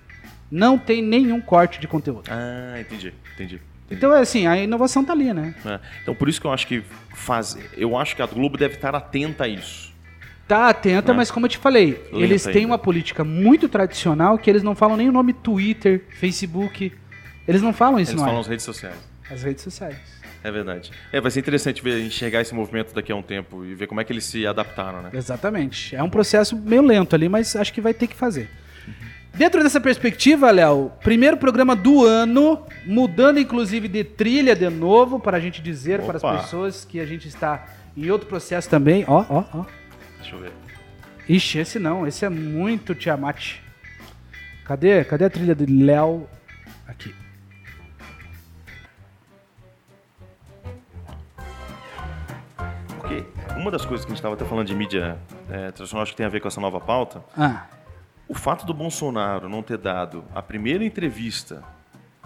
Não 0.51 0.77
tem 0.77 1.01
nenhum 1.01 1.41
corte 1.41 1.81
de 1.81 1.89
conteúdo. 1.89 2.25
Ah, 2.29 2.79
entendi, 2.79 3.15
entendi. 3.35 3.61
Então, 3.91 4.15
é 4.15 4.21
assim, 4.21 4.47
a 4.47 4.57
inovação 4.57 5.05
tá 5.05 5.13
ali, 5.13 5.33
né? 5.33 5.55
É. 5.65 5.81
Então 6.03 6.15
por 6.15 6.29
isso 6.29 6.41
que 6.41 6.47
eu 6.47 6.53
acho 6.53 6.67
que 6.67 6.83
faz. 7.15 7.59
Eu 7.77 7.97
acho 7.97 8.15
que 8.15 8.23
a 8.23 8.27
Globo 8.27 8.57
deve 8.59 8.75
estar 8.75 8.95
atenta 8.95 9.45
a 9.45 9.49
isso. 9.49 9.90
Tá 10.51 10.69
atenta, 10.69 11.13
É. 11.13 11.15
mas 11.15 11.31
como 11.31 11.47
eu 11.47 11.51
te 11.51 11.59
falei, 11.59 11.91
Lenta 12.13 12.17
eles 12.25 12.43
têm 12.43 12.55
ainda. 12.63 12.67
uma 12.73 12.79
política 12.79 13.23
muito 13.23 13.69
tradicional 13.69 14.37
que 14.37 14.51
eles 14.51 14.65
não 14.65 14.75
falam 14.75 14.97
nem 14.97 15.09
o 15.09 15.13
nome 15.13 15.33
Twitter, 15.33 16.05
Facebook. 16.19 16.93
Eles 17.47 17.63
não 17.63 17.73
falam 17.73 18.01
isso 18.01 18.11
Eles 18.11 18.21
no 18.21 18.27
falam 18.27 18.39
nas 18.41 18.49
redes 18.49 18.65
sociais. 18.65 18.97
As 19.31 19.45
redes 19.45 19.63
sociais. 19.63 19.97
É 20.43 20.51
verdade. 20.51 20.91
É, 21.13 21.21
vai 21.21 21.31
ser 21.31 21.39
interessante 21.39 21.81
ver, 21.83 22.01
enxergar 22.05 22.41
esse 22.41 22.53
movimento 22.53 22.93
daqui 22.93 23.13
a 23.13 23.17
um 23.17 23.23
tempo 23.23 23.65
e 23.65 23.75
ver 23.77 23.87
como 23.87 24.01
é 24.01 24.05
que 24.05 24.13
eles 24.13 24.25
se 24.25 24.45
adaptaram, 24.45 25.03
né? 25.03 25.11
Exatamente. 25.13 25.95
É 25.95 26.03
um 26.03 26.11
processo 26.11 26.57
meio 26.57 26.83
lento 26.83 27.15
ali, 27.15 27.29
mas 27.29 27.55
acho 27.55 27.73
que 27.73 27.81
vai 27.81 27.95
ter 27.95 28.09
que 28.09 28.17
fazer. 28.17 28.51
Dentro 29.33 29.63
dessa 29.63 29.81
perspectiva, 29.81 30.51
Léo, 30.51 30.91
primeiro 31.05 31.37
programa 31.37 31.77
do 31.77 32.05
ano, 32.05 32.61
mudando 32.85 33.39
inclusive 33.39 33.87
de 33.87 34.03
trilha 34.03 34.57
de 34.57 34.69
novo, 34.69 35.21
para 35.21 35.37
a 35.37 35.41
gente 35.41 35.63
dizer 35.63 36.01
para 36.03 36.17
as 36.17 36.25
Opa. 36.25 36.39
pessoas 36.39 36.85
que 36.85 36.99
a 36.99 37.07
gente 37.07 37.29
está 37.29 37.67
em 37.97 38.11
outro 38.11 38.27
processo 38.27 38.69
também. 38.69 39.05
Ó, 39.07 39.25
ó, 39.29 39.45
ó. 39.55 39.65
Deixa 40.21 40.37
eu 40.37 40.41
ver. 40.41 40.53
Ixi, 41.29 41.59
esse 41.59 41.79
não, 41.79 42.07
esse 42.07 42.25
é 42.25 42.29
muito 42.29 42.95
Tiamat. 42.95 43.57
Cadê? 44.65 45.05
Cadê 45.05 45.25
a 45.25 45.31
trilha 45.31 45.55
do 45.55 45.67
Léo? 45.85 46.29
Aqui. 46.87 47.15
Porque 52.89 53.25
uma 53.57 53.71
das 53.71 53.85
coisas 53.85 54.05
que 54.05 54.11
a 54.11 54.15
gente 54.15 54.19
estava 54.19 54.35
até 54.35 54.45
falando 54.45 54.67
de 54.67 54.75
mídia 54.75 55.19
é, 55.49 55.71
tradicional, 55.71 56.03
acho 56.03 56.13
que 56.13 56.17
tem 56.17 56.27
a 56.27 56.31
ver 56.31 56.41
com 56.41 56.49
essa 56.49 56.61
nova 56.61 56.81
pauta, 56.81 57.23
Ah, 57.37 57.67
o 58.29 58.35
fato 58.35 58.65
do 58.65 58.73
Bolsonaro 58.73 59.49
não 59.49 59.63
ter 59.63 59.79
dado 59.79 60.25
a 60.35 60.41
primeira 60.43 60.85
entrevista 60.85 61.65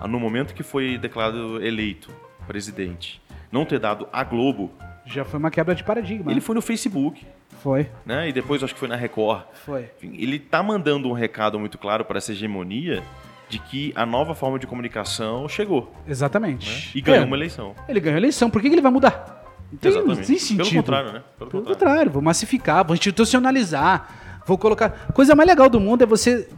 no 0.07 0.21
momento 0.21 0.53
que 0.55 0.63
foi 0.63 0.99
declarado 0.99 1.65
eleito 1.65 2.11
presidente, 2.47 3.23
não 3.55 3.65
ter 3.65 3.79
dado 3.79 4.07
à 4.13 4.23
Globo, 4.25 4.71
já 5.07 5.25
foi 5.25 5.39
uma 5.39 5.51
quebra 5.51 5.75
de 5.75 5.85
paradigma. 5.85 6.31
ele 6.33 6.41
foi 6.41 6.55
no 6.55 6.61
Facebook, 6.63 7.25
Foi, 7.63 7.89
né? 8.05 8.29
E 8.29 8.33
depois 8.33 8.63
acho 8.63 8.75
que 8.75 8.81
foi 8.81 8.89
na 8.89 8.97
Record. 8.97 9.43
foi. 9.65 9.89
Enfim, 9.97 10.17
ele 10.19 10.39
tá 10.39 10.63
mandando 10.63 11.09
um 11.09 11.13
recado 11.13 11.59
muito 11.59 11.79
claro 11.79 12.05
para 12.05 12.19
essa 12.19 12.33
hegemonia 12.33 13.03
de 13.49 13.59
que 13.59 13.93
a 13.95 14.05
nova 14.07 14.35
forma 14.35 14.59
de 14.59 14.67
comunicação 14.67 15.47
chegou 15.49 15.83
né? 16.07 16.11
Exatamente. 16.13 16.91
e 16.97 17.01
ganhou 17.01 17.23
É, 17.23 17.27
uma 17.27 17.37
eleição. 17.37 17.75
Ele 17.89 18.01
ganhou 18.01 18.17
a 18.17 18.21
eleição, 18.21 18.51
por 18.51 18.61
que, 18.61 18.69
que 18.69 18.75
ele 18.75 18.83
vai 18.83 18.91
mudar? 18.91 19.43
Não 19.71 19.79
tem, 19.79 19.93
não 20.05 20.17
tem 20.17 20.25
sentido. 20.39 20.57
Pelo 20.65 20.71
contrário, 20.83 21.13
né? 21.13 21.23
Pelo, 21.39 21.51
Pelo 21.51 21.63
contrário. 21.63 21.79
contrário, 21.87 22.11
vou 22.13 22.23
massificar, 22.23 22.85
vou 22.85 22.95
institucionalizar, 22.95 24.41
vou 24.47 24.57
colocar. 24.59 24.91
Coisa 25.13 25.35
mais 25.35 25.49
legal 25.49 25.69
do 25.69 25.79
mundo 25.81 26.03
é 26.03 26.07
você 26.07 26.49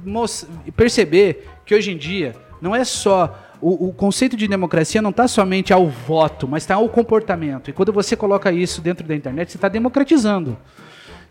perceber 0.76 1.46
que 1.64 1.74
hoje 1.74 1.90
em 1.92 1.96
dia 1.96 2.34
não 2.60 2.74
é 2.74 2.84
só. 2.84 3.42
O, 3.60 3.88
o 3.88 3.92
conceito 3.92 4.36
de 4.36 4.46
democracia 4.46 5.00
não 5.00 5.10
está 5.10 5.26
somente 5.26 5.72
ao 5.72 5.88
voto, 5.88 6.46
mas 6.46 6.62
está 6.62 6.74
ao 6.74 6.88
comportamento. 6.88 7.70
E 7.70 7.72
quando 7.72 7.92
você 7.92 8.16
coloca 8.16 8.52
isso 8.52 8.80
dentro 8.80 9.06
da 9.06 9.14
internet, 9.14 9.50
você 9.50 9.56
está 9.56 9.68
democratizando. 9.68 10.56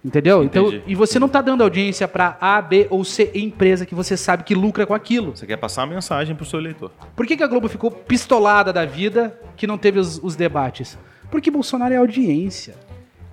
Entendeu? 0.06 0.44
Então, 0.44 0.72
e 0.86 0.94
você 0.94 1.18
não 1.18 1.26
está 1.26 1.42
dando 1.42 1.64
audiência 1.64 2.08
para 2.08 2.38
A, 2.40 2.62
B 2.62 2.86
ou 2.92 3.04
C 3.04 3.32
empresa 3.34 3.88
que 3.88 3.96
você 3.96 4.16
sabe 4.16 4.44
que 4.44 4.54
lucra 4.54 4.86
com 4.86 4.94
aquilo. 4.94 5.36
Você 5.36 5.48
quer 5.48 5.58
passar 5.58 5.82
a 5.82 5.88
mensagem 5.88 6.36
pro 6.36 6.46
seu 6.46 6.60
eleitor. 6.60 6.92
Por 7.16 7.26
que, 7.26 7.36
que 7.36 7.42
a 7.42 7.48
Globo 7.48 7.68
ficou 7.68 7.90
pistolada 7.90 8.72
da 8.72 8.86
vida 8.86 9.36
que 9.58 9.66
não 9.66 9.80
teve 9.80 9.98
os, 9.98 10.20
os 10.24 10.36
debates? 10.36 10.96
Porque 11.32 11.50
Bolsonaro 11.50 11.92
é 11.92 11.98
audiência. 11.98 12.76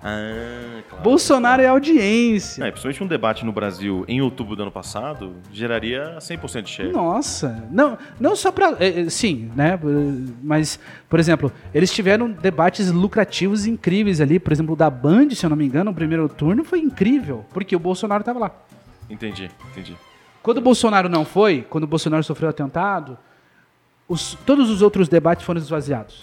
Ah, 0.03 0.81
claro. 0.89 1.03
Bolsonaro 1.03 1.61
é 1.61 1.67
audiência. 1.67 2.63
É, 2.63 2.69
principalmente 2.71 3.03
um 3.03 3.07
debate 3.07 3.45
no 3.45 3.51
Brasil 3.53 4.03
em 4.07 4.21
outubro 4.21 4.55
do 4.55 4.61
ano 4.63 4.71
passado 4.71 5.35
geraria 5.51 6.17
100% 6.19 6.61
de 6.63 6.69
share. 6.69 6.91
Nossa, 6.91 7.67
não, 7.71 7.97
não 8.19 8.35
só 8.35 8.51
pra. 8.51 8.75
é, 8.79 9.01
é, 9.01 9.09
sim, 9.09 9.49
né? 9.55 9.75
eh, 9.81 10.31
Mas, 10.43 10.77
por 11.09 11.19
exemplo, 11.19 11.51
eles 11.73 11.91
tiveram 11.93 12.29
debates 12.29 12.91
lucrativos 12.91 13.65
incríveis 13.65 14.19
ali. 14.19 14.39
Por 14.39 14.51
exemplo, 14.51 14.73
o 14.73 14.75
da 14.75 14.89
Band, 14.89 15.29
se 15.31 15.45
eu 15.45 15.49
não 15.49 15.55
me 15.57 15.65
engano, 15.65 15.91
o 15.91 15.93
primeiro 15.93 16.27
turno 16.27 16.63
foi 16.65 16.79
incrível, 16.79 17.45
porque 17.53 17.75
o 17.75 17.79
Bolsonaro 17.79 18.23
tava 18.23 18.39
lá. 18.39 18.51
Entendi, 19.09 19.49
entendi. 19.71 19.95
Quando 20.41 20.57
o 20.57 20.61
Bolsonaro 20.61 21.07
não 21.07 21.23
foi, 21.23 21.61
quando 21.69 21.85
o 21.85 21.87
Bolsonaro 21.87 22.23
sofreu 22.23 22.49
atentado, 22.49 23.17
os- 24.07 24.37
todos 24.45 24.69
os 24.69 24.81
outros 24.81 25.07
debates 25.07 25.45
foram 25.45 25.61
esvaziados. 25.61 26.21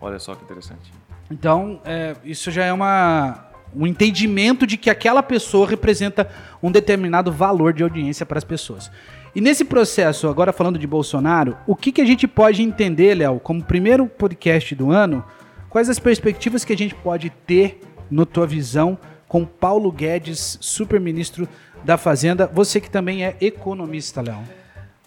Olha 0.00 0.18
só 0.20 0.34
que 0.36 0.44
interessante. 0.44 0.92
Então, 1.30 1.80
é, 1.84 2.14
isso 2.24 2.50
já 2.50 2.64
é 2.64 2.72
uma, 2.72 3.46
um 3.74 3.86
entendimento 3.86 4.66
de 4.66 4.76
que 4.76 4.90
aquela 4.90 5.22
pessoa 5.22 5.68
representa 5.68 6.28
um 6.62 6.70
determinado 6.70 7.32
valor 7.32 7.72
de 7.72 7.82
audiência 7.82 8.24
para 8.24 8.38
as 8.38 8.44
pessoas. 8.44 8.90
E 9.34 9.40
nesse 9.40 9.64
processo, 9.64 10.28
agora 10.28 10.52
falando 10.52 10.78
de 10.78 10.86
Bolsonaro, 10.86 11.56
o 11.66 11.74
que, 11.74 11.90
que 11.90 12.00
a 12.00 12.04
gente 12.04 12.28
pode 12.28 12.62
entender, 12.62 13.14
Léo, 13.16 13.40
como 13.40 13.62
primeiro 13.64 14.06
podcast 14.06 14.74
do 14.74 14.92
ano, 14.92 15.24
quais 15.68 15.88
as 15.88 15.98
perspectivas 15.98 16.64
que 16.64 16.72
a 16.72 16.76
gente 16.76 16.94
pode 16.94 17.30
ter, 17.30 17.80
na 18.10 18.24
tua 18.24 18.46
visão, 18.46 18.96
com 19.26 19.44
Paulo 19.44 19.90
Guedes, 19.90 20.56
super-ministro 20.60 21.48
da 21.82 21.98
Fazenda, 21.98 22.46
você 22.46 22.80
que 22.80 22.88
também 22.88 23.24
é 23.24 23.36
economista, 23.40 24.22
Léo. 24.22 24.38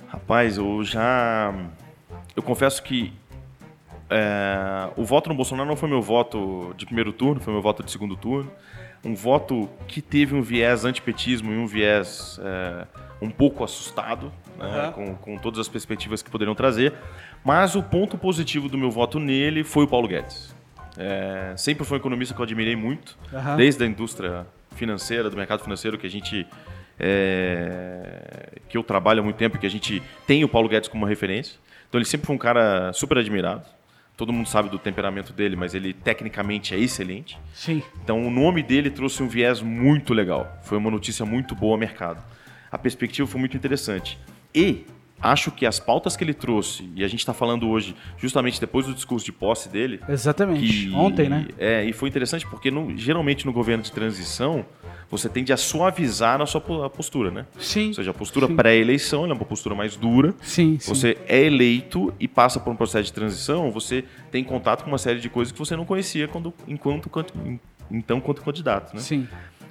Rapaz, 0.08 0.58
eu 0.58 0.84
já. 0.84 1.54
Eu 2.36 2.44
confesso 2.44 2.84
que 2.84 3.14
é, 4.10 4.90
o 4.96 5.04
voto 5.04 5.30
no 5.30 5.36
Bolsonaro 5.36 5.68
não 5.68 5.76
foi 5.76 5.90
meu 5.90 6.02
voto 6.02 6.74
de 6.78 6.86
primeiro 6.86 7.12
turno, 7.12 7.42
foi 7.42 7.54
meu 7.54 7.62
voto 7.62 7.84
de 7.84 7.92
segundo 7.92 8.16
turno. 8.16 8.52
Um 9.04 9.14
voto 9.16 9.70
que 9.88 10.02
teve 10.02 10.34
um 10.36 10.42
viés 10.42 10.84
antipetismo 10.84 11.52
e 11.54 11.58
um 11.58 11.68
viés 11.68 12.40
é, 12.44 12.88
um 13.22 13.30
pouco 13.30 13.64
assustado, 13.64 14.32
né, 14.58 14.66
Aham. 14.66 14.92
com, 14.92 15.16
com 15.16 15.38
todas 15.38 15.60
as 15.60 15.68
perspectivas 15.68 16.22
que 16.22 16.30
poderiam 16.30 16.56
trazer. 16.56 16.94
Mas 17.44 17.76
o 17.76 17.84
ponto 17.84 18.18
positivo 18.18 18.68
do 18.68 18.78
meu 18.78 18.90
voto 18.90 19.20
nele 19.20 19.64
foi 19.64 19.84
o 19.84 19.88
Paulo 19.88 20.08
Guedes. 20.08 20.56
É, 20.98 21.54
sempre 21.56 21.86
foi 21.86 21.98
um 21.98 22.02
economista 22.02 22.34
que 22.34 22.42
eu 22.42 22.44
admirei 22.44 22.76
muito, 22.76 23.18
Aham. 23.34 23.56
desde 23.56 23.84
a 23.84 23.88
indústria 23.88 24.48
financeira, 24.76 25.30
do 25.30 25.38
mercado 25.38 25.62
financeiro, 25.64 25.98
que 25.98 26.08
a 26.08 26.10
gente. 26.10 26.48
é, 27.00 28.60
que 28.68 28.78
eu 28.78 28.84
trabalho 28.84 29.22
há 29.22 29.24
muito 29.24 29.38
tempo 29.38 29.58
que 29.58 29.66
a 29.68 29.70
gente 29.70 30.02
tem 30.26 30.44
o 30.44 30.50
Paulo 30.50 30.68
Guedes 30.68 30.90
como 30.90 31.04
uma 31.04 31.10
referência. 31.10 31.58
Então 31.88 32.00
ele 32.00 32.06
sempre 32.06 32.26
foi 32.28 32.36
um 32.36 32.40
cara 32.40 32.92
super 32.94 33.18
admirado. 33.18 33.64
Todo 34.18 34.34
mundo 34.34 34.50
sabe 34.50 34.68
do 34.68 34.80
temperamento 34.80 35.32
dele, 35.32 35.56
mas 35.56 35.76
ele 35.76 35.94
tecnicamente 35.94 36.74
é 36.74 36.80
excelente. 36.80 37.38
Sim. 37.54 37.84
Então 38.04 38.26
o 38.26 38.32
nome 38.32 38.64
dele 38.64 38.90
trouxe 38.90 39.22
um 39.22 39.28
viés 39.28 39.62
muito 39.62 40.12
legal. 40.12 40.60
Foi 40.64 40.76
uma 40.76 40.90
notícia 40.90 41.24
muito 41.24 41.54
boa 41.54 41.76
ao 41.76 41.78
mercado. 41.78 42.24
A 42.72 42.80
perspectiva 42.80 43.28
foi 43.28 43.40
muito 43.40 43.56
interessante. 43.56 44.18
E 44.56 44.86
acho 45.22 45.52
que 45.52 45.66
as 45.66 45.80
pautas 45.80 46.16
que 46.16 46.24
ele 46.24 46.34
trouxe, 46.34 46.90
e 46.96 47.04
a 47.04 47.08
gente 47.08 47.20
está 47.20 47.34
falando 47.34 47.68
hoje 47.70 47.96
justamente 48.18 48.60
depois 48.60 48.86
do 48.86 48.94
discurso 48.94 49.26
de 49.26 49.32
posse 49.32 49.70
dele, 49.70 50.00
Exatamente. 50.08 50.60
que- 50.88 50.92
Ontem, 50.94 51.28
né? 51.30 51.48
É, 51.58 51.84
e 51.86 51.94
foi 51.94 52.10
interessante 52.10 52.46
porque 52.48 52.70
no- 52.72 52.96
geralmente 52.98 53.46
no 53.46 53.52
governo 53.54 53.84
de 53.84 53.92
transição 53.92 54.66
você 55.10 55.30
tende 55.30 55.54
a 55.54 55.58
suavizar 55.58 56.42
a 56.42 56.46
sua 56.46 56.62
a 56.86 56.90
postura, 56.90 57.32
né? 57.32 57.46
Sim. 57.58 57.88
Ou 57.90 57.94
seja, 57.94 58.12
a 58.12 58.14
postura 58.14 58.48
pré-eleição 58.48 59.24
é 59.26 59.34
uma 59.34 59.46
postura 59.46 59.74
mais 59.74 59.96
dura. 59.96 60.36
Sim, 60.42 60.78
sim. 60.80 60.94
Você 60.94 61.18
é 61.28 61.42
eleito 61.46 62.14
e 62.20 62.28
passa 62.28 62.60
por 62.60 62.72
um 62.72 62.76
processo 62.76 63.06
de 63.06 63.14
transição, 63.14 63.72
você 63.72 64.04
tem 64.32 64.44
contato 64.44 64.84
com 64.84 64.90
uma 64.92 64.98
série 64.98 65.20
de 65.20 65.30
coisas 65.30 65.52
que 65.52 65.58
você 65.60 65.76
não 65.78 65.86
conhecia 65.86 66.28
quando, 66.28 66.54
enquanto, 66.68 67.10
então, 67.90 68.20
quanto 68.20 68.42
candidato, 68.42 68.94
né? 68.94 69.00
Sim. 69.02 69.28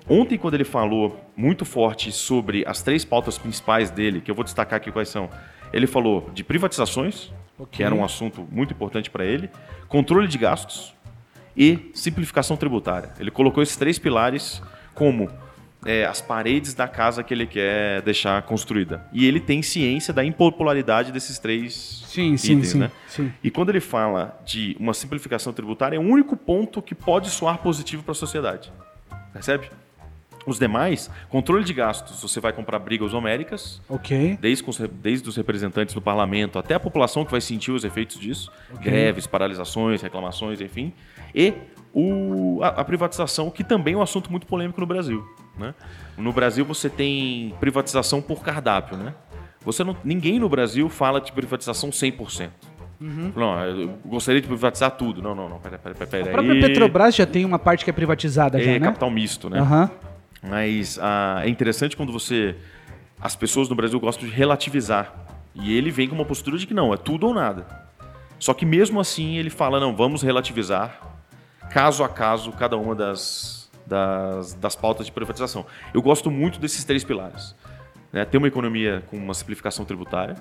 Ontem, 0.08 0.38
quando 0.38 0.54
ele 0.54 0.64
falou 0.64 1.20
muito 1.36 1.64
forte 1.64 2.12
sobre 2.12 2.64
as 2.66 2.82
três 2.82 3.04
pautas 3.04 3.36
principais 3.38 3.90
dele, 3.90 4.20
que 4.20 4.30
eu 4.30 4.34
vou 4.34 4.44
destacar 4.44 4.76
aqui 4.76 4.92
quais 4.92 5.08
são, 5.08 5.28
ele 5.72 5.86
falou 5.86 6.30
de 6.32 6.44
privatizações, 6.44 7.32
Ok. 7.58 7.78
que 7.78 7.82
era 7.82 7.94
um 7.94 8.04
assunto 8.04 8.46
muito 8.50 8.72
importante 8.72 9.10
para 9.10 9.24
ele, 9.24 9.50
controle 9.88 10.28
de 10.28 10.38
gastos 10.38 10.94
e 11.56 11.90
simplificação 11.94 12.56
tributária. 12.56 13.10
Ele 13.18 13.30
colocou 13.30 13.62
esses 13.62 13.76
três 13.76 13.98
pilares 13.98 14.62
como 14.94 15.28
é, 15.84 16.04
as 16.04 16.20
paredes 16.20 16.74
da 16.74 16.86
casa 16.86 17.22
que 17.22 17.32
ele 17.34 17.46
quer 17.46 18.02
deixar 18.02 18.40
construída. 18.42 19.06
E 19.12 19.26
ele 19.26 19.40
tem 19.40 19.62
ciência 19.62 20.12
da 20.12 20.24
impopularidade 20.24 21.10
desses 21.12 21.38
três 21.38 22.02
Sim, 22.06 22.36
sim, 22.36 22.52
itens, 22.54 22.68
sim. 22.68 22.78
né? 22.78 22.90
sim. 23.08 23.32
E 23.42 23.50
quando 23.50 23.70
ele 23.70 23.80
fala 23.80 24.38
de 24.44 24.76
uma 24.78 24.94
simplificação 24.94 25.52
tributária, 25.52 25.96
é 25.96 25.98
o 25.98 26.02
único 26.02 26.36
ponto 26.36 26.80
que 26.82 26.94
pode 26.94 27.30
soar 27.30 27.58
positivo 27.58 28.02
para 28.02 28.12
a 28.12 28.14
sociedade. 28.14 28.72
Percebe? 29.32 29.68
Os 30.46 30.58
demais, 30.58 31.10
controle 31.28 31.64
de 31.64 31.72
gastos, 31.74 32.22
você 32.22 32.38
vai 32.40 32.52
comprar 32.52 32.78
brigas 32.78 33.12
homéricas, 33.12 33.80
Ok. 33.88 34.38
desde, 34.40 34.64
desde 34.88 35.28
os 35.28 35.36
representantes 35.36 35.92
do 35.94 36.00
parlamento 36.00 36.58
até 36.58 36.74
a 36.74 36.80
população 36.80 37.24
que 37.24 37.32
vai 37.32 37.40
sentir 37.40 37.72
os 37.72 37.84
efeitos 37.84 38.18
disso, 38.18 38.50
greves, 38.80 39.26
paralisações, 39.26 40.00
reclamações, 40.02 40.60
enfim, 40.60 40.92
e 41.34 41.52
o- 41.92 42.60
a, 42.62 42.68
a 42.68 42.84
privatização, 42.84 43.50
que 43.50 43.64
também 43.64 43.94
é 43.94 43.96
um 43.96 44.02
assunto 44.02 44.30
muito 44.30 44.46
polêmico 44.46 44.80
no 44.80 44.86
Brasil. 44.86 45.26
Né? 45.58 45.74
No 46.16 46.32
Brasil 46.32 46.64
você 46.64 46.88
tem 46.88 47.52
privatização 47.58 48.22
por 48.22 48.42
cardápio. 48.42 48.96
Né? 48.96 49.14
Você 49.64 49.82
não, 49.82 49.96
ninguém 50.04 50.38
no 50.38 50.48
Brasil 50.48 50.88
fala 50.88 51.20
de 51.20 51.32
privatização 51.32 51.90
100%. 51.90 52.50
Não, 53.00 53.60
eu 53.64 53.88
gostaria 54.06 54.40
de 54.40 54.46
privatizar 54.46 54.90
tudo. 54.92 55.20
Não, 55.20 55.34
não, 55.34 55.48
não, 55.48 55.58
peraí, 55.58 55.78
peraí, 55.78 55.96
peraí. 56.08 56.28
A 56.28 56.32
própria 56.32 56.60
Petrobras 56.60 57.14
já 57.14 57.26
tem 57.26 57.44
uma 57.44 57.58
parte 57.58 57.84
que 57.84 57.90
é 57.90 57.92
privatizada, 57.92 58.58
já, 58.62 58.70
é 58.70 58.78
né? 58.78 58.86
capital 58.86 59.10
misto, 59.10 59.50
né? 59.50 59.58
Aham. 59.60 59.90
Mas 60.48 60.98
ah, 61.00 61.40
é 61.44 61.48
interessante 61.48 61.96
quando 61.96 62.12
você. 62.12 62.56
As 63.20 63.34
pessoas 63.34 63.68
no 63.68 63.74
Brasil 63.74 63.98
gostam 63.98 64.28
de 64.28 64.34
relativizar. 64.34 65.12
E 65.54 65.76
ele 65.76 65.90
vem 65.90 66.06
com 66.08 66.14
uma 66.14 66.24
postura 66.24 66.58
de 66.58 66.66
que 66.66 66.74
não, 66.74 66.92
é 66.92 66.96
tudo 66.96 67.26
ou 67.26 67.34
nada. 67.34 67.66
Só 68.38 68.52
que 68.52 68.66
mesmo 68.66 69.00
assim 69.00 69.36
ele 69.38 69.48
fala, 69.48 69.80
não, 69.80 69.96
vamos 69.96 70.20
relativizar 70.22 71.00
caso 71.70 72.04
a 72.04 72.08
caso 72.08 72.52
cada 72.52 72.76
uma 72.76 72.94
das, 72.94 73.70
das, 73.86 74.52
das 74.54 74.76
pautas 74.76 75.06
de 75.06 75.12
privatização. 75.12 75.64
Eu 75.94 76.02
gosto 76.02 76.30
muito 76.30 76.60
desses 76.60 76.84
três 76.84 77.02
pilares. 77.02 77.54
Né? 78.12 78.24
Ter 78.26 78.36
uma 78.36 78.48
economia 78.48 79.02
com 79.10 79.16
uma 79.16 79.32
simplificação 79.32 79.84
tributária, 79.86 80.36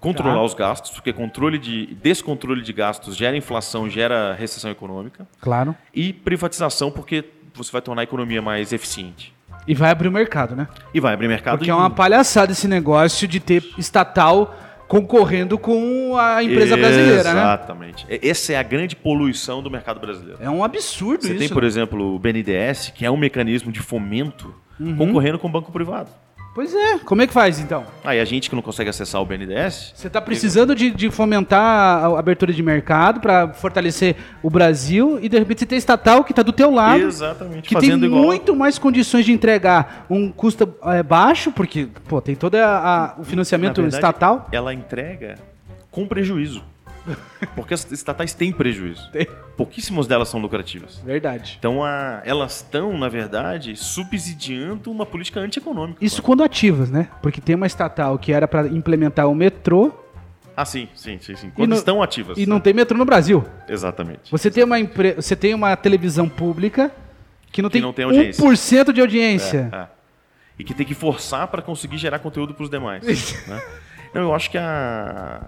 controlar 0.00 0.34
Tá. 0.36 0.42
os 0.42 0.54
gastos, 0.54 0.92
porque 0.92 1.12
controle 1.12 1.58
de 1.58 1.86
descontrole 1.96 2.62
de 2.62 2.72
gastos 2.72 3.16
gera 3.16 3.36
inflação, 3.36 3.90
gera 3.90 4.32
recessão 4.34 4.70
econômica, 4.70 5.26
Claro. 5.40 5.74
e 5.92 6.12
privatização, 6.12 6.90
porque 6.90 7.24
você 7.56 7.70
vai 7.72 7.80
tornar 7.82 8.02
a 8.02 8.04
economia 8.04 8.40
mais 8.42 8.72
eficiente. 8.72 9.34
E 9.66 9.74
vai 9.74 9.90
abrir 9.90 10.08
o 10.08 10.12
mercado, 10.12 10.54
né? 10.54 10.68
E 10.94 11.00
vai 11.00 11.12
abrir 11.14 11.26
mercado 11.26 11.58
Porque 11.58 11.70
é 11.70 11.74
uma 11.74 11.90
palhaçada 11.90 12.52
esse 12.52 12.68
negócio 12.68 13.26
de 13.26 13.40
ter 13.40 13.64
estatal 13.76 14.54
concorrendo 14.86 15.58
com 15.58 16.16
a 16.16 16.42
empresa 16.42 16.76
brasileira, 16.76 17.34
né? 17.34 17.40
Exatamente. 17.40 18.06
Essa 18.08 18.52
é 18.52 18.56
a 18.56 18.62
grande 18.62 18.94
poluição 18.94 19.60
do 19.62 19.68
mercado 19.70 19.98
brasileiro. 19.98 20.38
É 20.40 20.48
um 20.48 20.62
absurdo 20.62 21.22
Você 21.22 21.30
isso. 21.30 21.38
tem, 21.40 21.48
por 21.48 21.62
né? 21.62 21.68
exemplo, 21.68 22.14
o 22.14 22.18
BNDES, 22.18 22.92
que 22.94 23.04
é 23.04 23.10
um 23.10 23.16
mecanismo 23.16 23.72
de 23.72 23.80
fomento, 23.80 24.54
Uhum. 24.78 24.94
concorrendo 24.96 25.38
com 25.38 25.48
o 25.48 25.50
banco 25.50 25.72
privado. 25.72 26.10
Pois 26.56 26.74
é, 26.74 26.98
como 27.00 27.20
é 27.20 27.26
que 27.26 27.34
faz 27.34 27.60
então? 27.60 27.84
Aí 28.02 28.18
a 28.18 28.24
gente 28.24 28.48
que 28.48 28.56
não 28.56 28.62
consegue 28.62 28.88
acessar 28.88 29.20
o 29.20 29.26
BNDES, 29.26 29.92
Você 29.94 30.06
está 30.06 30.22
precisando 30.22 30.74
de, 30.74 30.90
de 30.90 31.10
fomentar 31.10 31.60
a 31.62 32.18
abertura 32.18 32.50
de 32.50 32.62
mercado 32.62 33.20
para 33.20 33.52
fortalecer 33.52 34.16
o 34.42 34.48
Brasil 34.48 35.18
e 35.20 35.28
de 35.28 35.38
repente 35.38 35.58
você 35.60 35.66
tem 35.66 35.76
estatal 35.76 36.24
que 36.24 36.32
está 36.32 36.42
do 36.42 36.54
teu 36.54 36.70
lado, 36.70 37.02
exatamente, 37.02 37.68
que 37.68 37.78
tem 37.78 37.90
igual. 38.02 38.22
muito 38.22 38.56
mais 38.56 38.78
condições 38.78 39.26
de 39.26 39.32
entregar 39.32 40.06
um 40.08 40.32
custo 40.32 40.66
é, 40.84 41.02
baixo, 41.02 41.52
porque 41.52 41.88
pô, 42.08 42.22
tem 42.22 42.34
todo 42.34 42.54
a- 42.54 43.14
a- 43.18 43.20
o 43.20 43.24
financiamento 43.24 43.76
Na 43.76 43.82
verdade, 43.82 43.96
estatal. 44.02 44.48
Ela 44.50 44.72
entrega 44.72 45.34
com 45.90 46.08
prejuízo. 46.08 46.62
Porque 47.54 47.74
as 47.74 47.90
estatais 47.92 48.34
têm 48.34 48.52
prejuízo. 48.52 49.10
Tem. 49.10 49.26
Pouquíssimas 49.56 50.06
delas 50.06 50.28
são 50.28 50.40
lucrativas. 50.40 50.98
Verdade. 51.04 51.56
Então, 51.58 51.82
a- 51.84 52.20
elas 52.24 52.56
estão, 52.56 52.96
na 52.98 53.08
verdade, 53.08 53.74
subsidiando 53.76 54.90
uma 54.90 55.06
política 55.06 55.40
antieconômica. 55.40 56.04
Isso 56.04 56.22
quando 56.22 56.42
ativas, 56.42 56.90
né? 56.90 57.08
Porque 57.22 57.40
tem 57.40 57.54
uma 57.54 57.66
estatal 57.66 58.18
que 58.18 58.32
era 58.32 58.46
para 58.48 58.66
implementar 58.68 59.28
o 59.28 59.34
metrô 59.34 59.92
Ah, 60.56 60.64
sim, 60.64 60.88
sim, 60.94 61.18
sim. 61.20 61.36
sim. 61.36 61.50
Quando 61.54 61.70
não- 61.70 61.76
estão 61.76 62.02
ativas. 62.02 62.38
e 62.38 62.46
não 62.46 62.56
né? 62.56 62.62
tem 62.62 62.72
metrô 62.74 62.96
no 62.98 63.04
Brasil. 63.04 63.44
Exatamente. 63.68 64.30
Você 64.30 64.50
tem 64.50 64.64
uma, 64.64 64.78
empre... 64.80 65.12
você 65.14 65.36
tem 65.36 65.52
uma 65.54 65.76
televisão 65.76 66.28
pública 66.28 66.90
que 67.52 67.60
não 67.62 67.68
Que 67.68 67.74
tem, 67.74 67.82
não 67.82 67.92
tem 67.92 68.04
audiência. 68.04 68.42
1% 68.42 68.92
de 68.92 69.00
audiência. 69.00 69.68
É, 69.72 69.76
é. 69.76 69.86
E 70.58 70.64
que 70.64 70.72
tem 70.72 70.86
que 70.86 70.94
forçar 70.94 71.46
para 71.48 71.60
conseguir 71.60 71.98
gerar 71.98 72.18
conteúdo 72.18 72.54
para 72.54 72.64
os 72.64 72.70
demais. 72.70 73.04
né? 73.46 73.62
Não, 74.16 74.22
eu 74.22 74.34
acho 74.34 74.50
que 74.50 74.58
a... 74.58 75.40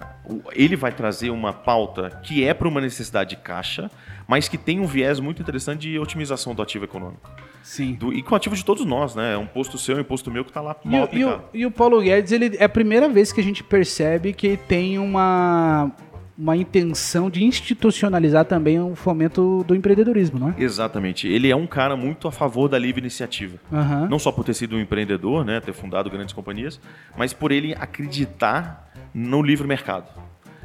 ele 0.52 0.76
vai 0.76 0.92
trazer 0.92 1.30
uma 1.30 1.52
pauta 1.52 2.10
que 2.22 2.44
é 2.44 2.52
para 2.52 2.68
uma 2.68 2.80
necessidade 2.80 3.30
de 3.30 3.36
caixa, 3.36 3.90
mas 4.26 4.48
que 4.48 4.58
tem 4.58 4.78
um 4.78 4.86
viés 4.86 5.20
muito 5.20 5.40
interessante 5.40 5.80
de 5.88 5.98
otimização 5.98 6.54
do 6.54 6.60
ativo 6.62 6.84
econômico. 6.84 7.30
Sim. 7.62 7.94
Do- 7.94 8.12
e 8.12 8.22
com 8.22 8.34
o 8.34 8.36
ativo 8.36 8.54
de 8.54 8.64
todos 8.64 8.84
nós, 8.84 9.14
né? 9.14 9.34
É 9.34 9.38
um 9.38 9.42
imposto 9.42 9.76
seu, 9.78 9.96
um 9.96 10.00
imposto 10.00 10.30
meu 10.30 10.44
que 10.44 10.50
está 10.50 10.60
lá 10.60 10.76
E, 10.84 10.88
mal 10.88 11.08
o- 11.10 11.16
e 11.16 11.24
o, 11.24 11.40
e 11.54 11.66
o 11.66 11.70
Paulo 11.70 12.00
Guedes, 12.00 12.32
ele 12.32 12.56
é 12.58 12.64
a 12.64 12.68
primeira 12.68 13.08
vez 13.08 13.32
que 13.32 13.40
a 13.40 13.44
gente 13.44 13.62
percebe 13.64 14.32
que 14.32 14.56
tem 14.56 14.98
uma, 14.98 15.90
uma 16.38 16.56
intenção 16.56 17.28
de 17.28 17.42
institucionalizar 17.42 18.44
também 18.44 18.78
o 18.80 18.94
fomento 18.94 19.64
do 19.66 19.74
empreendedorismo, 19.74 20.38
não 20.38 20.50
é? 20.50 20.54
Exatamente. 20.56 21.26
Ele 21.26 21.50
é 21.50 21.56
um 21.56 21.66
cara 21.66 21.96
muito 21.96 22.28
a 22.28 22.32
favor 22.32 22.68
da 22.68 22.78
livre 22.78 23.00
iniciativa. 23.00 23.58
Aham. 23.72 24.06
Não 24.08 24.18
só 24.20 24.30
por 24.30 24.44
ter 24.44 24.54
sido 24.54 24.76
um 24.76 24.80
empreendedor, 24.80 25.44
né, 25.44 25.58
ter 25.60 25.72
fundado 25.72 26.08
grandes 26.08 26.32
companhias, 26.32 26.80
mas 27.16 27.32
por 27.32 27.50
ele 27.50 27.74
acreditar 27.74 28.88
no 29.12 29.42
livre 29.42 29.66
mercado, 29.66 30.06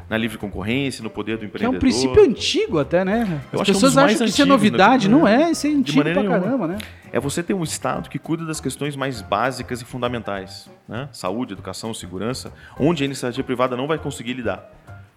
na 0.07 0.15
livre 0.17 0.37
concorrência, 0.37 1.01
no 1.03 1.09
poder 1.09 1.37
do 1.37 1.39
Que 1.39 1.45
é 1.45 1.47
empreendedor. 1.47 1.75
um 1.75 1.79
princípio 1.79 2.23
antigo 2.23 2.77
até, 2.77 3.03
né? 3.03 3.41
Eu 3.51 3.61
As 3.61 3.65
que 3.65 3.71
é 3.71 3.73
um 3.73 3.75
pessoas 3.75 3.81
dos 3.81 3.95
mais 3.95 4.13
acham 4.15 4.25
que 4.27 4.31
isso 4.31 4.41
é 4.41 4.45
né? 4.45 4.49
novidade. 4.51 5.09
Não 5.09 5.27
é, 5.27 5.49
isso 5.49 5.65
é 5.65 5.69
antigo 5.71 6.03
pra 6.03 6.13
maneira 6.13 6.21
nenhuma. 6.21 6.39
caramba, 6.39 6.67
né? 6.67 6.77
É 7.11 7.19
você 7.19 7.41
ter 7.41 7.53
um 7.55 7.63
Estado 7.63 8.09
que 8.09 8.19
cuida 8.19 8.45
das 8.45 8.59
questões 8.61 8.95
mais 8.95 9.21
básicas 9.21 9.81
e 9.81 9.85
fundamentais, 9.85 10.69
né? 10.87 11.09
Saúde, 11.11 11.53
educação, 11.53 11.93
segurança, 11.95 12.53
onde 12.79 13.01
a 13.03 13.05
iniciativa 13.05 13.43
privada 13.43 13.75
não 13.75 13.87
vai 13.87 13.97
conseguir 13.97 14.33
lidar. 14.33 14.69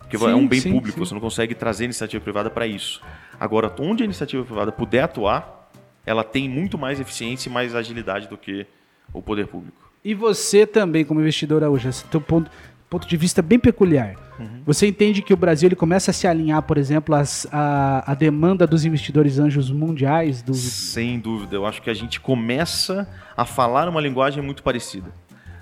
Porque 0.06 0.16
Sim, 0.18 0.30
é 0.30 0.34
um 0.36 0.46
bem 0.46 0.60
sim, 0.60 0.70
público, 0.72 0.96
sim. 0.98 1.04
você 1.04 1.12
não 1.12 1.20
consegue 1.20 1.52
trazer 1.54 1.84
iniciativa 1.84 2.22
privada 2.22 2.48
para 2.48 2.64
isso. 2.66 3.02
Agora, 3.40 3.74
onde 3.80 4.02
a 4.02 4.06
iniciativa 4.06 4.44
privada 4.44 4.70
puder 4.70 5.02
atuar, 5.02 5.68
ela 6.06 6.22
tem 6.22 6.48
muito 6.48 6.78
mais 6.78 7.00
eficiência 7.00 7.48
e 7.48 7.52
mais 7.52 7.74
agilidade 7.74 8.28
do 8.28 8.38
que 8.38 8.64
o 9.12 9.20
poder 9.20 9.48
público. 9.48 9.90
E 10.04 10.14
você 10.14 10.64
também, 10.64 11.04
como 11.04 11.20
investidora 11.20 11.68
hoje, 11.68 11.88
esse 11.88 12.04
teu 12.04 12.20
ponto, 12.20 12.48
ponto 12.88 13.08
de 13.08 13.16
vista 13.16 13.42
bem 13.42 13.58
peculiar. 13.58 14.14
Uhum. 14.38 14.62
Você 14.64 14.86
entende 14.86 15.20
que 15.22 15.34
o 15.34 15.36
Brasil 15.36 15.66
ele 15.66 15.74
começa 15.74 16.12
a 16.12 16.14
se 16.14 16.28
alinhar, 16.28 16.62
por 16.62 16.78
exemplo, 16.78 17.12
às- 17.12 17.44
a, 17.50 18.12
a 18.12 18.14
demanda 18.14 18.64
dos 18.64 18.84
investidores 18.84 19.40
anjos 19.40 19.72
mundiais, 19.72 20.40
do, 20.42 20.54
Sem 20.54 21.18
dúvida, 21.18 21.56
eu 21.56 21.66
acho 21.66 21.82
que 21.82 21.90
a 21.90 21.94
gente 21.94 22.20
começa 22.20 23.08
a 23.36 23.44
falar 23.44 23.88
uma 23.88 24.00
linguagem 24.00 24.40
muito 24.40 24.62
parecida. 24.62 25.10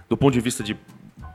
Do 0.06 0.16
ponto 0.18 0.34
de 0.34 0.40
vista 0.40 0.62
de. 0.62 0.76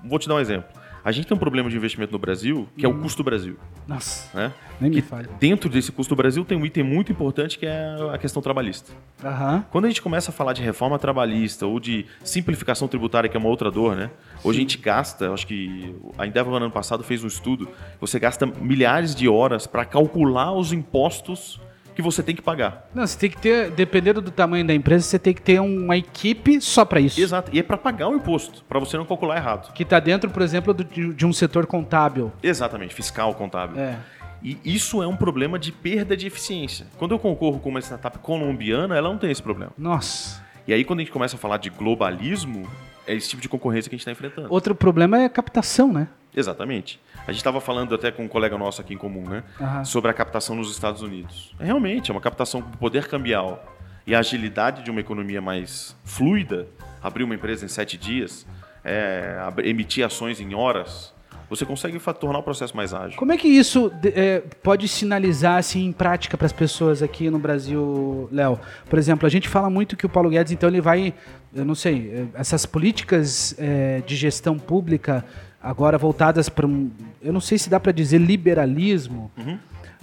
Vou 0.06 0.20
te 0.20 0.28
dar 0.28 0.36
um 0.36 0.40
exemplo. 0.40 0.70
A 1.04 1.12
gente 1.12 1.28
tem 1.28 1.36
um 1.36 1.40
problema 1.40 1.70
de 1.70 1.76
investimento 1.78 2.12
no 2.12 2.20
Brasil, 2.20 2.68
que 2.78 2.86
é 2.86 2.90
o 2.90 2.94
custo 3.00 3.24
Brasil. 3.24 3.56
Nossa, 3.88 4.30
Né? 4.38 4.54
nem 4.82 4.90
me 4.90 4.96
Que 4.98 5.02
fale. 5.02 5.28
dentro 5.40 5.70
desse 5.70 5.92
custo 5.92 6.16
Brasil 6.16 6.44
tem 6.46 6.58
um 6.58 6.66
item 6.66 6.84
muito 6.84 7.12
importante 7.12 7.58
que 7.58 7.66
é 7.66 7.96
a 8.14 8.18
questão 8.18 8.42
trabalhista. 8.42 8.92
Aham. 9.24 9.66
Quando 9.72 9.86
a 9.86 9.88
gente 9.88 10.02
começa 10.02 10.32
a 10.32 10.34
falar 10.34 10.54
de 10.54 10.62
reforma 10.62 11.00
trabalhista 11.00 11.66
ou 11.66 11.80
de 11.80 12.06
simplificação 12.24 12.88
tributária, 12.88 13.30
que 13.30 13.36
é 13.36 13.40
uma 13.40 13.50
outra 13.50 13.72
dor, 13.72 13.96
né? 13.96 14.10
Hoje 14.44 14.60
a 14.60 14.62
gente 14.62 14.78
gasta, 14.78 15.32
acho 15.34 15.48
que 15.48 15.96
a 16.18 16.28
Endeavor 16.28 16.52
no 16.60 16.66
ano 16.66 16.72
passado 16.72 17.04
fez 17.04 17.24
um 17.24 17.28
estudo, 17.28 17.68
você 18.00 18.20
gasta 18.20 18.46
milhares 18.46 19.16
de 19.16 19.28
horas 19.28 19.66
para 19.68 19.86
calcular 19.86 20.52
os 20.54 20.72
impostos 20.74 21.60
que 22.00 22.04
você 22.04 22.24
tem 22.24 22.34
que 22.34 22.42
pagar. 22.42 22.88
Não, 22.96 23.06
você 23.06 23.18
tem 23.20 23.30
que 23.30 23.38
ter, 23.38 23.72
dependendo 23.72 24.22
do 24.22 24.32
tamanho 24.32 24.66
da 24.66 24.74
empresa, 24.74 25.04
você 25.06 25.20
tem 25.20 25.34
que 25.34 25.42
ter 25.42 25.60
uma 25.60 25.98
equipe 25.98 26.62
só 26.62 26.86
para 26.86 27.00
isso. 27.02 27.20
Exato. 27.20 27.52
E 27.54 27.60
é 27.60 27.64
para 27.64 27.78
pagar 27.78 28.08
o 28.08 28.16
imposto, 28.16 28.64
para 28.64 28.80
você 28.80 28.96
não 28.98 29.06
calcular 29.06 29.36
errado. 29.38 29.74
Que 29.74 29.84
está 29.84 30.00
dentro, 30.00 30.30
por 30.30 30.42
exemplo, 30.42 30.74
do- 30.74 30.84
de, 30.86 31.14
de 31.14 31.26
um 31.26 31.34
setor 31.34 31.68
contábil. 31.68 32.32
Exatamente, 32.42 32.96
fiscal, 32.96 33.34
contábil. 33.36 33.80
É. 33.80 33.98
E 34.42 34.58
isso 34.64 35.04
é 35.04 35.08
um 35.08 35.18
problema 35.18 35.60
de 35.60 35.72
perda 35.72 36.16
de 36.16 36.26
eficiência. 36.28 36.88
Quando 36.98 37.12
eu 37.12 37.20
concorro 37.20 37.60
com 37.60 37.68
uma 37.70 37.82
startup 37.82 38.18
colombiana, 38.20 38.96
ela 38.96 39.10
não 39.10 39.18
tem 39.18 39.30
esse 39.30 39.44
problema. 39.44 39.74
Nossa. 39.78 40.42
E 40.66 40.72
aí, 40.74 40.86
quando 40.86 41.00
a 41.00 41.04
gente 41.04 41.12
começa 41.12 41.36
a 41.36 41.40
falar 41.40 41.58
de 41.58 41.70
globalismo, 41.70 42.66
é 43.10 43.16
esse 43.16 43.30
tipo 43.30 43.42
de 43.42 43.50
concorrência 43.50 43.90
que 43.90 43.96
a 43.96 43.98
gente 43.98 44.08
está 44.08 44.12
enfrentando. 44.12 44.48
Outro 44.52 44.76
problema 44.76 45.20
é 45.20 45.26
a 45.26 45.30
captação, 45.30 45.92
né? 45.92 46.08
Exatamente. 46.36 47.00
A 47.28 47.32
gente 47.32 47.38
estava 47.38 47.60
falando 47.60 47.96
até 47.96 48.12
com 48.12 48.24
um 48.24 48.28
colega 48.28 48.58
nosso 48.58 48.80
aqui 48.82 48.94
em 48.94 48.98
comum, 48.98 49.28
né? 49.28 49.44
Aham. 49.60 49.84
Sobre 49.84 50.12
a 50.12 50.14
captação 50.14 50.56
nos 50.56 50.72
Estados 50.72 51.02
Unidos. 51.02 51.54
É, 51.60 51.66
Realmente, 51.66 52.12
é 52.12 52.14
uma 52.14 52.22
captação 52.22 52.62
com 52.62 52.70
poder 52.72 53.08
cambial 53.08 53.76
e 54.06 54.14
a 54.14 54.20
agilidade 54.20 54.84
de 54.84 54.92
uma 54.92 55.00
economia 55.00 55.42
mais 55.42 55.96
fluida, 56.04 56.68
abrir 57.02 57.24
uma 57.24 57.36
empresa 57.36 57.66
em 57.66 57.68
sete 57.68 57.98
dias, 57.98 58.46
é, 58.84 59.38
emitir 59.64 60.06
ações 60.06 60.40
em 60.40 60.54
horas, 60.54 61.14
você 61.50 61.66
consegue 61.66 62.00
tornar 62.20 62.40
o 62.40 62.44
processo 62.44 62.76
mais 62.76 62.94
ágil. 62.94 63.18
Como 63.18 63.32
é 63.32 63.38
que 63.38 63.48
isso 63.48 63.92
é, 64.04 64.42
pode 64.62 64.88
sinalizar 64.88 65.58
assim, 65.58 65.86
em 65.86 65.92
prática 65.92 66.38
para 66.38 66.46
as 66.46 66.54
pessoas 66.54 67.02
aqui 67.02 67.30
no 67.30 67.40
Brasil, 67.40 68.30
Léo? 68.32 68.60
Por 68.90 69.00
exemplo, 69.00 69.26
a 69.26 69.30
gente 69.30 69.50
fala 69.50 69.70
muito 69.70 69.98
que 69.98 70.06
o 70.06 70.10
Paulo 70.10 70.30
Guedes, 70.30 70.52
então, 70.52 70.70
ele 70.70 70.82
vai, 70.82 71.14
eu 71.54 71.66
não 71.66 71.76
sei, 71.76 72.12
é, 72.36 72.40
essas 72.40 72.66
políticas 72.66 73.56
é, 73.58 74.02
de 74.06 74.16
gestão 74.16 74.60
pública 74.60 75.26
agora 75.62 75.98
voltadas 75.98 76.48
para 76.48 76.66
um, 76.66 76.90
eu 77.22 77.34
não 77.34 77.42
sei 77.42 77.58
se 77.58 77.70
dá 77.70 77.80
para 77.80 77.92
dizer 77.92 78.20
liberalismo, 78.20 79.30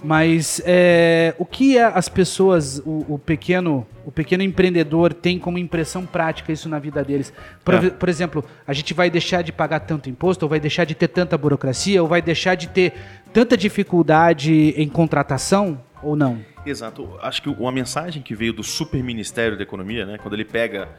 mas 0.03 0.61
é, 0.63 1.33
o 1.39 1.45
que 1.45 1.77
é 1.77 1.83
as 1.83 2.07
pessoas, 2.07 2.79
o, 2.85 3.15
o 3.15 3.19
pequeno, 3.19 3.85
o 4.05 4.11
pequeno 4.11 4.43
empreendedor 4.43 5.11
tem 5.11 5.39
como 5.39 5.57
impressão 5.57 6.05
prática 6.05 6.51
isso 6.51 6.69
na 6.69 6.77
vida 6.77 7.03
deles? 7.03 7.33
Por, 7.63 7.73
É. 7.73 7.89
por 7.89 8.07
exemplo, 8.07 8.45
a 8.67 8.73
gente 8.73 8.93
vai 8.93 9.09
deixar 9.09 9.41
de 9.41 9.51
pagar 9.51 9.79
tanto 9.81 10.09
imposto, 10.09 10.43
ou 10.45 10.49
vai 10.49 10.59
deixar 10.59 10.83
de 10.85 10.93
ter 10.93 11.07
tanta 11.07 11.37
burocracia, 11.37 12.01
ou 12.01 12.07
vai 12.07 12.21
deixar 12.21 12.55
de 12.55 12.67
ter 12.67 12.93
tanta 13.33 13.57
dificuldade 13.57 14.73
em 14.77 14.87
contratação, 14.87 15.81
ou 16.03 16.15
não? 16.15 16.39
Exato. 16.65 17.17
Acho 17.21 17.41
que 17.41 17.49
uma 17.49 17.71
mensagem 17.71 18.21
que 18.21 18.35
veio 18.35 18.53
do 18.53 18.63
Super 18.63 19.03
Ministério 19.03 19.57
da 19.57 19.63
Economia, 19.63 20.05
né, 20.05 20.17
quando 20.17 20.35
ele 20.35 20.45
pega 20.45 20.89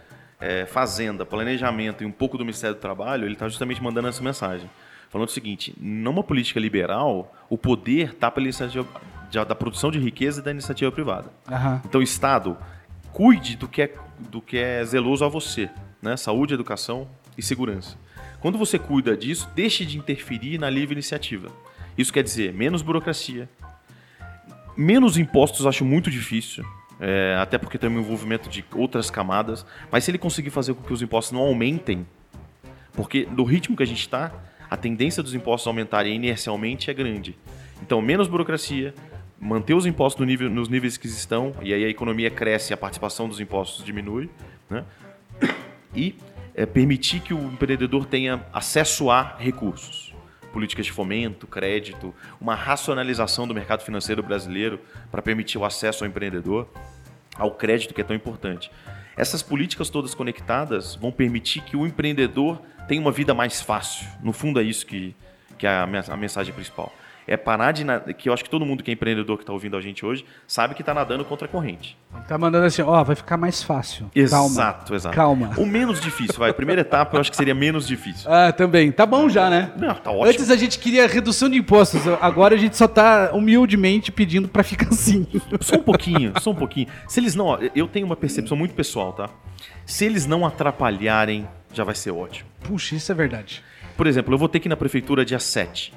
é, 0.40 0.66
fazenda, 0.66 1.24
planejamento 1.24 2.03
e 2.03 2.07
um 2.07 2.12
pouco 2.12 2.36
do 2.36 2.44
Ministério 2.44 2.74
do 2.74 2.80
Trabalho, 2.80 3.24
ele 3.24 3.34
está 3.34 3.49
justamente 3.49 3.82
mandando 3.82 4.09
essa 4.09 4.22
mensagem. 4.22 4.68
Falando 5.11 5.29
o 5.29 5.33
seguinte, 5.33 5.75
numa 5.81 6.23
política 6.23 6.61
liberal, 6.61 7.35
o 7.49 7.57
poder 7.57 8.11
está 8.11 8.31
pela 8.31 8.45
iniciativa 8.47 8.87
de- 9.31 9.45
da 9.45 9.55
produção 9.55 9.91
de 9.91 9.99
riqueza 9.99 10.41
e 10.41 10.45
da 10.45 10.51
iniciativa 10.51 10.91
privada. 10.93 11.31
Aham. 11.51 11.81
Então, 11.85 12.01
o 12.01 12.05
Estado, 12.05 12.57
cuide 13.13 13.57
do 13.57 13.67
que 13.67 13.83
é, 13.83 13.95
do 14.31 14.41
que 14.41 14.59
é 14.59 14.85
zeloso 14.85 15.25
a 15.25 15.29
você, 15.29 15.71
né? 16.03 16.17
Saúde, 16.17 16.55
educação 16.55 17.09
e 17.37 17.43
segurança. 17.43 17.97
Quando 18.41 18.59
você 18.59 18.79
cuida 18.79 19.17
disso, 19.17 19.49
deixe 19.55 19.85
de 19.85 19.99
interferir 19.99 20.59
na 20.59 20.69
livre 20.71 20.95
iniciativa. 20.95 21.49
Isso 21.97 22.13
quer 22.13 22.23
dizer 22.23 22.53
menos 22.53 22.83
burocracia, 22.83 23.49
menos 24.77 25.17
impostos, 25.19 25.67
acho 25.67 25.85
muito 25.85 26.11
difícil. 26.11 26.65
é, 27.01 27.37
até 27.41 27.57
porque 27.59 27.79
tem 27.79 27.89
um 27.89 28.01
envolvimento 28.01 28.49
de 28.49 28.65
outras 28.75 29.09
camadas. 29.09 29.65
Mas 29.89 30.03
se 30.03 30.11
ele 30.11 30.19
conseguir 30.19 30.51
fazer 30.51 30.75
com 30.75 30.83
que 30.83 30.93
os 30.93 31.01
impostos 31.01 31.31
não 31.33 31.43
aumentem, 31.43 32.05
porque 32.93 33.25
do 33.25 33.45
ritmo 33.45 33.77
que 33.77 33.85
a 33.85 33.87
gente 33.87 34.01
está, 34.01 34.33
a 34.71 34.77
tendência 34.77 35.23
dos 35.23 35.35
impostos 35.35 35.66
aumentarem 35.66 36.14
inercialmente 36.14 36.91
é 36.91 36.95
grande. 36.95 37.37
Então, 37.83 38.03
menos 38.03 38.29
burocracia, 38.29 38.95
manter 39.41 39.75
os 39.75 39.87
impostos 39.87 40.21
no 40.21 40.27
nível, 40.27 40.51
nos 40.51 40.69
níveis 40.69 40.97
que 40.97 41.07
estão, 41.07 41.55
e 41.62 41.73
aí 41.73 41.85
a 41.85 41.89
economia 41.89 42.31
cresce 42.31 42.73
e 42.73 42.75
a 42.75 42.77
participação 42.77 43.29
dos 43.29 43.41
impostos 43.41 43.85
diminui, 43.85 44.29
né? 44.69 44.85
e 45.95 46.16
é, 46.55 46.66
permitir 46.66 47.21
que 47.21 47.33
o 47.33 47.39
empreendedor 47.45 48.05
tenha 48.07 48.45
acesso 48.53 49.11
a 49.11 49.37
recursos. 49.39 50.12
Políticas 50.53 50.87
de 50.87 50.93
fomento, 50.93 51.47
crédito, 51.47 52.14
uma 52.41 52.55
racionalização 52.55 53.47
do 53.47 53.55
mercado 53.55 53.83
financeiro 53.83 54.23
brasileiro 54.23 54.81
para 55.11 55.23
permitir 55.23 55.59
o 55.59 55.64
acesso 55.64 56.03
ao 56.03 56.11
empreendedor, 56.11 56.69
ao 57.37 57.53
crédito 57.53 57.95
que 57.95 58.01
é 58.01 58.05
tão 58.05 58.16
importante. 58.16 58.71
Essas 59.16 59.43
políticas 59.43 59.91
todas 59.91 60.14
conectadas 60.14 60.95
vão 60.95 61.12
permitir 61.12 61.61
que 61.62 61.77
o 61.77 61.87
empreendedor 61.87 62.61
tenha 62.89 63.01
uma 63.01 63.12
vida 63.12 63.34
mais 63.34 63.61
fácil. 63.61 64.07
No 64.22 64.32
fundo, 64.32 64.59
é 64.59 64.62
isso 64.62 64.86
que, 64.86 65.14
que 65.57 65.66
é 65.66 65.70
a 65.70 66.16
mensagem 66.16 66.53
principal 66.53 66.93
é 67.28 67.36
parar 67.36 67.72
de. 67.72 67.84
Que 68.16 68.30
eu 68.30 68.32
acho 68.32 68.43
que 68.43 68.49
todo 68.49 68.64
mundo 68.64 68.82
que 68.82 68.91
é 68.91 68.95
empreendedor 68.95 69.36
que 69.36 69.43
está 69.43 69.53
ouvindo 69.53 69.76
a 69.76 69.80
gente 69.80 70.05
hoje 70.05 70.24
sabe 70.47 70.74
que 70.74 70.80
está 70.80 70.95
nadando 70.95 71.24
contra 71.24 71.47
a 71.47 71.49
corrente. 71.49 71.97
Tá 72.26 72.39
mandando 72.39 72.64
assim, 72.64 72.80
ó, 72.80 73.05
vai 73.05 73.14
ficar 73.14 73.36
mais 73.36 73.62
fácil. 73.62 74.11
Exato, 74.14 74.55
Calma. 74.55 74.97
exato. 74.97 75.14
Calma. 75.14 75.51
O 75.59 75.66
menos 75.66 76.01
difícil, 76.01 76.36
vai. 76.39 76.53
Primeira 76.55 76.80
etapa 76.80 77.16
eu 77.16 77.20
acho 77.20 77.30
que 77.30 77.36
seria 77.36 77.55
menos 77.55 77.86
difícil. 77.86 78.09
Ah, 78.39 78.53
também. 78.53 78.93
Tá 78.93 79.05
bom 79.05 79.28
já, 79.28 79.51
né? 79.51 79.72
Não, 79.76 79.95
tá 79.95 80.11
ótimo. 80.11 80.26
Antes 80.26 80.51
a 80.51 80.57
gente 80.57 80.78
queria 80.78 81.07
redução 81.09 81.49
de 81.49 81.59
impostos, 81.59 82.03
agora 82.20 82.55
a 82.55 82.59
gente 82.59 82.76
só 82.76 82.86
tá 82.86 83.30
humildemente 83.34 84.12
pedindo 84.12 84.49
para 84.49 84.62
ficar 84.62 84.89
assim. 84.89 85.26
Só 85.61 85.76
um 85.76 85.82
pouquinho, 85.82 86.32
só 86.41 86.53
um 86.53 86.55
pouquinho. 86.55 86.86
Se 87.09 87.18
eles 87.20 87.34
não. 87.34 87.59
Eu 87.74 87.89
tenho 87.89 88.07
uma 88.07 88.16
percepção 88.16 88.57
muito 88.57 88.74
pessoal, 88.74 89.12
tá? 89.12 89.28
Se 89.84 90.05
eles 90.05 90.24
não 90.24 90.47
atrapalharem, 90.47 91.49
já 91.72 91.84
vai 91.84 91.95
ser 91.97 92.12
ótimo. 92.12 92.47
Puxa, 92.63 92.95
isso 92.95 93.11
é 93.11 93.15
verdade. 93.15 93.63
Por 93.97 94.07
exemplo, 94.07 94.35
eu 94.35 94.39
vou 94.39 94.49
ter 94.49 94.61
que 94.61 94.69
ir 94.69 94.71
na 94.71 94.77
prefeitura 94.77 95.25
dia 95.25 95.39
7. 95.39 95.93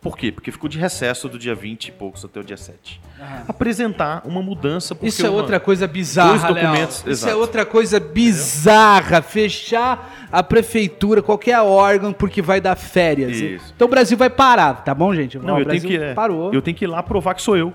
Por 0.00 0.16
quê? 0.16 0.30
Porque 0.30 0.52
ficou 0.52 0.68
de 0.68 0.78
recesso 0.78 1.28
do 1.28 1.38
dia 1.38 1.56
20 1.56 1.88
e 1.88 1.92
poucos 1.92 2.24
até 2.24 2.38
o 2.38 2.44
dia 2.44 2.56
7. 2.56 3.00
Apresentar 3.48 4.22
uma 4.24 4.40
mudança. 4.40 4.96
Isso 5.02 5.26
é 5.26 5.28
uma, 5.28 5.38
outra 5.38 5.58
coisa 5.58 5.88
bizarra, 5.88 6.30
dois 6.30 6.42
documentos. 6.44 7.04
Isso 7.04 7.28
é 7.28 7.34
outra 7.34 7.66
coisa 7.66 7.98
bizarra. 7.98 9.18
Entendeu? 9.18 9.22
Fechar 9.22 10.28
a 10.30 10.40
prefeitura, 10.40 11.20
qualquer 11.20 11.60
órgão, 11.60 12.12
porque 12.12 12.40
vai 12.40 12.60
dar 12.60 12.76
férias. 12.76 13.36
Isso. 13.36 13.72
Então 13.74 13.88
o 13.88 13.90
Brasil 13.90 14.16
vai 14.16 14.30
parar, 14.30 14.84
tá 14.84 14.94
bom, 14.94 15.12
gente? 15.12 15.36
Não, 15.38 15.56
o 15.56 15.60
eu 15.60 15.66
tenho 15.66 15.82
que, 15.82 15.96
é, 15.96 16.14
parou. 16.14 16.54
Eu 16.54 16.62
tenho 16.62 16.76
que 16.76 16.84
ir 16.84 16.88
lá 16.88 17.02
provar 17.02 17.34
que 17.34 17.42
sou 17.42 17.56
eu. 17.56 17.74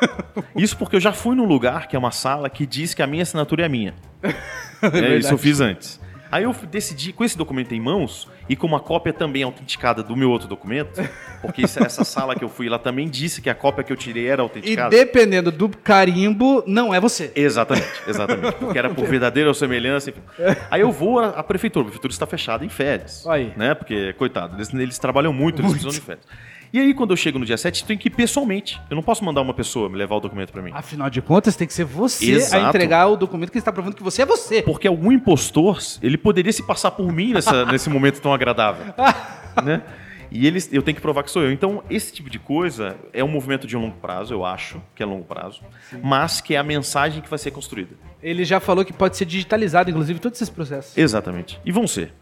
Isso 0.56 0.76
porque 0.76 0.96
eu 0.96 1.00
já 1.00 1.12
fui 1.12 1.36
num 1.36 1.44
lugar, 1.44 1.86
que 1.86 1.94
é 1.94 1.98
uma 1.98 2.12
sala, 2.12 2.48
que 2.48 2.64
diz 2.64 2.94
que 2.94 3.02
a 3.02 3.06
minha 3.06 3.22
assinatura 3.22 3.66
é 3.66 3.68
minha. 3.68 3.94
é, 4.22 5.16
isso 5.16 5.32
eu 5.32 5.38
fiz 5.38 5.60
antes. 5.60 6.00
Aí 6.30 6.44
eu 6.44 6.52
decidi, 6.70 7.12
com 7.12 7.24
esse 7.24 7.36
documento 7.36 7.74
em 7.74 7.80
mãos, 7.80 8.28
e 8.48 8.56
com 8.56 8.66
uma 8.66 8.80
cópia 8.80 9.12
também 9.12 9.42
autenticada 9.42 10.02
do 10.02 10.16
meu 10.16 10.30
outro 10.30 10.48
documento, 10.48 11.00
porque 11.42 11.62
essa 11.62 12.04
sala 12.04 12.34
que 12.34 12.44
eu 12.44 12.48
fui 12.48 12.68
lá 12.68 12.78
também 12.78 13.08
disse 13.08 13.42
que 13.42 13.50
a 13.50 13.54
cópia 13.54 13.84
que 13.84 13.92
eu 13.92 13.96
tirei 13.96 14.26
era 14.26 14.42
autenticada. 14.42 14.94
E 14.94 14.98
dependendo 14.98 15.50
do 15.52 15.68
carimbo, 15.68 16.62
não 16.66 16.94
é 16.94 17.00
você. 17.00 17.32
Exatamente, 17.34 18.02
exatamente. 18.06 18.56
Porque 18.56 18.78
era 18.78 18.90
por 18.90 19.06
verdadeira 19.06 19.52
semelhança. 19.52 20.10
Enfim. 20.10 20.22
Aí 20.70 20.80
eu 20.80 20.90
vou 20.90 21.18
à, 21.18 21.42
prefeitura, 21.42 21.82
a 21.82 21.86
prefeitura 21.86 22.12
está 22.12 22.26
fechada 22.26 22.64
em 22.64 22.68
férias. 22.68 23.26
Aí. 23.26 23.52
Né? 23.56 23.74
Porque, 23.74 24.12
coitado, 24.14 24.56
eles, 24.56 24.72
eles 24.72 24.98
trabalham 24.98 25.32
muito, 25.32 25.60
eles 25.60 25.70
muito. 25.70 25.82
precisam 25.82 26.00
de 26.00 26.00
férias. 26.00 26.26
E 26.72 26.78
aí, 26.78 26.92
quando 26.92 27.10
eu 27.12 27.16
chego 27.16 27.38
no 27.38 27.46
dia 27.46 27.56
7, 27.56 27.84
tem 27.84 27.96
que 27.96 28.08
ir 28.08 28.10
pessoalmente. 28.10 28.80
Eu 28.90 28.96
não 28.96 29.02
posso 29.02 29.24
mandar 29.24 29.40
uma 29.40 29.54
pessoa 29.54 29.88
me 29.88 29.96
levar 29.96 30.16
o 30.16 30.20
documento 30.20 30.52
para 30.52 30.60
mim. 30.60 30.70
Afinal 30.74 31.08
de 31.08 31.22
contas, 31.22 31.56
tem 31.56 31.66
que 31.66 31.72
ser 31.72 31.84
você 31.84 32.32
Exato. 32.32 32.66
a 32.66 32.68
entregar 32.68 33.06
o 33.06 33.16
documento 33.16 33.50
que 33.50 33.58
está 33.58 33.72
provando 33.72 33.94
que 33.96 34.02
você 34.02 34.22
é 34.22 34.26
você. 34.26 34.62
Porque 34.62 34.86
algum 34.86 35.10
impostor, 35.10 35.78
ele 36.02 36.18
poderia 36.18 36.52
se 36.52 36.62
passar 36.62 36.90
por 36.90 37.10
mim 37.12 37.32
nessa, 37.32 37.64
nesse 37.70 37.88
momento 37.88 38.20
tão 38.20 38.32
agradável. 38.32 38.92
né? 39.64 39.82
E 40.30 40.46
eles, 40.46 40.68
eu 40.72 40.82
tenho 40.82 40.94
que 40.94 41.00
provar 41.00 41.22
que 41.22 41.30
sou 41.30 41.42
eu. 41.42 41.50
Então, 41.50 41.82
esse 41.88 42.12
tipo 42.12 42.28
de 42.28 42.38
coisa 42.38 42.96
é 43.12 43.24
um 43.24 43.28
movimento 43.28 43.66
de 43.66 43.76
longo 43.76 43.96
prazo, 43.96 44.34
eu 44.34 44.44
acho 44.44 44.80
que 44.94 45.02
é 45.02 45.06
longo 45.06 45.24
prazo, 45.24 45.62
Sim. 45.88 46.00
mas 46.02 46.40
que 46.40 46.54
é 46.54 46.58
a 46.58 46.62
mensagem 46.62 47.22
que 47.22 47.30
vai 47.30 47.38
ser 47.38 47.50
construída. 47.50 47.94
Ele 48.22 48.44
já 48.44 48.60
falou 48.60 48.84
que 48.84 48.92
pode 48.92 49.16
ser 49.16 49.24
digitalizado, 49.24 49.90
inclusive, 49.90 50.18
todos 50.18 50.38
esses 50.38 50.50
processos. 50.50 50.96
Exatamente. 50.96 51.58
E 51.64 51.72
vão 51.72 51.86
ser. 51.86 52.12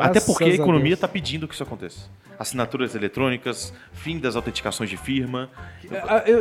Até 0.00 0.20
porque 0.20 0.44
a 0.44 0.48
economia 0.48 0.94
está 0.94 1.08
pedindo 1.08 1.48
que 1.48 1.54
isso 1.54 1.62
aconteça. 1.62 2.08
Assinaturas 2.38 2.94
eletrônicas, 2.94 3.72
fim 3.92 4.18
das 4.18 4.36
autenticações 4.36 4.90
de 4.90 4.96
firma. 4.96 5.50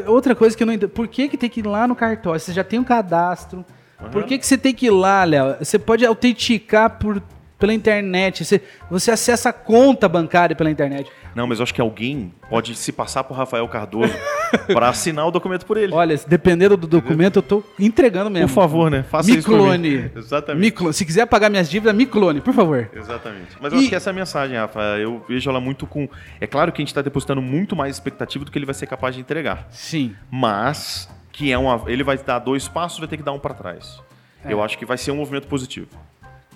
Outra 0.05 0.35
coisa 0.35 0.55
que 0.55 0.63
eu 0.63 0.67
não 0.67 0.73
entendo. 0.73 0.89
Por 0.89 1.07
que, 1.07 1.27
que 1.27 1.37
tem 1.37 1.49
que 1.49 1.61
ir 1.61 1.65
lá 1.65 1.87
no 1.87 1.95
cartório? 1.95 2.39
Você 2.39 2.53
já 2.53 2.63
tem 2.63 2.79
um 2.79 2.83
cadastro. 2.83 3.65
Uhum. 3.99 4.09
Por 4.09 4.23
que, 4.25 4.37
que 4.37 4.45
você 4.45 4.57
tem 4.57 4.73
que 4.73 4.87
ir 4.87 4.91
lá, 4.91 5.23
Léo? 5.23 5.55
Você 5.59 5.79
pode 5.79 6.05
autenticar 6.05 6.97
por 6.99 7.21
pela 7.57 7.73
internet. 7.73 8.45
Você, 8.45 8.61
você 8.89 9.11
acessa 9.11 9.49
a 9.49 9.53
conta 9.53 10.07
bancária 10.07 10.55
pela 10.55 10.69
internet. 10.69 11.09
Não, 11.35 11.47
mas 11.47 11.59
eu 11.59 11.63
acho 11.63 11.73
que 11.73 11.81
alguém 11.81 12.33
pode 12.49 12.75
se 12.75 12.91
passar 12.91 13.23
por 13.23 13.35
Rafael 13.35 13.67
Cardoso 13.67 14.13
para 14.73 14.89
assinar 14.89 15.27
o 15.27 15.31
documento 15.31 15.65
por 15.65 15.77
ele. 15.77 15.93
Olha, 15.93 16.19
dependendo 16.27 16.77
do 16.77 16.87
documento, 16.87 17.37
eu 17.37 17.41
estou 17.41 17.63
entregando 17.79 18.29
mesmo. 18.29 18.47
Por 18.47 18.55
favor, 18.55 18.91
né? 18.91 19.03
Faça 19.03 19.29
me 19.29 19.37
isso 19.37 19.47
clone. 19.47 20.11
Exatamente. 20.15 20.61
Me 20.61 20.71
clone. 20.71 20.93
Se 20.93 21.05
quiser 21.05 21.25
pagar 21.25 21.49
minhas 21.49 21.69
dívidas, 21.69 21.95
me 21.95 22.05
clone, 22.05 22.41
por 22.41 22.53
favor. 22.53 22.89
Exatamente. 22.93 23.57
Mas 23.61 23.71
eu 23.71 23.79
e... 23.79 23.81
acho 23.81 23.89
que 23.89 23.95
essa 23.95 24.09
é 24.09 24.11
a 24.11 24.13
mensagem, 24.13 24.57
Rafa. 24.57 24.79
Eu 24.97 25.23
vejo 25.27 25.49
ela 25.49 25.59
muito 25.59 25.85
com. 25.85 26.07
É 26.39 26.47
claro 26.47 26.71
que 26.71 26.81
a 26.81 26.83
gente 26.83 26.89
está 26.89 27.01
depositando 27.01 27.41
muito 27.41 27.75
mais 27.75 27.95
expectativa 27.95 28.43
do 28.43 28.51
que 28.51 28.57
ele 28.57 28.65
vai 28.65 28.75
ser 28.75 28.87
capaz 28.87 29.15
de 29.15 29.21
entregar. 29.21 29.67
Sim. 29.69 30.15
Mas 30.31 31.09
que 31.31 31.51
é 31.51 31.57
uma. 31.57 31.83
Ele 31.87 32.03
vai 32.03 32.17
dar 32.17 32.39
dois 32.39 32.67
passos, 32.67 32.99
vai 32.99 33.07
ter 33.07 33.17
que 33.17 33.23
dar 33.23 33.31
um 33.31 33.39
para 33.39 33.53
trás. 33.53 34.01
É. 34.43 34.53
Eu 34.53 34.61
acho 34.63 34.77
que 34.77 34.85
vai 34.85 34.97
ser 34.97 35.11
um 35.11 35.17
movimento 35.17 35.47
positivo. 35.47 35.89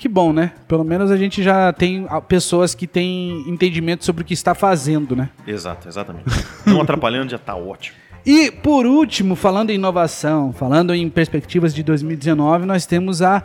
Que 0.02 0.10
bom, 0.10 0.34
né? 0.34 0.54
Pelo 0.68 0.84
menos 0.84 1.12
a 1.12 1.16
gente 1.16 1.44
já 1.44 1.72
tem 1.72 2.08
pessoas 2.28 2.74
que 2.74 2.88
têm 2.88 3.48
entendimento 3.48 4.04
sobre 4.04 4.24
o 4.24 4.26
que 4.26 4.34
está 4.34 4.56
fazendo, 4.56 5.16
né? 5.16 5.30
Exato, 5.46 5.88
exatamente. 5.88 6.26
Não 6.66 6.82
atrapalhando 6.82 7.30
já 7.30 7.36
está 7.36 7.56
ótimo. 7.56 7.98
E 8.26 8.50
por 8.50 8.88
último, 8.88 9.36
falando 9.36 9.70
em 9.70 9.76
inovação, 9.76 10.52
falando 10.54 10.92
em 10.92 11.08
perspectivas 11.08 11.72
de 11.72 11.84
2019, 11.84 12.66
nós 12.66 12.88
temos 12.88 13.22
a 13.22 13.44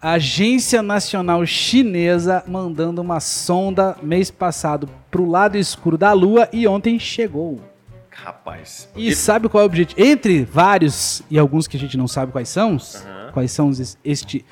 Agência 0.00 0.82
Nacional 0.82 1.44
Chinesa 1.44 2.42
mandando 2.48 3.02
uma 3.02 3.20
sonda 3.20 3.94
mês 4.02 4.30
passado 4.30 4.88
para 5.10 5.20
o 5.20 5.28
lado 5.28 5.58
escuro 5.58 5.98
da 5.98 6.14
Lua 6.14 6.48
e 6.54 6.66
ontem 6.66 6.98
chegou. 6.98 7.60
Rapaz. 8.08 8.88
E 8.96 9.08
ele... 9.08 9.14
sabe 9.14 9.46
qual 9.46 9.60
é 9.60 9.64
o 9.64 9.66
objetivo? 9.66 10.00
Entre 10.00 10.42
vários 10.42 11.22
e 11.30 11.38
alguns 11.38 11.66
que 11.66 11.76
a 11.76 11.80
gente 11.80 11.98
não 11.98 12.08
sabe 12.08 12.32
quais 12.32 12.48
são, 12.48 12.72
uhum. 12.72 13.32
quais 13.34 13.52
são 13.52 13.70
este 14.02 14.42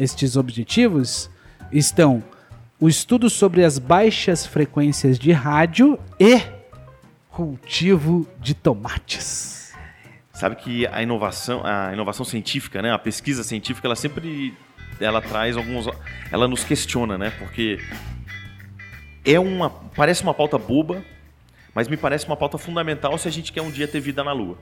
estes 0.00 0.36
objetivos 0.36 1.30
estão 1.70 2.22
o 2.80 2.88
estudo 2.88 3.28
sobre 3.28 3.64
as 3.64 3.78
baixas 3.78 4.46
frequências 4.46 5.18
de 5.18 5.32
rádio 5.32 5.98
e 6.18 6.40
cultivo 7.28 8.26
de 8.40 8.54
tomates. 8.54 9.74
Sabe 10.32 10.56
que 10.56 10.86
a 10.86 11.02
inovação, 11.02 11.60
a 11.64 11.92
inovação 11.92 12.24
científica, 12.24 12.80
né, 12.80 12.90
a 12.90 12.98
pesquisa 12.98 13.44
científica, 13.44 13.86
ela 13.86 13.96
sempre 13.96 14.56
ela 14.98 15.20
traz 15.20 15.56
alguns, 15.56 15.86
ela 16.30 16.46
nos 16.46 16.64
questiona, 16.64 17.16
né? 17.16 17.30
Porque 17.38 17.78
é 19.24 19.38
uma, 19.38 19.70
parece 19.70 20.22
uma 20.22 20.34
pauta 20.34 20.58
boba, 20.58 21.02
mas 21.74 21.88
me 21.88 21.96
parece 21.96 22.26
uma 22.26 22.36
pauta 22.36 22.58
fundamental 22.58 23.16
se 23.16 23.28
a 23.28 23.30
gente 23.30 23.52
quer 23.52 23.62
um 23.62 23.70
dia 23.70 23.88
ter 23.88 24.00
vida 24.00 24.22
na 24.24 24.32
Lua. 24.32 24.58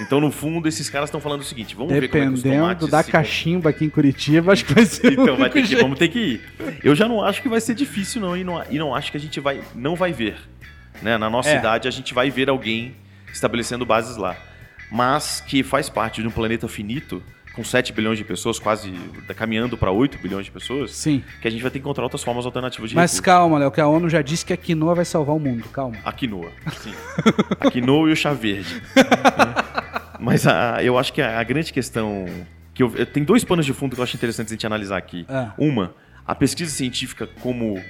Então, 0.00 0.20
no 0.20 0.30
fundo, 0.30 0.66
esses 0.66 0.88
caras 0.88 1.08
estão 1.08 1.20
falando 1.20 1.42
o 1.42 1.44
seguinte: 1.44 1.76
vamos 1.76 1.92
ver 1.92 2.08
como 2.08 2.22
é 2.22 2.26
que 2.26 2.32
os 2.32 2.42
tomates. 2.42 2.88
da 2.88 3.04
cachimba 3.04 3.70
aqui 3.70 3.84
em 3.84 3.90
Curitiba, 3.90 4.52
acho 4.52 4.64
que 4.64 4.72
vai 4.72 4.86
ser. 4.86 5.12
Então, 5.12 5.36
vai 5.36 5.50
ter 5.50 5.66
que, 5.66 5.76
vamos 5.76 5.98
ter 5.98 6.08
que 6.08 6.18
ir. 6.18 6.40
Eu 6.82 6.94
já 6.94 7.06
não 7.06 7.22
acho 7.22 7.42
que 7.42 7.48
vai 7.48 7.60
ser 7.60 7.74
difícil, 7.74 8.20
não, 8.20 8.36
e 8.36 8.42
não, 8.42 8.64
e 8.70 8.78
não 8.78 8.94
acho 8.94 9.10
que 9.10 9.18
a 9.18 9.20
gente 9.20 9.38
vai, 9.38 9.60
não 9.74 9.94
vai 9.94 10.12
ver. 10.12 10.36
Né? 11.02 11.18
Na 11.18 11.28
nossa 11.28 11.50
é. 11.50 11.58
idade, 11.58 11.86
a 11.86 11.90
gente 11.90 12.14
vai 12.14 12.30
ver 12.30 12.48
alguém 12.48 12.94
estabelecendo 13.32 13.84
bases 13.84 14.16
lá. 14.16 14.36
Mas 14.90 15.40
que 15.40 15.62
faz 15.62 15.88
parte 15.88 16.20
de 16.20 16.26
um 16.26 16.30
planeta 16.30 16.66
finito 16.66 17.22
com 17.54 17.64
7 17.64 17.92
bilhões 17.92 18.18
de 18.18 18.24
pessoas, 18.24 18.58
quase 18.58 18.92
tá 19.26 19.34
caminhando 19.34 19.76
para 19.76 19.90
8 19.90 20.18
bilhões 20.18 20.46
de 20.46 20.52
pessoas, 20.52 20.92
Sim. 20.92 21.22
que 21.40 21.48
a 21.48 21.50
gente 21.50 21.62
vai 21.62 21.70
ter 21.70 21.78
que 21.78 21.82
encontrar 21.82 22.04
outras 22.04 22.22
formas 22.22 22.46
alternativas 22.46 22.90
de 22.90 22.96
Mas 22.96 23.20
calma, 23.20 23.58
Léo, 23.58 23.70
que 23.70 23.80
a 23.80 23.86
ONU 23.86 24.08
já 24.08 24.22
disse 24.22 24.44
que 24.44 24.52
a 24.52 24.56
quinoa 24.56 24.94
vai 24.94 25.04
salvar 25.04 25.34
o 25.34 25.38
mundo, 25.40 25.64
calma. 25.68 25.96
A 26.04 26.12
quinoa, 26.12 26.50
sim. 26.80 26.94
a 27.58 27.70
quinoa 27.70 28.08
e 28.08 28.12
o 28.12 28.16
chá 28.16 28.32
verde. 28.32 28.82
Mas 30.20 30.46
a, 30.46 30.82
eu 30.82 30.98
acho 30.98 31.12
que 31.12 31.22
a, 31.22 31.40
a 31.40 31.42
grande 31.42 31.72
questão... 31.72 32.26
que 32.74 32.82
eu, 32.82 33.06
Tem 33.06 33.24
dois 33.24 33.42
panos 33.42 33.64
de 33.64 33.72
fundo 33.72 33.94
que 33.94 34.00
eu 34.00 34.04
acho 34.04 34.16
interessante 34.16 34.48
a 34.48 34.50
gente 34.50 34.66
analisar 34.66 34.98
aqui. 34.98 35.26
É. 35.28 35.48
Uma, 35.58 35.94
a 36.26 36.34
pesquisa 36.34 36.70
científica 36.70 37.26
como 37.40 37.82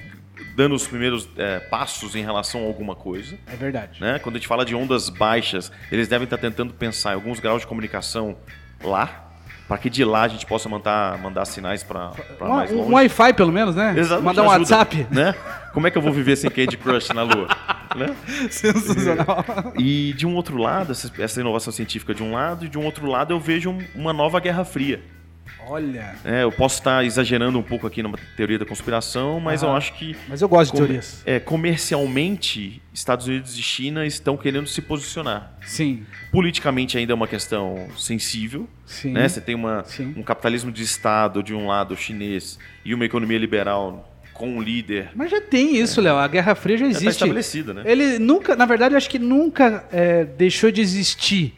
dando 0.56 0.74
os 0.74 0.86
primeiros 0.86 1.28
é, 1.36 1.58
passos 1.58 2.14
em 2.14 2.22
relação 2.22 2.62
a 2.62 2.66
alguma 2.66 2.94
coisa. 2.94 3.38
É 3.46 3.56
verdade. 3.56 4.00
Né? 4.00 4.18
Quando 4.18 4.36
a 4.36 4.38
gente 4.38 4.48
fala 4.48 4.64
de 4.64 4.74
ondas 4.74 5.08
baixas, 5.08 5.70
eles 5.90 6.08
devem 6.08 6.24
estar 6.24 6.38
tentando 6.38 6.72
pensar 6.72 7.12
em 7.12 7.14
alguns 7.14 7.40
graus 7.40 7.62
de 7.62 7.66
comunicação 7.66 8.36
lá, 8.82 9.30
para 9.71 9.79
que 9.79 9.89
de 9.89 10.05
lá 10.05 10.23
a 10.23 10.29
gente 10.29 10.45
possa 10.47 10.68
mandar, 10.68 11.16
mandar 11.18 11.45
sinais 11.45 11.85
para 11.85 12.11
mais 12.41 12.73
longe. 12.73 12.91
Um 12.91 12.95
Wi-Fi, 12.95 13.33
pelo 13.35 13.53
menos, 13.53 13.77
né? 13.77 13.95
Exato, 13.97 14.21
Mandar 14.21 14.43
um 14.43 14.51
ajuda, 14.51 14.75
WhatsApp. 14.75 15.07
Né? 15.09 15.33
Como 15.73 15.87
é 15.87 15.93
que 15.93 15.97
eu 15.97 16.03
vou 16.03 16.12
viver 16.12 16.35
sem 16.35 16.51
Candy 16.51 16.77
Crush 16.77 17.11
na 17.11 17.23
Lua? 17.23 17.47
né? 17.95 18.16
Sensacional. 18.51 19.45
E 19.79 20.12
de 20.14 20.27
um 20.27 20.35
outro 20.35 20.57
lado, 20.57 20.91
essa, 20.91 21.09
essa, 21.23 21.41
inovação 21.41 21.73
científica 21.73 22.12
de 22.12 22.21
um 22.21 22.33
lado, 22.33 22.64
e 22.64 22.68
de 22.68 22.77
um 22.77 22.85
outro 22.85 23.07
lado 23.07 23.33
eu 23.33 23.39
vejo 23.39 23.71
um, 23.71 23.79
uma 23.95 24.12
nova 24.12 24.41
Guerra 24.41 24.64
Fria. 24.64 25.01
Olha. 25.66 26.14
É, 26.24 26.42
eu 26.42 26.50
posso 26.52 26.78
estar 26.78 27.04
exagerando 27.04 27.58
um 27.58 27.62
pouco 27.62 27.86
aqui 27.86 28.02
numa 28.02 28.18
teoria 28.36 28.58
da 28.58 28.64
conspiração, 28.66 29.38
mas 29.40 29.62
Aham. 29.62 29.72
eu 29.72 29.76
acho 29.76 29.92
que 29.94 30.16
Mas 30.28 30.42
eu 30.42 30.48
gosto 30.48 30.72
de 30.72 30.78
teorias. 30.78 31.22
é, 31.24 31.38
comercialmente 31.40 32.82
Estados 32.92 33.26
Unidos 33.26 33.56
e 33.58 33.62
China 33.62 34.04
estão 34.06 34.36
querendo 34.36 34.66
se 34.66 34.80
posicionar. 34.82 35.52
Sim, 35.66 36.04
Politicamente 36.32 36.96
ainda 36.98 37.12
é 37.12 37.14
uma 37.14 37.28
questão 37.28 37.88
sensível, 37.96 38.68
sim. 38.86 39.12
né? 39.12 39.28
Você 39.28 39.40
tem 39.40 39.54
uma, 39.54 39.84
Sim. 39.84 40.14
um 40.16 40.22
capitalismo 40.22 40.72
de 40.72 40.82
Estado 40.82 41.42
de 41.42 41.54
um 41.54 41.66
lado 41.66 41.96
chinês 41.96 42.58
e 42.84 42.94
uma 42.94 43.04
economia 43.04 43.38
liberal 43.38 44.06
com 44.32 44.56
um 44.56 44.62
líder 44.62 45.11
Mas 45.14 45.30
já 45.30 45.40
tem 45.40 45.76
isso, 45.76 46.00
Léo. 46.00 46.16
A 46.16 46.26
Guerra 46.26 46.54
Fria 46.54 46.78
já 46.78 46.84
já 46.86 46.90
está 46.92 46.98
existe. 47.02 47.16
estabelecida, 47.18 47.74
né? 47.74 47.82
Ele 47.84 48.18
nunca, 48.18 48.56
na 48.56 48.64
verdade, 48.64 48.94
eu 48.94 48.96
acho 48.98 49.11
que 49.11 49.18
nunca 49.18 49.84
é, 49.92 50.24
deixou 50.24 50.70
de 50.70 50.80
existir. 50.80 51.54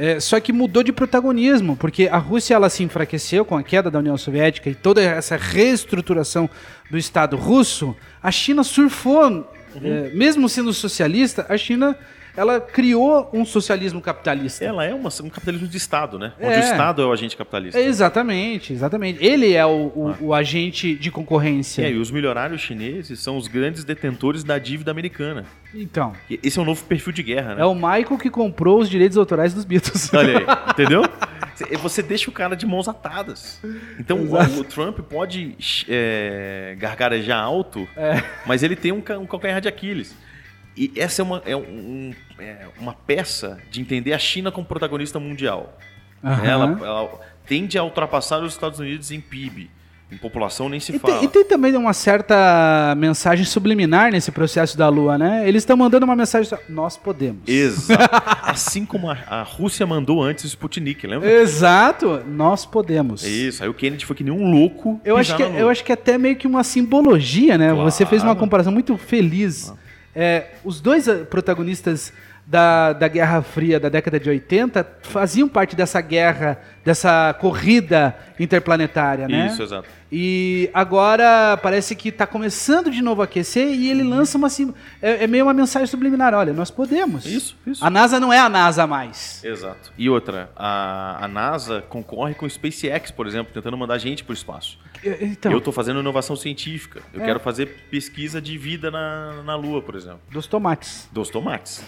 É, 0.00 0.20
só 0.20 0.38
que 0.38 0.52
mudou 0.52 0.84
de 0.84 0.92
protagonismo, 0.92 1.76
porque 1.76 2.06
a 2.06 2.18
Rússia 2.18 2.54
ela 2.54 2.70
se 2.70 2.84
enfraqueceu 2.84 3.44
com 3.44 3.56
a 3.56 3.64
queda 3.64 3.90
da 3.90 3.98
União 3.98 4.16
Soviética 4.16 4.70
e 4.70 4.74
toda 4.76 5.02
essa 5.02 5.36
reestruturação 5.36 6.48
do 6.88 6.96
Estado 6.96 7.36
russo. 7.36 7.96
A 8.22 8.30
China 8.30 8.62
surfou, 8.62 9.52
é, 9.82 10.10
mesmo 10.14 10.48
sendo 10.48 10.72
socialista, 10.72 11.46
a 11.48 11.58
China 11.58 11.98
ela 12.38 12.60
criou 12.60 13.28
um 13.32 13.44
socialismo 13.44 14.00
capitalista. 14.00 14.64
Ela 14.64 14.84
é 14.84 14.94
uma- 14.94 15.10
um 15.22 15.28
capitalismo 15.28 15.66
de 15.66 15.76
Estado, 15.76 16.18
né? 16.18 16.32
É. 16.38 16.46
Onde 16.46 16.56
o 16.56 16.60
Estado 16.60 17.02
é 17.02 17.04
o 17.06 17.12
agente 17.12 17.36
capitalista. 17.36 17.78
É, 17.78 17.84
exatamente, 17.84 18.72
exatamente. 18.72 19.24
Ele 19.24 19.52
é 19.54 19.66
o, 19.66 19.70
o- 19.94 20.16
o 20.20 20.34
agente 20.34 20.94
de 20.94 21.10
concorrência. 21.10 21.82
É, 21.82 21.90
e 21.90 21.96
os 21.98 22.10
milionários 22.10 22.60
chineses 22.60 23.20
são 23.20 23.36
os 23.36 23.48
grandes 23.48 23.84
detentores 23.84 24.44
da 24.44 24.58
dívida 24.58 24.90
americana. 24.90 25.44
Então, 25.74 26.12
Esse 26.42 26.58
é 26.58 26.62
um 26.62 26.64
novo 26.64 26.82
perfil 26.84 27.12
de 27.12 27.22
guerra, 27.22 27.54
né? 27.56 27.62
é 27.62 27.64
o 27.64 27.74
Michael 27.74 28.16
que 28.18 28.30
comprou 28.30 28.80
os 28.80 28.88
direitos 28.88 29.18
autorais 29.18 29.52
dos 29.52 29.64
Beatles. 29.64 30.10
Olha 30.14 30.38
aí, 30.38 30.46
entendeu? 30.70 31.02
Você 31.82 32.02
deixa 32.02 32.30
o 32.30 32.32
cara 32.32 32.54
de 32.54 32.64
mãos 32.64 32.86
atadas. 32.88 33.60
Então 33.98 34.18
o, 34.18 34.60
o 34.60 34.64
Trump 34.64 35.00
pode 35.00 35.56
é, 35.88 36.76
gargarejar 36.78 37.42
alto, 37.42 37.86
É. 37.96 38.22
mas 38.46 38.62
ele 38.62 38.76
tem 38.76 38.92
um, 38.92 39.02
um 39.20 39.26
calcanhar 39.26 39.60
de 39.60 39.66
Aquiles. 39.68 40.14
E 40.78 40.92
essa 40.96 41.20
é 41.20 41.24
uma, 41.24 41.42
é 41.44 41.56
um- 41.56 42.12
é 42.38 42.66
uma 42.80 42.92
peça 42.94 43.58
de 43.70 43.80
entender 43.80 44.12
a 44.12 44.18
China 44.18 44.52
como 44.52 44.66
protagonista 44.66 45.18
mundial. 45.18 45.76
Aham. 46.22 46.44
Ela, 46.46 46.64
ela 46.86 47.20
tende 47.46 47.76
a 47.76 47.82
ultrapassar 47.84 48.42
os 48.42 48.52
Estados 48.52 48.78
Unidos 48.78 49.10
em 49.10 49.20
PIB. 49.20 49.70
Em 50.10 50.16
população 50.16 50.70
nem 50.70 50.80
se 50.80 50.96
E 50.96 50.98
fala. 50.98 51.16
tem, 51.18 51.24
e 51.24 51.28
tem 51.28 51.44
também 51.44 51.76
uma 51.76 51.92
certa 51.92 52.94
mensagem 52.96 53.44
subliminar 53.44 54.10
nesse 54.10 54.32
processo 54.32 54.74
da 54.78 54.88
Lua, 54.88 55.18
né? 55.18 55.46
Eles 55.46 55.60
estão 55.62 55.76
mandando 55.76 56.06
uma 56.06 56.16
mensagem. 56.16 56.50
Nós 56.66 56.96
podemos. 56.96 57.42
Exato. 57.46 58.14
assim 58.42 58.86
como 58.86 59.10
a, 59.10 59.18
a 59.28 59.42
Rússia 59.42 59.86
mandou 59.86 60.22
antes 60.22 60.44
o 60.44 60.46
Sputnik, 60.46 61.06
lembra? 61.06 61.30
Exato, 61.30 62.22
nós 62.26 62.64
podemos. 62.64 63.22
É 63.22 63.28
Isso, 63.28 63.62
aí 63.62 63.68
o 63.68 63.74
Kennedy 63.74 64.06
foi 64.06 64.16
que 64.16 64.24
nem 64.24 64.32
um 64.32 64.50
louco. 64.50 64.98
Eu 65.04 65.18
acho, 65.18 65.36
que, 65.36 65.42
eu 65.42 65.68
acho 65.68 65.84
que 65.84 65.92
é 65.92 65.94
até 65.94 66.16
meio 66.16 66.36
que 66.36 66.46
uma 66.46 66.64
simbologia, 66.64 67.58
né? 67.58 67.72
Claro. 67.74 67.90
Você 67.90 68.06
fez 68.06 68.22
uma 68.22 68.34
comparação 68.34 68.72
muito 68.72 68.96
feliz. 68.96 69.74
É, 70.20 70.54
os 70.64 70.80
dois 70.80 71.06
eh, 71.06 71.22
protagonistas 71.22 72.12
da, 72.50 72.94
da 72.94 73.08
Guerra 73.08 73.42
Fria 73.42 73.78
da 73.78 73.90
década 73.90 74.18
de 74.18 74.30
80 74.30 74.86
faziam 75.02 75.46
parte 75.48 75.76
dessa 75.76 76.00
guerra, 76.00 76.58
dessa 76.82 77.34
corrida 77.38 78.16
interplanetária, 78.40 79.28
né? 79.28 79.48
Isso, 79.48 79.62
exato. 79.62 79.86
E 80.10 80.70
agora 80.72 81.58
parece 81.62 81.94
que 81.94 82.08
está 82.08 82.26
começando 82.26 82.90
de 82.90 83.02
novo 83.02 83.20
a 83.20 83.24
aquecer 83.26 83.68
e 83.74 83.90
ele 83.90 84.02
lança 84.02 84.38
uma. 84.38 84.48
sim- 84.48 84.72
É, 85.02 85.24
é 85.24 85.26
meio 85.26 85.44
uma 85.44 85.52
mensagem 85.52 85.86
subliminar: 85.86 86.32
olha, 86.32 86.54
nós 86.54 86.70
podemos. 86.70 87.26
Isso, 87.26 87.54
isso. 87.66 87.84
A 87.84 87.90
NASA 87.90 88.18
não 88.18 88.32
é 88.32 88.38
a 88.38 88.48
NASA 88.48 88.86
mais. 88.86 89.44
Exato. 89.44 89.92
E 89.98 90.08
outra, 90.08 90.48
a, 90.56 91.22
a 91.26 91.28
NASA 91.28 91.82
concorre 91.90 92.32
com 92.32 92.46
o 92.46 92.50
SpaceX, 92.50 93.10
por 93.10 93.26
exemplo, 93.26 93.52
tentando 93.52 93.76
mandar 93.76 93.98
gente 93.98 94.24
para 94.24 94.30
o 94.32 94.34
espaço. 94.34 94.78
Então, 95.20 95.52
Eu 95.52 95.58
estou 95.58 95.72
fazendo 95.74 96.00
inovação 96.00 96.34
científica. 96.34 97.02
Eu 97.12 97.20
É. 97.20 97.24
quero 97.26 97.38
fazer 97.38 97.66
pesquisa 97.90 98.40
de 98.40 98.56
vida 98.56 98.90
na, 98.90 99.42
na 99.44 99.54
Lua, 99.56 99.82
por 99.82 99.94
exemplo. 99.94 100.20
dos 100.30 100.46
tomates. 100.46 101.06
Dos 101.12 101.28
tomates. 101.28 101.84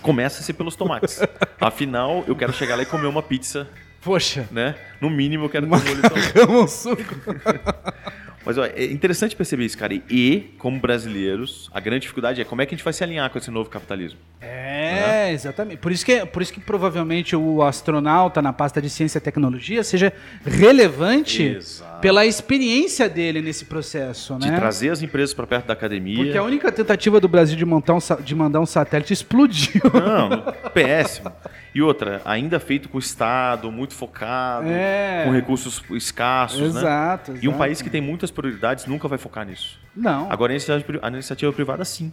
Pelos 0.52 0.76
tomates. 0.76 1.20
Afinal, 1.60 2.24
eu 2.26 2.34
quero 2.36 2.52
chegar 2.52 2.76
lá 2.76 2.82
e 2.82 2.86
comer 2.86 3.06
uma 3.06 3.22
pizza, 3.22 3.68
Poxa. 4.02 4.48
né? 4.50 4.74
No 5.00 5.10
mínimo, 5.10 5.44
eu 5.44 5.48
quero 5.48 5.66
ter 5.66 5.74
um 5.74 5.78
molho 5.78 5.96
de 6.02 6.08
tomate. 6.08 6.38
um 6.50 6.66
suco. 6.66 7.02
Mas 8.44 8.56
é 8.56 8.84
interessante 8.86 9.36
perceber 9.36 9.64
isso, 9.64 9.76
cara. 9.76 9.94
E, 9.94 10.54
como 10.58 10.80
brasileiros, 10.80 11.70
a 11.72 11.80
grande 11.80 12.02
dificuldade 12.02 12.40
é 12.40 12.44
como 12.44 12.62
é 12.62 12.66
que 12.66 12.74
a 12.74 12.76
gente 12.76 12.84
vai 12.84 12.92
se 12.92 13.04
alinhar 13.04 13.28
com 13.30 13.38
esse 13.38 13.50
novo 13.50 13.68
capitalismo. 13.68 14.18
É, 14.40 15.30
exatamente. 15.32 15.78
Por 15.78 15.92
isso, 15.92 16.04
que, 16.04 16.24
por 16.24 16.40
isso 16.40 16.52
que 16.52 16.60
provavelmente 16.60 17.36
o 17.36 17.62
astronauta 17.62 18.40
na 18.40 18.52
pasta 18.52 18.80
de 18.80 18.88
ciência 18.88 19.18
e 19.18 19.20
tecnologia 19.20 19.84
seja 19.84 20.12
relevante 20.44 21.42
Exato. 21.42 22.00
pela 22.00 22.24
experiência 22.24 23.08
dele 23.08 23.42
nesse 23.42 23.66
processo, 23.66 24.36
De 24.38 24.50
né? 24.50 24.56
trazer 24.56 24.90
as 24.90 25.02
empresas 25.02 25.34
para 25.34 25.46
perto 25.46 25.66
da 25.66 25.74
academia. 25.74 26.16
Porque 26.16 26.38
a 26.38 26.42
única 26.42 26.72
tentativa 26.72 27.20
do 27.20 27.28
Brasil 27.28 27.56
de, 27.56 27.66
montar 27.66 27.94
um, 27.94 27.98
de 28.24 28.34
mandar 28.34 28.60
um 28.60 28.66
satélite 28.66 29.12
explodiu. 29.14 29.82
Não, 29.92 30.70
péssimo. 30.72 31.30
E 31.74 31.80
outra, 31.80 32.20
ainda 32.24 32.58
feito 32.58 32.88
com 32.88 32.96
o 32.96 33.00
Estado, 33.00 33.70
muito 33.70 33.94
focado, 33.94 34.66
É. 34.68 35.22
com 35.24 35.30
recursos 35.32 35.82
escassos, 35.90 36.60
né? 36.74 36.80
exato, 36.80 37.30
E 37.32 37.34
um 37.34 37.36
exato. 37.50 37.58
país 37.58 37.80
que 37.82 37.88
tem 37.88 38.00
muitas 38.00 38.30
prioridades 38.30 38.86
nunca 38.86 39.06
vai 39.06 39.18
focar 39.18 39.46
nisso. 39.46 39.78
Não. 39.94 40.30
Agora 40.30 40.52
a 40.52 41.08
iniciativa, 41.08 41.52
privada, 41.52 41.84
sim. 41.84 42.12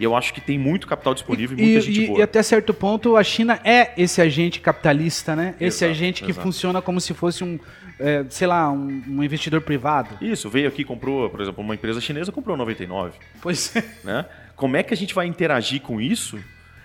E 0.00 0.04
eu 0.04 0.14
acho 0.16 0.32
que 0.32 0.40
tem 0.40 0.56
muito 0.58 0.86
capital 0.86 1.12
disponível 1.12 1.58
e, 1.58 1.60
E, 1.60 1.64
muita 1.64 1.80
gente 1.80 2.02
e- 2.02 2.06
boa. 2.06 2.18
e 2.20 2.22
até 2.22 2.42
certo 2.42 2.72
ponto 2.72 3.16
a 3.16 3.22
China 3.24 3.58
é 3.64 3.92
esse 3.96 4.22
agente 4.22 4.60
capitalista, 4.60 5.34
né? 5.34 5.54
Esse 5.60 5.84
Exato, 5.84 5.90
agente 5.90 6.22
que 6.24 6.30
exato. 6.30 6.46
funciona 6.46 6.80
como 6.80 7.00
se 7.00 7.12
fosse 7.12 7.42
um, 7.42 7.58
é, 7.98 8.24
sei 8.30 8.46
lá, 8.46 8.70
um, 8.70 9.02
um 9.08 9.22
investidor 9.24 9.60
privado. 9.60 10.10
Isso, 10.24 10.48
veio 10.48 10.68
aqui, 10.68 10.84
comprou, 10.84 11.28
por 11.28 11.40
exemplo, 11.40 11.64
uma 11.64 11.74
empresa 11.74 12.00
chinesa 12.00 12.30
comprou 12.30 12.56
99, 12.56 13.18
Pois 13.42 13.74
é. 13.74 13.84
né? 14.04 14.24
Como 14.54 14.76
é 14.76 14.82
que 14.84 14.94
a 14.94 14.96
gente 14.96 15.12
vai 15.14 15.26
interagir 15.26 15.80
com 15.82 16.00
isso? 16.00 16.38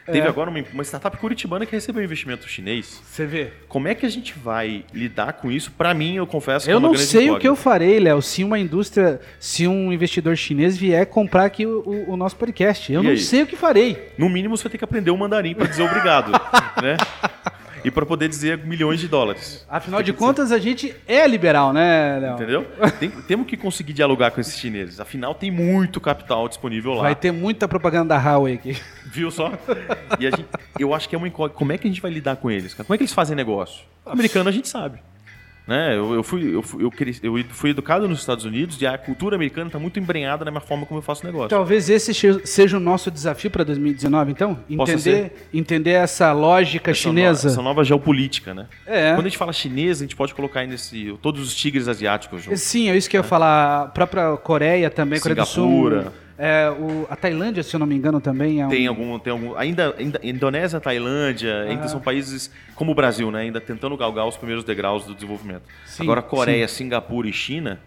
Teve 0.05 0.19
É. 0.19 0.27
agora 0.27 0.49
uma, 0.49 0.59
uma 0.73 0.83
startup 0.83 1.15
curitibana 1.17 1.65
que 1.65 1.71
recebeu 1.71 2.03
investimento 2.03 2.47
chinês. 2.47 3.01
Você 3.05 3.25
vê. 3.25 3.51
Como 3.69 3.87
é 3.87 3.95
que 3.95 4.05
a 4.05 4.09
gente 4.09 4.33
vai 4.37 4.83
lidar 4.93 5.33
com 5.33 5.49
isso? 5.51 5.71
Pra 5.71 5.93
mim, 5.93 6.15
eu 6.15 6.27
confesso 6.27 6.65
que 6.65 6.71
é 6.71 6.73
Eu 6.73 6.79
uma 6.79 6.89
não 6.89 6.95
sei 6.97 7.29
o 7.31 7.39
que 7.39 7.47
eu 7.47 7.55
farei, 7.55 7.99
Léo, 7.99 8.21
se 8.21 8.43
uma 8.43 8.59
indústria, 8.59 9.21
se 9.39 9.65
um 9.67 9.93
investidor 9.93 10.35
chinês 10.35 10.75
vier 10.75 11.05
comprar 11.05 11.45
aqui 11.45 11.65
o, 11.65 11.79
o- 11.85 12.11
o 12.11 12.17
nosso 12.17 12.35
podcast. 12.35 12.91
Eu 12.91 12.99
E 13.01 13.03
não 13.03 13.11
aí? 13.11 13.17
sei 13.17 13.43
o 13.43 13.47
que 13.47 13.55
farei. 13.55 14.11
No 14.17 14.27
mínimo, 14.27 14.57
você 14.57 14.63
vai 14.63 14.71
ter 14.71 14.77
que 14.77 14.83
aprender 14.83 15.09
o 15.11 15.17
mandarim 15.17 15.55
para 15.55 15.67
dizer 15.67 15.83
obrigado, 15.83 16.31
né? 16.83 16.97
E 17.83 17.91
para 17.91 18.05
poder 18.05 18.27
dizer 18.29 18.57
milhões 18.59 18.99
de 18.99 19.07
dólares. 19.07 19.65
Afinal 19.69 20.01
de 20.01 20.13
contas, 20.13 20.51
a 20.51 20.57
gente 20.59 20.95
é 21.07 21.27
liberal, 21.27 21.73
né, 21.73 22.17
Léo? 22.19 22.33
Entendeu? 22.35 22.67
Tem- 22.99 23.09
temos 23.09 23.45
que 23.47 23.57
conseguir 23.57 23.93
dialogar 23.93 24.31
com 24.31 24.39
esses 24.39 24.57
chineses. 24.57 24.99
Afinal, 24.99 25.33
tem 25.35 25.51
muito 25.51 25.99
capital 25.99 26.47
disponível 26.47 26.93
lá. 26.93 27.01
Vai 27.03 27.15
ter 27.15 27.31
muita 27.31 27.67
propaganda 27.67 28.15
da 28.15 28.17
Huawei 28.21 28.53
aqui. 28.55 28.77
Viu 29.05 29.29
só? 29.29 29.51
E 30.19 30.25
a 30.27 30.29
gente, 30.31 30.45
eu 30.79 30.93
acho 30.93 31.07
que 31.09 31.15
é 31.15 31.17
uma 31.17 31.27
incógnita. 31.27 31.57
Como 31.57 31.71
é 31.71 31.77
que 31.77 31.87
a 31.87 31.89
gente 31.91 32.01
vai 32.01 32.11
lidar 32.11 32.35
com 32.37 32.49
eles? 32.49 32.73
cara? 32.73 32.85
Como 32.85 32.95
é 32.95 32.97
que 32.97 33.03
eles 33.03 33.13
fazem 33.13 33.35
negócio? 33.35 33.83
Americano 34.05 34.49
a 34.49 34.51
gente 34.51 34.67
sabe. 34.67 34.99
Né? 35.65 35.95
Eu, 35.97 36.13
eu 36.15 36.23
fui, 36.23 36.53
eu, 36.55 36.61
fui, 36.61 36.83
eu, 36.83 36.91
cres- 36.91 37.21
eu 37.23 37.33
fui 37.49 37.69
educado 37.69 38.05
nos 38.07 38.19
Estados 38.19 38.43
Unidos 38.43 38.81
e 38.81 38.85
a 38.85 38.97
cultura 38.97 39.35
americana 39.37 39.67
está 39.67 39.79
muito 39.79 39.97
embrenhada 39.97 40.43
na 40.43 40.51
minha 40.51 40.59
forma 40.59 40.85
como 40.85 40.97
eu 40.97 41.01
faço 41.01 41.25
negócio. 41.25 41.47
Talvez 41.49 41.89
esse 41.89 42.13
seja 42.45 42.75
o 42.75 42.79
nosso 42.81 43.09
desafio 43.09 43.49
para 43.49 43.63
2019, 43.63 44.31
então? 44.31 44.59
Entender, 44.69 45.47
entender 45.53 45.91
essa 45.91 46.33
lógica 46.33 46.91
Essa 46.91 46.99
chinesa. 46.99 47.47
no- 47.47 47.53
essa 47.53 47.61
nova 47.61 47.81
geopolítica, 47.83 48.53
né? 48.53 48.67
É. 48.85 49.13
Quando 49.13 49.25
a 49.27 49.29
gente 49.29 49.37
fala 49.37 49.53
chinesa, 49.53 50.03
a 50.03 50.05
gente 50.05 50.17
pode 50.17 50.33
colocar 50.35 50.59
aí 50.59 50.67
nesse 50.67 51.17
todos 51.21 51.41
os 51.47 51.55
tigres 51.55 51.87
asiáticos 51.87 52.43
juntos. 52.43 52.59
Sim, 52.61 52.89
é 52.89 52.97
isso 52.97 53.09
que 53.09 53.15
eu 53.15 53.19
ia 53.21 53.23
falar. 53.23 53.83
A 53.83 53.87
própria 53.87 54.35
Coreia 54.35 54.89
também, 54.89 55.19
Coreia 55.19 55.35
do 55.43 55.45
Sul. 55.47 56.03
É, 56.37 56.69
o, 56.69 57.05
a 57.09 57.15
Tailândia, 57.15 57.61
se 57.61 57.75
eu 57.75 57.79
não 57.79 57.85
me 57.87 57.95
engano, 57.95 58.19
também 58.19 58.61
é 58.61 58.65
um... 58.65 58.69
Tem 58.69 58.87
algum, 58.87 59.19
tem 59.19 59.31
algum, 59.31 59.55
ainda, 59.55 59.95
ainda 59.97 60.19
Indonésia, 60.23 60.79
Tailândia, 60.79 61.61
ainda 61.63 61.87
são 61.87 61.99
países 61.99 62.49
como 62.75 62.91
o 62.91 62.95
Brasil, 62.95 63.29
né? 63.31 63.41
Ainda 63.41 63.61
tentando 63.61 63.95
galgar 63.95 64.27
os 64.27 64.35
primeiros 64.37 64.63
degraus 64.63 65.05
do 65.05 65.13
desenvolvimento. 65.13 65.63
Sim, 65.85 66.03
Agora 66.03 66.21
Coreia, 66.21 66.67
Singapura 66.67 67.27
e 67.27 67.33
China, 67.33 67.79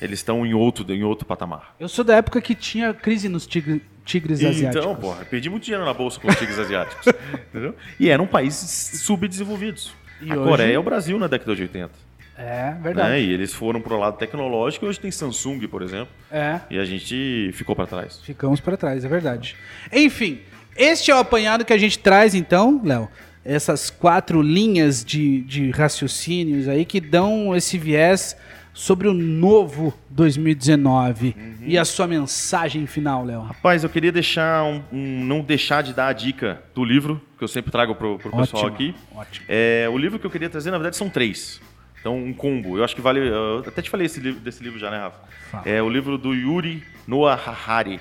eles 0.00 0.20
estão 0.20 0.44
em 0.46 0.54
outro, 0.54 0.84
em 0.92 1.02
outro 1.02 1.26
patamar. 1.26 1.74
Eu 1.80 1.88
sou 1.88 2.04
da 2.04 2.16
época 2.16 2.40
que 2.40 2.54
tinha 2.54 2.94
crise 2.94 3.28
nos 3.28 3.46
tigre- 3.46 3.82
tigres 4.04 4.44
asiáticos. 4.44 4.84
Então, 4.86 4.94
porra, 4.96 5.24
perdi 5.24 5.48
muito 5.50 5.64
dinheiro 5.64 5.84
na 5.84 5.94
bolsa 5.94 6.20
com 6.20 6.28
os 6.28 6.36
tigres 6.36 6.58
asiáticos. 6.58 7.06
entendeu? 7.50 7.74
E 7.98 8.08
eram 8.08 8.26
países 8.26 9.00
subdesenvolvidos. 9.02 9.92
E 10.20 10.30
a 10.30 10.36
hoje- 10.36 10.44
Coreia 10.48 10.74
é 10.74 10.78
o 10.78 10.82
Brasil 10.82 11.18
na 11.18 11.26
década 11.26 11.56
de 11.56 11.62
80. 11.62 12.03
É, 12.36 12.74
verdade. 12.82 13.10
Né? 13.10 13.20
E 13.22 13.30
eles 13.32 13.52
foram 13.54 13.80
pro 13.80 13.96
lado 13.98 14.16
tecnológico 14.18 14.84
e 14.84 14.88
hoje 14.88 14.98
tem 15.00 15.10
Samsung, 15.10 15.66
por 15.68 15.82
exemplo. 15.82 16.08
É, 16.30 16.60
E 16.70 16.78
a 16.78 16.84
gente 16.84 17.50
ficou 17.54 17.76
para 17.76 17.86
trás. 17.86 18.20
ficamos 18.24 18.60
para 18.60 18.76
trás, 18.76 19.04
é 19.04 19.08
verdade. 19.08 19.54
Enfim, 19.92 20.40
este 20.76 21.10
é 21.10 21.14
o 21.14 21.18
apanhado 21.18 21.64
que 21.64 21.72
a 21.72 21.78
gente 21.78 21.98
traz, 21.98 22.34
então, 22.34 22.80
Léo. 22.84 23.08
Essas 23.44 23.90
quatro 23.90 24.40
linhas 24.40 25.04
de, 25.04 25.42
de 25.42 25.70
raciocínios 25.70 26.66
aí 26.66 26.84
que 26.84 26.98
dão 27.00 27.54
esse 27.54 27.76
viés 27.76 28.34
sobre 28.72 29.06
o 29.06 29.12
novo 29.12 29.92
2019. 30.08 31.36
Uhum. 31.38 31.54
E 31.62 31.78
a 31.78 31.84
sua 31.84 32.06
mensagem 32.06 32.86
final, 32.86 33.24
Léo? 33.24 33.42
Rapaz, 33.42 33.84
eu 33.84 33.90
queria 33.90 34.10
deixar 34.10 34.64
um, 34.64 34.82
um- 34.92 35.24
não 35.24 35.40
deixar 35.42 35.82
de 35.82 35.92
dar 35.92 36.08
a 36.08 36.12
dica 36.12 36.62
do 36.74 36.84
livro 36.84 37.20
que 37.38 37.44
eu 37.44 37.48
sempre 37.48 37.70
trago 37.70 37.94
pro, 37.94 38.18
pro 38.18 38.30
pessoal 38.36 38.64
Ótimo, 38.64 38.74
aqui. 38.74 38.94
ótimo. 39.14 39.46
É, 39.48 39.88
o 39.92 39.98
livro 39.98 40.18
que 40.18 40.26
eu 40.26 40.30
queria 40.30 40.48
trazer, 40.50 40.70
na 40.70 40.78
verdade, 40.78 40.96
são 40.96 41.08
três. 41.08 41.60
Então, 42.04 42.18
um 42.18 42.34
combo. 42.34 42.76
Eu 42.76 42.84
acho 42.84 42.94
que 42.94 43.00
vale. 43.00 43.18
Eu 43.18 43.60
até 43.66 43.80
te 43.80 43.88
falei 43.88 44.04
esse 44.04 44.20
livro, 44.20 44.38
desse 44.38 44.62
livro 44.62 44.78
já, 44.78 44.90
né, 44.90 44.98
Rafa? 44.98 45.66
É 45.66 45.82
o 45.82 45.88
livro 45.88 46.18
do 46.18 46.34
Yuri 46.34 46.84
Noah 47.06 47.34
Harari. 47.34 47.98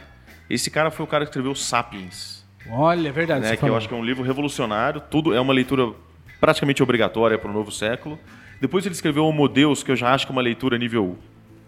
Esse 0.49 0.69
cara 0.69 0.91
foi 0.91 1.05
o 1.05 1.07
cara 1.07 1.23
que 1.23 1.29
escreveu 1.29 1.55
Sapiens, 1.55 2.45
Olha, 2.69 3.07
é 3.07 3.11
verdade. 3.13 3.45
né? 3.45 3.51
Que 3.51 3.61
falou. 3.61 3.75
eu 3.75 3.77
acho 3.77 3.87
que 3.87 3.93
é 3.93 3.97
um 3.97 4.03
livro 4.03 4.21
revolucionário. 4.21 4.99
Tudo 5.09 5.33
é 5.33 5.39
uma 5.39 5.53
leitura 5.53 5.93
praticamente 6.37 6.83
obrigatória 6.83 7.37
para 7.37 7.49
o 7.49 7.53
novo 7.53 7.71
século. 7.71 8.19
Depois 8.59 8.85
ele 8.85 8.93
escreveu 8.93 9.25
Homo 9.25 9.47
Deus, 9.47 9.83
que 9.83 9.91
eu 9.91 9.95
já 9.95 10.13
acho 10.13 10.25
que 10.25 10.33
é 10.33 10.35
uma 10.35 10.41
leitura 10.41 10.77
nível 10.77 11.17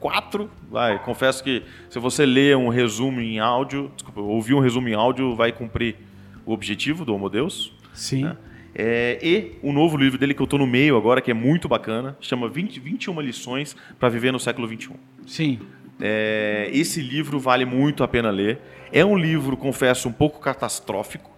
4. 0.02 0.52
Vai, 0.70 1.02
confesso 1.04 1.42
que 1.42 1.64
se 1.90 1.98
você 2.00 2.26
ler 2.26 2.58
um 2.58 2.68
resumo 2.68 3.22
em 3.22 3.40
áudio, 3.40 3.90
desculpa, 3.96 4.20
ouvir 4.20 4.56
um 4.56 4.60
resumo 4.60 4.90
em 4.90 4.94
áudio, 4.94 5.38
vai 5.38 5.54
cumprir 5.54 5.96
o 6.46 6.52
objetivo 6.52 7.06
do 7.06 7.16
Homo 7.16 7.30
Deus. 7.30 7.72
Sim. 7.94 8.26
né? 8.26 8.36
É, 8.78 9.18
e 9.24 9.58
o 9.64 9.72
novo 9.72 9.96
livro 9.96 10.18
dele 10.18 10.34
que 10.34 10.42
eu 10.42 10.44
estou 10.44 10.60
no 10.60 10.68
meio 10.68 10.98
agora, 10.98 11.22
que 11.22 11.32
é 11.32 11.34
muito 11.34 11.70
bacana, 11.70 12.18
chama 12.20 12.50
20, 12.50 12.78
21 12.82 13.22
lições 13.22 13.76
para 13.98 14.10
viver 14.10 14.34
no 14.34 14.40
século 14.40 14.68
21. 14.68 14.96
Sim. 15.26 15.60
É, 16.00 16.70
esse 16.74 17.02
livro 17.02 17.40
vale 17.40 17.64
muito 17.64 18.04
a 18.04 18.08
pena 18.08 18.30
ler. 18.30 18.60
É 18.92 19.06
um 19.06 19.18
livro, 19.18 19.56
confesso, 19.56 20.10
um 20.10 20.12
pouco 20.12 20.40
catastrófico, 20.40 21.32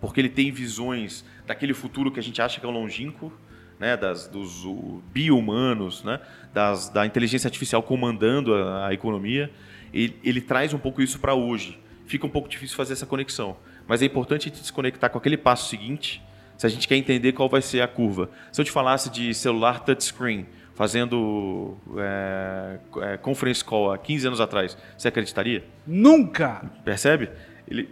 porque 0.00 0.20
ele 0.20 0.28
tem 0.28 0.52
visões 0.52 1.24
daquele 1.44 1.74
futuro 1.74 2.12
que 2.12 2.20
a 2.20 2.22
gente 2.22 2.40
acha 2.40 2.60
que 2.60 2.66
é 2.66 2.68
o 2.68 2.72
longínquo, 2.72 3.32
né, 3.78 3.96
das, 3.96 4.28
dos 4.28 4.64
o, 4.64 5.02
bio-humanos, 5.12 6.04
né, 6.04 6.20
das, 6.52 6.88
da 6.88 7.04
inteligência 7.04 7.48
artificial 7.48 7.82
comandando 7.82 8.54
a, 8.54 8.86
a 8.86 8.94
economia. 8.94 9.50
Ele, 9.92 10.16
ele 10.22 10.40
traz 10.40 10.72
um 10.72 10.78
pouco 10.78 11.02
isso 11.02 11.18
para 11.18 11.34
hoje. 11.34 11.76
Fica 12.06 12.24
um 12.24 12.30
pouco 12.30 12.48
difícil 12.48 12.76
fazer 12.76 12.92
essa 12.92 13.06
conexão. 13.06 13.56
Mas 13.86 14.00
é 14.00 14.04
importante 14.04 14.48
a 14.48 14.54
gente 14.54 14.64
se 14.64 14.72
conectar 14.72 15.08
com 15.08 15.18
aquele 15.18 15.36
passo 15.36 15.68
seguinte, 15.68 16.22
se 16.56 16.66
a 16.66 16.68
gente 16.70 16.86
quer 16.88 16.96
entender 16.96 17.32
qual 17.32 17.48
vai 17.48 17.62
ser 17.62 17.80
a 17.80 17.88
curva. 17.88 18.28
Se 18.52 18.60
eu 18.60 18.64
te 18.64 18.70
falasse 18.70 19.10
de 19.10 19.34
celular 19.34 19.80
touchscreen, 19.80 20.46
fazendo 20.74 21.76
é, 21.96 22.78
é, 23.02 23.16
conference 23.16 23.64
call 23.64 23.92
há 23.92 23.98
15 23.98 24.26
anos 24.26 24.40
atrás, 24.40 24.76
você 24.96 25.08
acreditaria? 25.08 25.64
Nunca! 25.86 26.62
Percebe? 26.84 27.30
Ele 27.68 27.88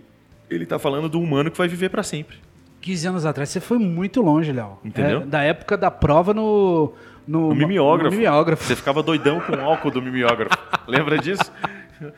ele 0.55 0.65
está 0.65 0.79
falando 0.79 1.09
do 1.09 1.21
humano 1.21 1.51
que 1.51 1.57
vai 1.57 1.67
viver 1.67 1.89
para 1.89 2.03
sempre. 2.03 2.37
15 2.83 3.09
anos 3.09 3.27
atrás, 3.27 3.49
você 3.49 3.61
foi 3.61 3.79
muito 3.79 4.21
longe, 4.21 4.53
Léo. 4.53 4.79
Entendeu? 4.85 5.23
É, 5.23 5.25
da 5.25 5.43
época 5.43 5.77
da 5.77 5.91
prova 5.91 6.35
no. 6.35 6.93
No, 7.27 7.51
O 7.51 7.55
mimeógrafo. 7.55 8.11
no 8.11 8.17
mimeógrafo. 8.17 8.65
Você 8.65 8.75
ficava 8.75 9.03
doidão 9.03 9.41
com 9.41 9.53
o 9.53 9.61
álcool 9.61 9.93
do 9.93 10.03
mimeógrafo. 10.03 10.59
Lembra 10.89 11.17
disso? 11.19 11.53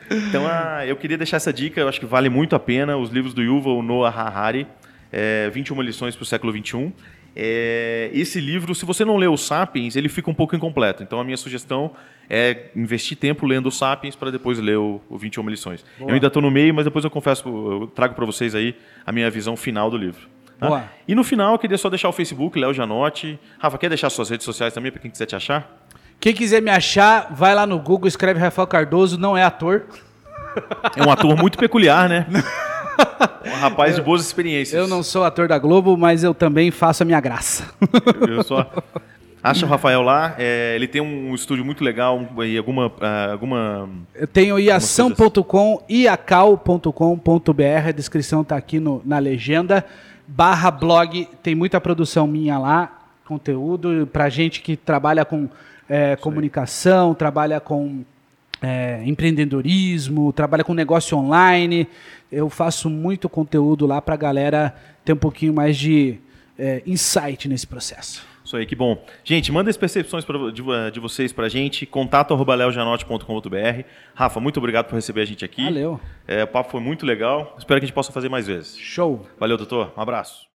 Então, 0.09 0.47
ah, 0.47 0.83
eu 0.85 0.95
queria 0.95 1.15
deixar 1.17 1.37
essa 1.37 1.53
dica, 1.53 1.79
eu 1.79 1.87
acho 1.87 1.99
que 1.99 2.07
vale 2.07 2.27
muito 2.27 2.55
a 2.55 2.59
pena. 2.59 2.97
Os 2.97 3.11
livros 3.11 3.31
do 3.33 3.43
Yuval 3.43 3.83
Noah 3.83 4.09
Harari, 4.09 4.65
é, 5.11 5.49
21 5.49 5.81
lições 5.81 6.15
para 6.15 6.23
o 6.23 6.25
século 6.25 6.51
XXI. 6.51 6.93
É, 7.35 8.09
esse 8.13 8.39
livro, 8.39 8.73
se 8.73 8.85
você 8.85 9.03
não 9.03 9.17
leu 9.17 9.33
o 9.33 9.37
Sapiens, 9.37 9.95
ele 9.95 10.07
fica 10.07 10.29
um 10.29 10.33
pouco 10.33 10.55
incompleto. 10.55 11.03
Então, 11.03 11.19
a 11.19 11.23
minha 11.23 11.35
sugestão 11.35 11.91
é 12.29 12.69
investir 12.75 13.17
tempo 13.17 13.45
lendo 13.45 13.67
o 13.67 13.71
Sapiens 13.71 14.15
para 14.15 14.31
depois 14.31 14.57
ler 14.57 14.77
o, 14.77 15.01
o 15.09 15.17
21 15.17 15.49
lições. 15.49 15.85
Boa. 15.99 16.09
Eu 16.09 16.15
ainda 16.15 16.27
estou 16.27 16.41
no 16.41 16.49
meio, 16.49 16.73
mas 16.73 16.85
depois 16.85 17.03
eu 17.03 17.11
confesso, 17.11 17.47
eu 17.47 17.87
trago 17.87 18.15
para 18.15 18.25
vocês 18.25 18.55
aí 18.55 18.75
a 19.05 19.11
minha 19.11 19.29
visão 19.29 19.57
final 19.57 19.91
do 19.91 19.97
livro. 19.97 20.29
tá? 20.57 20.67
Boa. 20.67 20.83
E 21.05 21.13
no 21.13 21.23
final, 21.25 21.53
eu 21.53 21.59
queria 21.59 21.77
só 21.77 21.89
deixar 21.89 22.07
o 22.07 22.13
Facebook, 22.13 22.57
Léo 22.57 22.73
Janotti. 22.73 23.37
Rafa, 23.59 23.77
quer 23.77 23.89
deixar 23.89 24.09
suas 24.09 24.29
redes 24.29 24.45
sociais 24.45 24.73
também 24.73 24.91
para 24.91 25.01
quem 25.01 25.11
quiser 25.11 25.25
te 25.25 25.35
achar? 25.35 25.85
Quem 26.21 26.33
quiser 26.33 26.61
me 26.61 26.71
achar, 26.71 27.33
vai 27.33 27.53
lá 27.53 27.67
no 27.67 27.77
Google, 27.77 28.07
escreve 28.07 28.39
Rafael 28.39 28.65
Cardoso, 28.65 29.19
não 29.19 29.35
é 29.35 29.43
ator. 29.43 29.85
É 30.95 31.03
um 31.05 31.11
ator 31.11 31.35
muito 31.35 31.57
peculiar, 31.57 32.07
né? 32.07 32.25
Um 33.45 33.59
rapaz 33.59 33.95
de 33.95 34.01
boas 34.01 34.21
experiências. 34.21 34.73
Eu 34.79 34.87
não 34.87 35.03
sou 35.03 35.23
ator 35.23 35.47
da 35.47 35.59
Globo, 35.59 35.95
mas 35.95 36.23
eu 36.23 36.33
também 36.33 36.71
faço 36.71 37.03
a 37.03 37.05
minha 37.05 37.19
graça. 37.21 37.71
Eu 38.27 38.43
só. 38.43 38.67
Acha 39.43 39.67
o 39.67 39.69
Rafael 39.69 40.01
lá. 40.01 40.33
é, 40.39 40.73
ele 40.75 40.87
tem 40.87 40.99
um 40.99 41.35
estúdio 41.35 41.63
muito 41.63 41.83
legal 41.83 42.19
e 42.43 42.57
alguma. 42.57 42.91
ah, 42.99 43.31
alguma 43.33 43.87
Eu 44.15 44.25
tenho 44.25 44.57
iação.com, 44.57 45.83
iacal.com.br, 45.87 47.87
a 47.87 47.91
descrição 47.91 48.43
tá 48.43 48.55
aqui 48.55 48.79
no- 48.79 49.01
na 49.05 49.19
legenda. 49.19 49.85
Barra 50.27 50.71
blog, 50.71 51.27
tem 51.43 51.53
muita 51.53 51.79
produção 51.79 52.25
minha 52.25 52.57
lá, 52.57 52.91
conteúdo 53.27 54.09
pra 54.11 54.27
gente 54.29 54.61
que 54.61 54.75
trabalha 54.75 55.23
com 55.23 55.47
é, 55.87 56.15
comunicação, 56.15 57.13
trabalha 57.13 57.59
com 57.59 58.03
é, 58.61 59.01
empreendedorismo, 59.05 60.31
trabalha 60.33 60.63
com 60.63 60.73
negócio 60.73 61.17
online. 61.17 61.87
Eu 62.31 62.49
faço 62.49 62.89
muito 62.89 63.29
conteúdo 63.29 63.85
lá 63.85 64.01
pra 64.01 64.15
galera 64.15 64.75
ter 65.03 65.13
um 65.13 65.17
pouquinho 65.17 65.53
mais 65.53 65.77
de 65.77 66.17
é, 66.57 66.81
insight 66.85 67.47
nesse 67.47 67.67
processo. 67.67 68.25
Isso 68.43 68.55
aí, 68.55 68.65
que 68.65 68.75
bom. 68.75 69.03
Gente, 69.23 69.51
manda 69.51 69.69
as 69.71 69.77
percepções 69.77 70.23
pra- 70.23 70.51
de, 70.51 70.61
de 70.91 70.99
vocês 70.99 71.33
pra 71.33 71.49
gente. 71.49 71.83
Contato 71.85 72.31
arroba 72.33 72.53
leojanote.com.br. 72.53 73.83
Rafa, 74.13 74.39
muito 74.39 74.57
obrigado 74.57 74.85
por 74.85 74.93
receber 74.95 75.21
a 75.21 75.25
gente 75.25 75.43
aqui. 75.43 75.63
Valeu. 75.63 75.99
É, 76.27 76.43
o 76.43 76.47
papo 76.47 76.69
foi 76.71 76.79
muito 76.79 77.05
legal. 77.07 77.55
Espero 77.57 77.79
que 77.79 77.85
a 77.85 77.87
gente 77.87 77.95
possa 77.95 78.11
fazer 78.11 78.29
mais 78.29 78.45
vezes. 78.45 78.77
Show. 78.77 79.25
Valeu, 79.39 79.57
doutor. 79.57 79.91
Um 79.97 80.01
abraço. 80.01 80.54